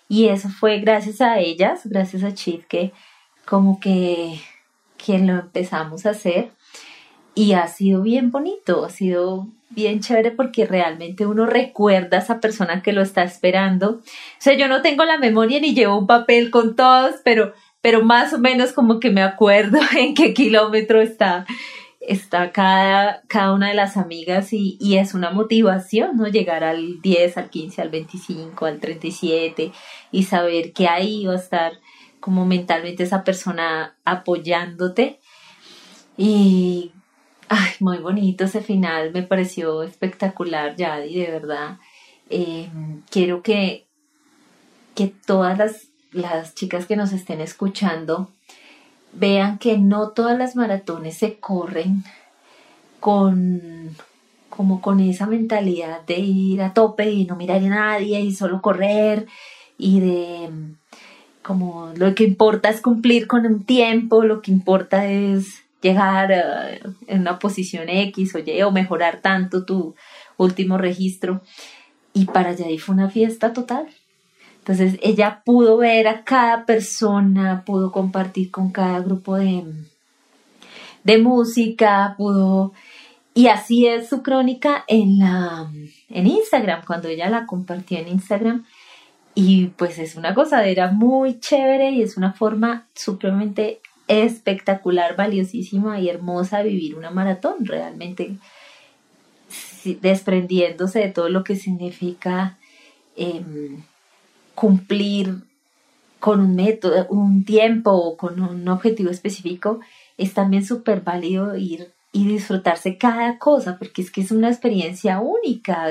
Y 0.10 0.30
eso 0.30 0.50
fue 0.50 0.80
gracias 0.80 1.22
a 1.22 1.38
ellas, 1.38 1.82
gracias 1.86 2.24
a 2.24 2.34
Chit, 2.34 2.66
que 2.66 2.94
como 3.46 3.80
que 3.80 4.40
quien 4.98 5.28
lo 5.28 5.34
empezamos 5.34 6.08
a 6.08 6.10
hacer 6.10 6.50
y 7.36 7.54
ha 7.54 7.68
sido 7.68 8.02
bien 8.02 8.32
bonito, 8.32 8.86
ha 8.86 8.90
sido 8.90 9.50
bien 9.70 10.00
chévere 10.00 10.32
porque 10.32 10.66
realmente 10.66 11.26
uno 11.26 11.46
recuerda 11.46 12.18
a 12.18 12.22
esa 12.22 12.40
persona 12.40 12.82
que 12.82 12.94
lo 12.94 13.02
está 13.02 13.24
esperando. 13.24 13.90
O 13.90 14.02
sea, 14.40 14.54
yo 14.54 14.68
no 14.68 14.82
tengo 14.82 15.04
la 15.06 15.18
memoria 15.18 15.60
ni 15.60 15.76
llevo 15.76 16.00
un 16.00 16.08
papel 16.08 16.50
con 16.50 16.76
todos, 16.76 17.16
pero, 17.24 17.54
pero 17.86 18.04
más 18.04 18.34
o 18.34 18.40
menos 18.40 18.74
como 18.74 19.00
que 19.00 19.12
me 19.12 19.22
acuerdo 19.22 19.78
en 19.96 20.16
qué 20.16 20.34
kilómetro 20.34 21.02
está, 21.02 21.46
está 22.00 22.52
cada, 22.52 23.22
cada 23.28 23.54
una 23.54 23.68
de 23.68 23.76
las 23.76 23.96
amigas 23.96 24.54
y, 24.54 24.76
y 24.82 24.98
es 24.98 25.14
una 25.14 25.30
motivación, 25.30 26.18
¿no? 26.18 26.26
Llegar 26.26 26.64
al 26.64 27.00
10, 27.04 27.38
al 27.38 27.52
15, 27.52 27.84
al 27.84 27.90
25, 27.92 28.66
al 28.66 28.80
37 28.80 29.72
y 30.12 30.24
saber 30.24 30.74
que 30.74 30.88
ahí 30.88 31.28
va 31.28 31.34
a 31.34 31.36
estar 31.36 31.74
como 32.20 32.48
mentalmente 32.48 33.04
esa 33.04 33.24
persona 33.24 33.96
apoyándote. 34.04 35.20
Y 36.18 36.92
Ay, 37.50 37.70
muy 37.82 38.00
bonito 38.00 38.46
ese 38.46 38.62
final, 38.62 39.12
me 39.14 39.22
pareció 39.22 39.84
espectacular, 39.84 40.76
Yadi, 40.76 41.20
de 41.20 41.30
verdad. 41.30 41.78
Eh, 42.32 42.68
quiero 43.12 43.44
que, 43.44 43.86
que 44.96 45.14
todas 45.28 45.60
las, 45.60 45.92
las 46.16 46.56
chicas 46.56 46.86
que 46.86 46.96
nos 46.96 47.12
estén 47.12 47.42
escuchando 47.42 48.30
vean 49.14 49.58
que 49.58 49.78
no 49.78 50.10
todas 50.10 50.38
las 50.38 50.56
maratones 50.56 51.18
se 51.18 51.40
corren 51.40 52.04
con 53.00 53.96
como 54.50 54.82
con 54.82 55.02
esa 55.02 55.28
mentalidad 55.28 56.02
de 56.06 56.20
ir 56.20 56.62
a 56.62 56.74
tope 56.74 57.12
y 57.12 57.26
no 57.26 57.36
mirar 57.36 57.58
a 57.58 57.68
nadie 57.68 58.22
y 58.22 58.34
solo 58.34 58.62
correr 58.62 59.28
y 59.78 60.00
de 60.00 60.50
como 61.42 61.92
lo 61.96 62.16
que 62.16 62.24
importa 62.24 62.70
es 62.70 62.82
cumplir 62.82 63.28
con 63.28 63.46
un 63.46 63.66
tiempo, 63.66 64.24
lo 64.24 64.42
que 64.42 64.52
importa 64.52 65.06
es 65.06 65.64
llegar 65.82 66.32
eh, 66.32 66.82
en 67.08 67.22
una 67.22 67.38
posición 67.38 67.90
X 67.90 68.34
o 68.36 68.40
Y 68.40 68.62
o 68.64 68.72
mejorar 68.72 69.22
tanto 69.22 69.66
tu 69.66 69.96
último 70.38 70.78
registro. 70.78 71.42
Y 72.14 72.26
para 72.26 72.54
Yadi 72.54 72.80
fue 72.80 72.96
una 72.96 73.10
fiesta 73.10 73.54
total. 73.54 73.88
Entonces 74.68 74.98
ella 75.04 75.44
pudo 75.46 75.78
ver 75.78 76.08
a 76.08 76.24
cada 76.24 76.66
persona, 76.66 77.62
pudo 77.68 77.92
compartir 77.92 78.50
con 78.50 78.72
cada 78.72 79.00
grupo 79.00 79.36
de, 79.36 79.64
de 81.04 81.18
música, 81.20 82.16
pudo... 82.18 82.74
Y 83.36 83.46
así 83.46 83.86
es 83.86 84.10
su 84.10 84.24
crónica 84.24 84.84
en, 84.88 85.20
la, 85.20 85.70
en 86.10 86.26
Instagram, 86.26 86.84
cuando 86.84 87.10
ella 87.10 87.30
la 87.30 87.46
compartió 87.46 88.00
en 88.00 88.08
Instagram. 88.08 88.66
Y 89.36 89.68
pues 89.68 90.00
es 90.00 90.16
una 90.16 90.34
gozadera 90.34 90.90
muy 90.90 91.40
chévere 91.40 91.92
y 91.92 92.02
es 92.02 92.18
una 92.18 92.34
forma 92.34 92.88
supremamente 92.96 93.82
espectacular, 94.08 95.16
valiosísima 95.16 96.00
y 96.00 96.10
hermosa 96.10 96.64
vivir 96.64 96.96
una 96.96 97.12
maratón, 97.12 97.68
realmente 97.68 98.38
desprendiéndose 100.02 101.02
de 101.02 101.10
todo 101.10 101.30
lo 101.30 101.44
que 101.44 101.56
significa 101.56 102.58
em, 103.16 103.84
cumplir 104.56 105.44
con 106.20 106.40
un 106.40 106.56
método, 106.56 107.06
un 107.10 107.46
tiempo 107.46 107.92
o 107.92 108.18
con 108.18 108.42
un 108.42 108.68
objetivo 108.68 109.12
específico, 109.12 109.80
es 110.18 110.34
también 110.34 110.66
súper 110.66 111.02
válido 111.02 111.56
ir 111.56 111.94
y 112.12 112.26
disfrutarse 112.28 112.98
cada 112.98 113.38
cosa, 113.38 113.78
porque 113.78 114.02
es 114.02 114.10
que 114.10 114.22
es 114.22 114.32
una 114.32 114.50
experiencia 114.50 115.20
única. 115.20 115.90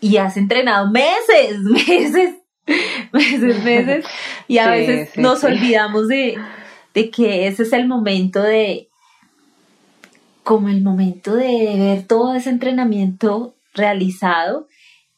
Y 0.00 0.16
has 0.16 0.36
entrenado 0.36 0.90
meses, 0.90 1.58
meses, 1.62 2.34
meses, 3.12 3.62
meses, 3.62 4.06
y 4.48 4.58
a 4.58 4.70
veces 4.70 5.16
nos 5.16 5.44
olvidamos 5.44 6.08
de, 6.08 6.38
de 6.94 7.10
que 7.10 7.46
ese 7.46 7.64
es 7.64 7.72
el 7.72 7.86
momento 7.86 8.42
de, 8.42 8.88
como 10.42 10.70
el 10.70 10.82
momento 10.82 11.34
de 11.34 11.74
ver 11.76 12.06
todo 12.06 12.34
ese 12.34 12.50
entrenamiento 12.50 13.54
realizado 13.74 14.68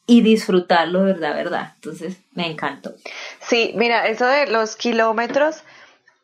y 0.07 0.21
disfrutarlo, 0.21 1.03
verdad, 1.03 1.35
verdad. 1.35 1.73
Entonces, 1.75 2.17
me 2.33 2.47
encantó. 2.47 2.95
Sí, 3.41 3.73
mira, 3.75 4.07
eso 4.07 4.25
de 4.25 4.47
los 4.47 4.77
kilómetros, 4.77 5.63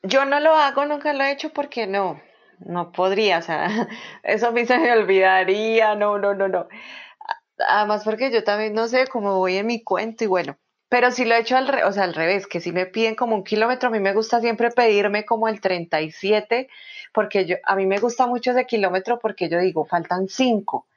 yo 0.01 0.25
no 0.25 0.39
lo 0.39 0.55
hago, 0.55 0.85
nunca 0.85 1.13
lo 1.13 1.23
he 1.23 1.31
hecho 1.31 1.49
porque 1.49 1.85
no, 1.85 2.19
no 2.59 2.91
podría, 2.93 3.39
o 3.39 3.41
sea, 3.41 3.67
eso 4.23 4.47
a 4.47 4.51
mí 4.51 4.65
se 4.65 4.77
me 4.79 4.91
olvidaría, 4.93 5.95
no, 5.95 6.17
no, 6.17 6.33
no, 6.33 6.47
no. 6.47 6.67
Además 7.67 8.03
porque 8.03 8.31
yo 8.31 8.43
también 8.43 8.73
no 8.73 8.87
sé 8.87 9.05
cómo 9.07 9.37
voy 9.37 9.57
en 9.57 9.67
mi 9.67 9.83
cuento 9.83 10.23
y 10.23 10.27
bueno, 10.27 10.57
pero 10.87 11.11
si 11.11 11.25
lo 11.25 11.35
he 11.35 11.39
hecho 11.39 11.57
al, 11.57 11.69
o 11.83 11.91
sea, 11.91 12.03
al 12.03 12.13
revés, 12.13 12.47
que 12.47 12.61
si 12.61 12.71
me 12.71 12.85
piden 12.85 13.15
como 13.15 13.35
un 13.35 13.43
kilómetro, 13.43 13.89
a 13.89 13.91
mí 13.91 13.99
me 13.99 14.13
gusta 14.13 14.39
siempre 14.39 14.71
pedirme 14.71 15.25
como 15.25 15.49
el 15.49 15.59
37, 15.59 16.69
porque 17.13 17.45
yo, 17.45 17.57
a 17.65 17.75
mí 17.75 17.85
me 17.85 17.99
gusta 17.99 18.27
mucho 18.27 18.51
ese 18.51 18.65
kilómetro 18.65 19.19
porque 19.19 19.49
yo 19.49 19.59
digo, 19.59 19.85
faltan 19.85 20.29
cinco. 20.29 20.87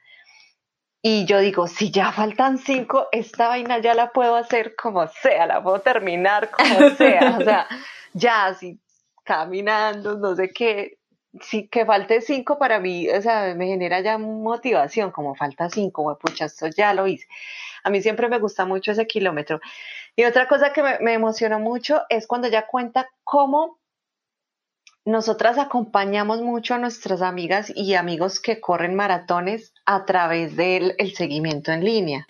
Y 1.01 1.25
yo 1.25 1.39
digo, 1.39 1.67
si 1.67 1.91
ya 1.91 2.11
faltan 2.11 2.57
cinco, 2.57 3.07
esta 3.11 3.47
vaina 3.47 3.79
ya 3.79 3.93
la 3.93 4.11
puedo 4.11 4.35
hacer 4.35 4.75
como 4.75 5.07
sea, 5.07 5.45
la 5.45 5.61
puedo 5.61 5.79
terminar 5.79 6.49
como 6.49 6.89
sea. 6.91 7.37
O 7.39 7.43
sea, 7.43 7.67
ya 8.13 8.47
así 8.47 8.79
caminando, 9.23 10.17
no 10.17 10.35
sé 10.35 10.49
qué, 10.49 10.97
sí, 11.41 11.67
que 11.67 11.85
falte 11.85 12.21
cinco 12.21 12.57
para 12.57 12.79
mí, 12.79 13.09
o 13.09 13.21
sea, 13.21 13.53
me 13.55 13.67
genera 13.67 13.99
ya 13.99 14.17
motivación, 14.17 15.11
como 15.11 15.35
falta 15.35 15.69
cinco, 15.69 16.17
pucha, 16.17 16.45
esto 16.45 16.67
ya 16.67 16.93
lo 16.93 17.07
hice. 17.07 17.27
A 17.83 17.89
mí 17.89 18.01
siempre 18.01 18.29
me 18.29 18.39
gusta 18.39 18.65
mucho 18.65 18.91
ese 18.91 19.05
kilómetro. 19.05 19.59
Y 20.15 20.23
otra 20.23 20.47
cosa 20.47 20.73
que 20.73 20.81
me, 20.81 20.99
me 20.99 21.13
emocionó 21.13 21.59
mucho 21.59 22.03
es 22.09 22.25
cuando 22.25 22.47
ella 22.47 22.65
cuenta 22.67 23.09
cómo 23.23 23.79
nosotras 25.07 25.57
acompañamos 25.57 26.41
mucho 26.41 26.75
a 26.75 26.79
nuestras 26.79 27.21
amigas 27.21 27.71
y 27.73 27.93
amigos 27.93 28.41
que 28.41 28.59
corren 28.59 28.93
maratones 28.93 29.73
a 29.85 30.03
través 30.03 30.57
del 30.57 30.97
seguimiento 31.15 31.71
en 31.71 31.85
línea. 31.85 32.27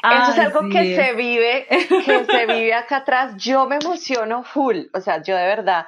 Eso 0.00 0.30
es 0.30 0.38
algo 0.38 0.68
que 0.68 0.94
se 0.94 1.12
vive, 1.14 1.66
que 1.68 2.24
se 2.24 2.46
vive 2.46 2.72
acá 2.72 2.98
atrás. 2.98 3.34
Yo 3.36 3.66
me 3.66 3.78
emociono 3.82 4.44
full, 4.44 4.82
o 4.92 5.00
sea, 5.00 5.24
yo 5.24 5.34
de 5.34 5.44
verdad 5.44 5.86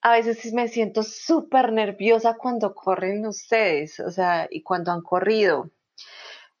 a 0.00 0.12
veces 0.12 0.54
me 0.54 0.68
siento 0.68 1.02
súper 1.02 1.70
nerviosa 1.70 2.38
cuando 2.38 2.74
corren 2.74 3.26
ustedes, 3.26 4.00
o 4.00 4.10
sea, 4.10 4.48
y 4.50 4.62
cuando 4.62 4.90
han 4.90 5.02
corrido. 5.02 5.68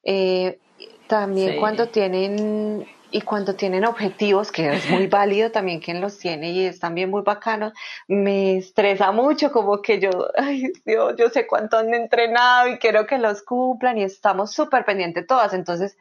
Eh, 0.02 0.58
también 1.06 1.60
cuando 1.60 1.88
tienen 1.88 2.86
y 3.16 3.22
cuando 3.22 3.54
tienen 3.54 3.86
objetivos, 3.86 4.52
que 4.52 4.74
es 4.74 4.90
muy 4.90 5.06
válido 5.06 5.50
también 5.50 5.80
quien 5.80 6.02
los 6.02 6.18
tiene 6.18 6.50
y 6.50 6.66
es 6.66 6.80
también 6.80 7.08
muy 7.08 7.22
bacano, 7.22 7.72
me 8.08 8.58
estresa 8.58 9.10
mucho 9.10 9.50
como 9.50 9.80
que 9.80 9.98
yo, 9.98 10.10
ay 10.36 10.70
Dios, 10.84 11.14
yo 11.16 11.30
sé 11.30 11.46
cuánto 11.46 11.78
han 11.78 11.94
entrenado 11.94 12.68
y 12.68 12.76
quiero 12.76 13.06
que 13.06 13.16
los 13.16 13.42
cumplan 13.42 13.96
y 13.96 14.02
estamos 14.02 14.52
súper 14.52 14.84
pendientes 14.84 15.26
todas. 15.26 15.54
Entonces, 15.54 15.96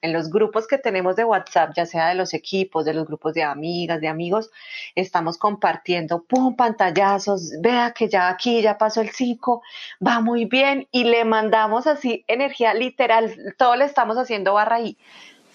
en 0.00 0.12
los 0.12 0.30
grupos 0.30 0.68
que 0.68 0.78
tenemos 0.78 1.16
de 1.16 1.24
WhatsApp, 1.24 1.72
ya 1.74 1.86
sea 1.86 2.10
de 2.10 2.14
los 2.14 2.34
equipos, 2.34 2.84
de 2.84 2.94
los 2.94 3.04
grupos 3.04 3.34
de 3.34 3.42
amigas, 3.42 4.00
de 4.00 4.06
amigos, 4.06 4.52
estamos 4.94 5.38
compartiendo, 5.38 6.22
pum, 6.22 6.54
pantallazos, 6.54 7.50
vea 7.60 7.90
que 7.90 8.08
ya 8.08 8.28
aquí 8.28 8.62
ya 8.62 8.78
pasó 8.78 9.00
el 9.00 9.10
5, 9.10 9.60
va 10.06 10.20
muy 10.20 10.44
bien 10.44 10.86
y 10.92 11.02
le 11.02 11.24
mandamos 11.24 11.88
así 11.88 12.24
energía 12.28 12.74
literal, 12.74 13.34
todo 13.58 13.74
le 13.74 13.86
estamos 13.86 14.16
haciendo 14.18 14.54
barra 14.54 14.76
ahí. 14.76 14.96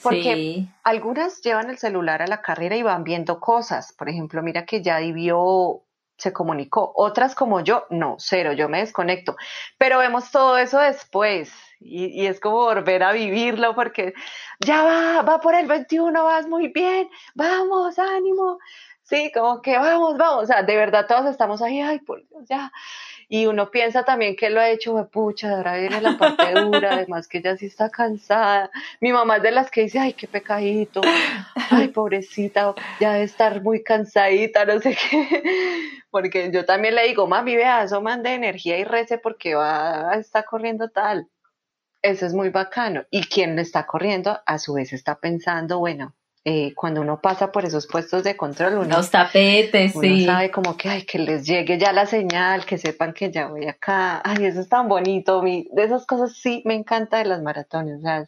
Porque 0.10 0.68
algunas 0.84 1.42
llevan 1.42 1.70
el 1.70 1.78
celular 1.78 2.22
a 2.22 2.28
la 2.28 2.42
carrera 2.42 2.76
y 2.76 2.84
van 2.84 3.04
viendo 3.04 3.40
cosas. 3.40 3.94
Por 3.94 4.10
ejemplo, 4.10 4.42
mira 4.44 4.66
que 4.66 4.82
ya 4.82 5.00
vio, 5.00 5.84
se 6.18 6.32
comunicó. 6.32 6.94
Otras 6.96 7.36
como 7.36 7.62
yo, 7.62 7.86
no, 7.90 8.16
cero, 8.20 8.54
yo 8.54 8.70
me 8.70 8.80
desconecto. 8.80 9.36
Pero 9.78 10.00
vemos 10.00 10.32
todo 10.32 10.58
eso 10.58 10.80
después. 10.80 11.52
Y, 11.80 12.06
y, 12.22 12.28
es 12.28 12.40
como 12.40 12.58
volver 12.58 13.04
a 13.04 13.12
vivirlo 13.12 13.76
porque 13.76 14.14
ya 14.66 14.84
va, 14.84 15.22
va 15.22 15.40
por 15.40 15.56
el 15.56 15.68
21, 15.68 16.24
vas 16.24 16.48
muy 16.48 16.70
bien, 16.70 17.10
vamos, 17.36 18.00
ánimo. 18.00 18.60
Sí, 19.04 19.32
como 19.34 19.62
que 19.62 19.78
vamos, 19.78 20.18
vamos. 20.18 20.44
O 20.44 20.48
sea, 20.48 20.64
de 20.64 20.76
verdad 20.76 21.06
todos 21.08 21.28
estamos 21.28 21.62
ahí, 21.62 21.82
ay, 21.82 22.00
por 22.00 22.28
Dios, 22.28 22.44
ya 22.50 22.72
y 23.28 23.46
uno 23.46 23.72
piensa 23.72 24.04
también 24.04 24.36
que 24.36 24.50
lo 24.50 24.60
ha 24.60 24.70
hecho, 24.70 24.96
de 24.96 25.06
pucha, 25.06 25.58
ahora 25.58 25.78
viene 25.78 26.02
la 26.02 26.18
parte 26.18 26.52
dura, 26.54 26.94
además 26.94 27.28
que 27.28 27.40
ella 27.40 27.58
sí 27.58 27.66
está 27.68 27.90
cansada. 27.90 28.70
Mi 29.02 29.12
mamá 29.12 29.38
es 29.38 29.44
de 29.44 29.52
las 29.52 29.72
que 29.72 29.82
dice, 29.82 30.00
ay, 30.00 30.14
qué 30.14 30.28
pecadito, 30.28 31.02
ay, 31.72 31.88
pobrecita, 31.90 32.74
ya 33.00 33.14
debe 33.14 33.26
estar 33.26 33.62
muy 33.62 33.84
cansadita, 33.84 34.66
no 34.66 34.80
sé 34.80 34.96
qué. 34.96 35.44
Porque 36.12 36.52
yo 36.52 36.66
también 36.66 36.96
le 36.96 37.08
digo, 37.08 37.28
mami, 37.28 37.56
vea, 37.56 37.84
eso 37.84 38.02
mande 38.02 38.34
energía 38.34 38.78
y 38.78 38.86
rece 38.86 39.18
porque 39.18 39.54
va 39.54 40.12
a 40.12 40.16
estar 40.16 40.46
corriendo 40.46 40.90
tal. 40.90 41.28
Eso 42.02 42.26
es 42.26 42.34
muy 42.34 42.50
bacano. 42.50 43.04
Y 43.10 43.24
quien 43.24 43.60
está 43.60 43.86
corriendo, 43.86 44.40
a 44.46 44.58
su 44.58 44.76
vez 44.76 44.94
está 44.94 45.20
pensando, 45.20 45.80
bueno, 45.80 46.16
eh, 46.48 46.74
cuando 46.76 47.02
uno 47.02 47.20
pasa 47.20 47.52
por 47.52 47.66
esos 47.66 47.88
puestos 47.88 48.24
de 48.24 48.38
control, 48.38 48.78
uno, 48.78 48.98
los 48.98 49.10
tapetes, 49.10 49.96
uno 49.96 50.26
sabe 50.26 50.52
como 50.52 50.78
que, 50.78 50.90
ay, 50.90 51.02
que 51.02 51.18
les 51.18 51.44
llegue 51.44 51.80
ya 51.80 51.92
la 51.92 52.06
señal, 52.06 52.66
que 52.66 52.78
sepan 52.78 53.14
que 53.14 53.32
ya 53.32 53.48
voy 53.48 53.66
acá, 53.66 54.22
ay, 54.24 54.46
eso 54.46 54.62
es 54.62 54.70
tan 54.70 54.88
bonito, 54.88 55.42
de 55.42 55.66
esas 55.76 56.06
cosas 56.06 56.38
sí 56.38 56.62
me 56.64 56.76
encanta 56.76 57.18
de 57.18 57.26
las 57.26 57.42
maratones, 57.42 58.00
o 58.06 58.26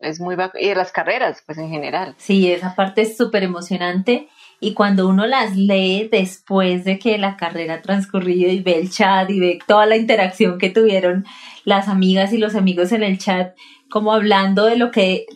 es 0.00 0.20
muy 0.20 0.36
y 0.58 0.68
de 0.68 0.74
las 0.74 0.90
carreras, 0.90 1.44
pues 1.46 1.56
en 1.58 1.70
general. 1.70 2.16
Sí, 2.18 2.50
esa 2.50 2.74
parte 2.74 3.02
es 3.02 3.16
súper 3.16 3.44
emocionante 3.44 4.28
y 4.60 4.74
cuando 4.74 5.08
uno 5.08 5.26
las 5.26 5.56
lee 5.56 6.08
después 6.10 6.84
de 6.84 6.98
que 6.98 7.18
la 7.18 7.36
carrera 7.36 7.74
ha 7.74 7.82
transcurrido 7.82 8.50
y 8.50 8.60
ve 8.60 8.78
el 8.78 8.90
chat 8.90 9.30
y 9.30 9.38
ve 9.38 9.58
toda 9.66 9.86
la 9.86 9.96
interacción 9.96 10.58
que 10.58 10.70
tuvieron 10.70 11.24
las 11.64 11.86
amigas 11.88 12.32
y 12.32 12.38
los 12.38 12.54
amigos 12.54 12.90
en 12.92 13.02
el 13.02 13.18
chat, 13.18 13.54
como 13.90 14.12
hablando 14.12 14.64
de 14.64 14.76
lo 14.76 14.90
que 14.90 15.26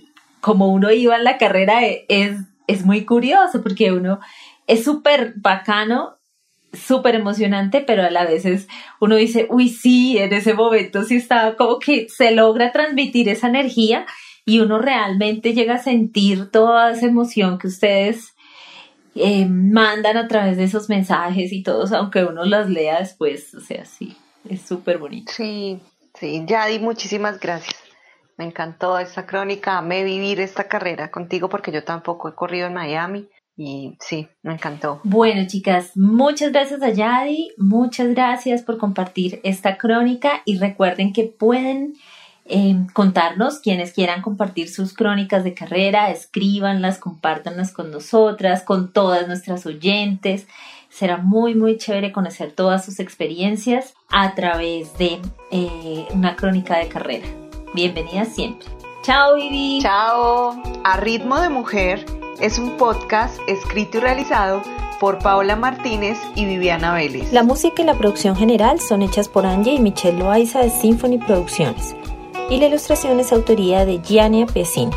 como 0.40 0.68
uno 0.68 0.90
iba 0.90 1.16
en 1.16 1.24
la 1.24 1.38
carrera 1.38 1.84
e, 1.84 2.04
es, 2.08 2.36
es 2.66 2.84
muy 2.84 3.04
curioso 3.04 3.62
porque 3.62 3.92
uno 3.92 4.20
es 4.66 4.84
súper 4.84 5.34
bacano, 5.36 6.18
súper 6.72 7.14
emocionante, 7.14 7.80
pero 7.80 8.02
a 8.02 8.10
la 8.10 8.24
vez 8.24 8.44
uno 9.00 9.16
dice, 9.16 9.46
uy, 9.50 9.68
sí, 9.70 10.18
en 10.18 10.32
ese 10.32 10.54
momento 10.54 11.02
sí 11.04 11.16
estaba 11.16 11.56
como 11.56 11.78
que 11.78 12.08
se 12.08 12.30
logra 12.30 12.72
transmitir 12.72 13.28
esa 13.28 13.48
energía 13.48 14.06
y 14.44 14.60
uno 14.60 14.78
realmente 14.78 15.54
llega 15.54 15.74
a 15.74 15.82
sentir 15.82 16.50
toda 16.50 16.92
esa 16.92 17.06
emoción 17.06 17.58
que 17.58 17.66
ustedes 17.66 18.34
eh, 19.14 19.46
mandan 19.46 20.16
a 20.16 20.28
través 20.28 20.56
de 20.56 20.64
esos 20.64 20.88
mensajes 20.88 21.52
y 21.52 21.62
todos, 21.62 21.92
aunque 21.92 22.24
uno 22.24 22.44
las 22.44 22.68
lea 22.68 23.00
después, 23.00 23.54
o 23.54 23.60
sea, 23.60 23.84
sí, 23.84 24.16
es 24.48 24.62
súper 24.62 24.98
bonito. 24.98 25.32
Sí, 25.34 25.80
sí, 26.18 26.44
Yadi, 26.46 26.78
muchísimas 26.78 27.40
gracias. 27.40 27.87
Me 28.38 28.44
encantó 28.44 28.98
esta 29.00 29.26
crónica, 29.26 29.78
amé 29.78 30.04
vivir 30.04 30.40
esta 30.40 30.68
carrera 30.68 31.10
contigo 31.10 31.48
porque 31.48 31.72
yo 31.72 31.82
tampoco 31.82 32.28
he 32.28 32.34
corrido 32.36 32.68
en 32.68 32.74
Miami 32.74 33.28
y 33.56 33.96
sí, 33.98 34.28
me 34.42 34.52
encantó. 34.52 35.00
Bueno, 35.02 35.44
chicas, 35.48 35.96
muchas 35.96 36.52
gracias 36.52 36.80
a 36.80 36.90
Yadi, 36.90 37.50
muchas 37.58 38.10
gracias 38.10 38.62
por 38.62 38.78
compartir 38.78 39.40
esta 39.42 39.76
crónica 39.76 40.42
y 40.44 40.58
recuerden 40.58 41.12
que 41.12 41.24
pueden 41.24 41.94
eh, 42.44 42.76
contarnos 42.92 43.58
quienes 43.58 43.92
quieran 43.92 44.22
compartir 44.22 44.68
sus 44.68 44.94
crónicas 44.94 45.42
de 45.42 45.54
carrera, 45.54 46.12
escríbanlas, 46.12 46.98
compártanlas 46.98 47.72
con 47.72 47.90
nosotras, 47.90 48.62
con 48.62 48.92
todas 48.92 49.26
nuestras 49.26 49.66
oyentes. 49.66 50.46
Será 50.88 51.16
muy, 51.16 51.56
muy 51.56 51.76
chévere 51.76 52.12
conocer 52.12 52.52
todas 52.52 52.84
sus 52.84 53.00
experiencias 53.00 53.94
a 54.10 54.36
través 54.36 54.96
de 54.96 55.20
eh, 55.50 56.06
una 56.14 56.36
crónica 56.36 56.78
de 56.78 56.88
carrera. 56.88 57.26
Bienvenida 57.74 58.24
siempre. 58.24 58.68
Chao, 59.02 59.36
Vivi. 59.36 59.80
Chao. 59.82 60.60
A 60.84 60.96
Ritmo 60.98 61.40
de 61.40 61.48
Mujer 61.48 62.04
es 62.40 62.58
un 62.58 62.76
podcast 62.76 63.38
escrito 63.46 63.98
y 63.98 64.00
realizado 64.00 64.62
por 65.00 65.18
Paola 65.18 65.56
Martínez 65.56 66.18
y 66.34 66.44
Viviana 66.44 66.94
Vélez. 66.94 67.32
La 67.32 67.42
música 67.42 67.82
y 67.82 67.84
la 67.84 67.94
producción 67.94 68.36
general 68.36 68.80
son 68.80 69.02
hechas 69.02 69.28
por 69.28 69.46
Angie 69.46 69.74
y 69.74 69.80
Michelle 69.80 70.18
Loaiza 70.18 70.60
de 70.60 70.70
Symphony 70.70 71.18
Producciones. 71.18 71.94
Y 72.50 72.58
la 72.58 72.66
ilustración 72.66 73.20
es 73.20 73.32
autoría 73.32 73.84
de 73.84 73.98
Giannia 73.98 74.46
Pesini. 74.46 74.92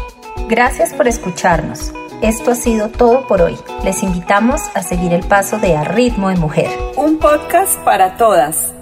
Gracias 0.47 0.93
por 0.93 1.07
escucharnos. 1.07 1.93
Esto 2.21 2.51
ha 2.51 2.55
sido 2.55 2.89
todo 2.89 3.27
por 3.27 3.41
hoy. 3.41 3.57
Les 3.83 4.03
invitamos 4.03 4.61
a 4.73 4.83
seguir 4.83 5.13
el 5.13 5.23
paso 5.23 5.57
de 5.59 5.75
A 5.75 5.83
Ritmo 5.83 6.29
de 6.29 6.37
Mujer. 6.37 6.69
Un 6.95 7.17
podcast 7.17 7.77
para 7.79 8.15
todas. 8.17 8.73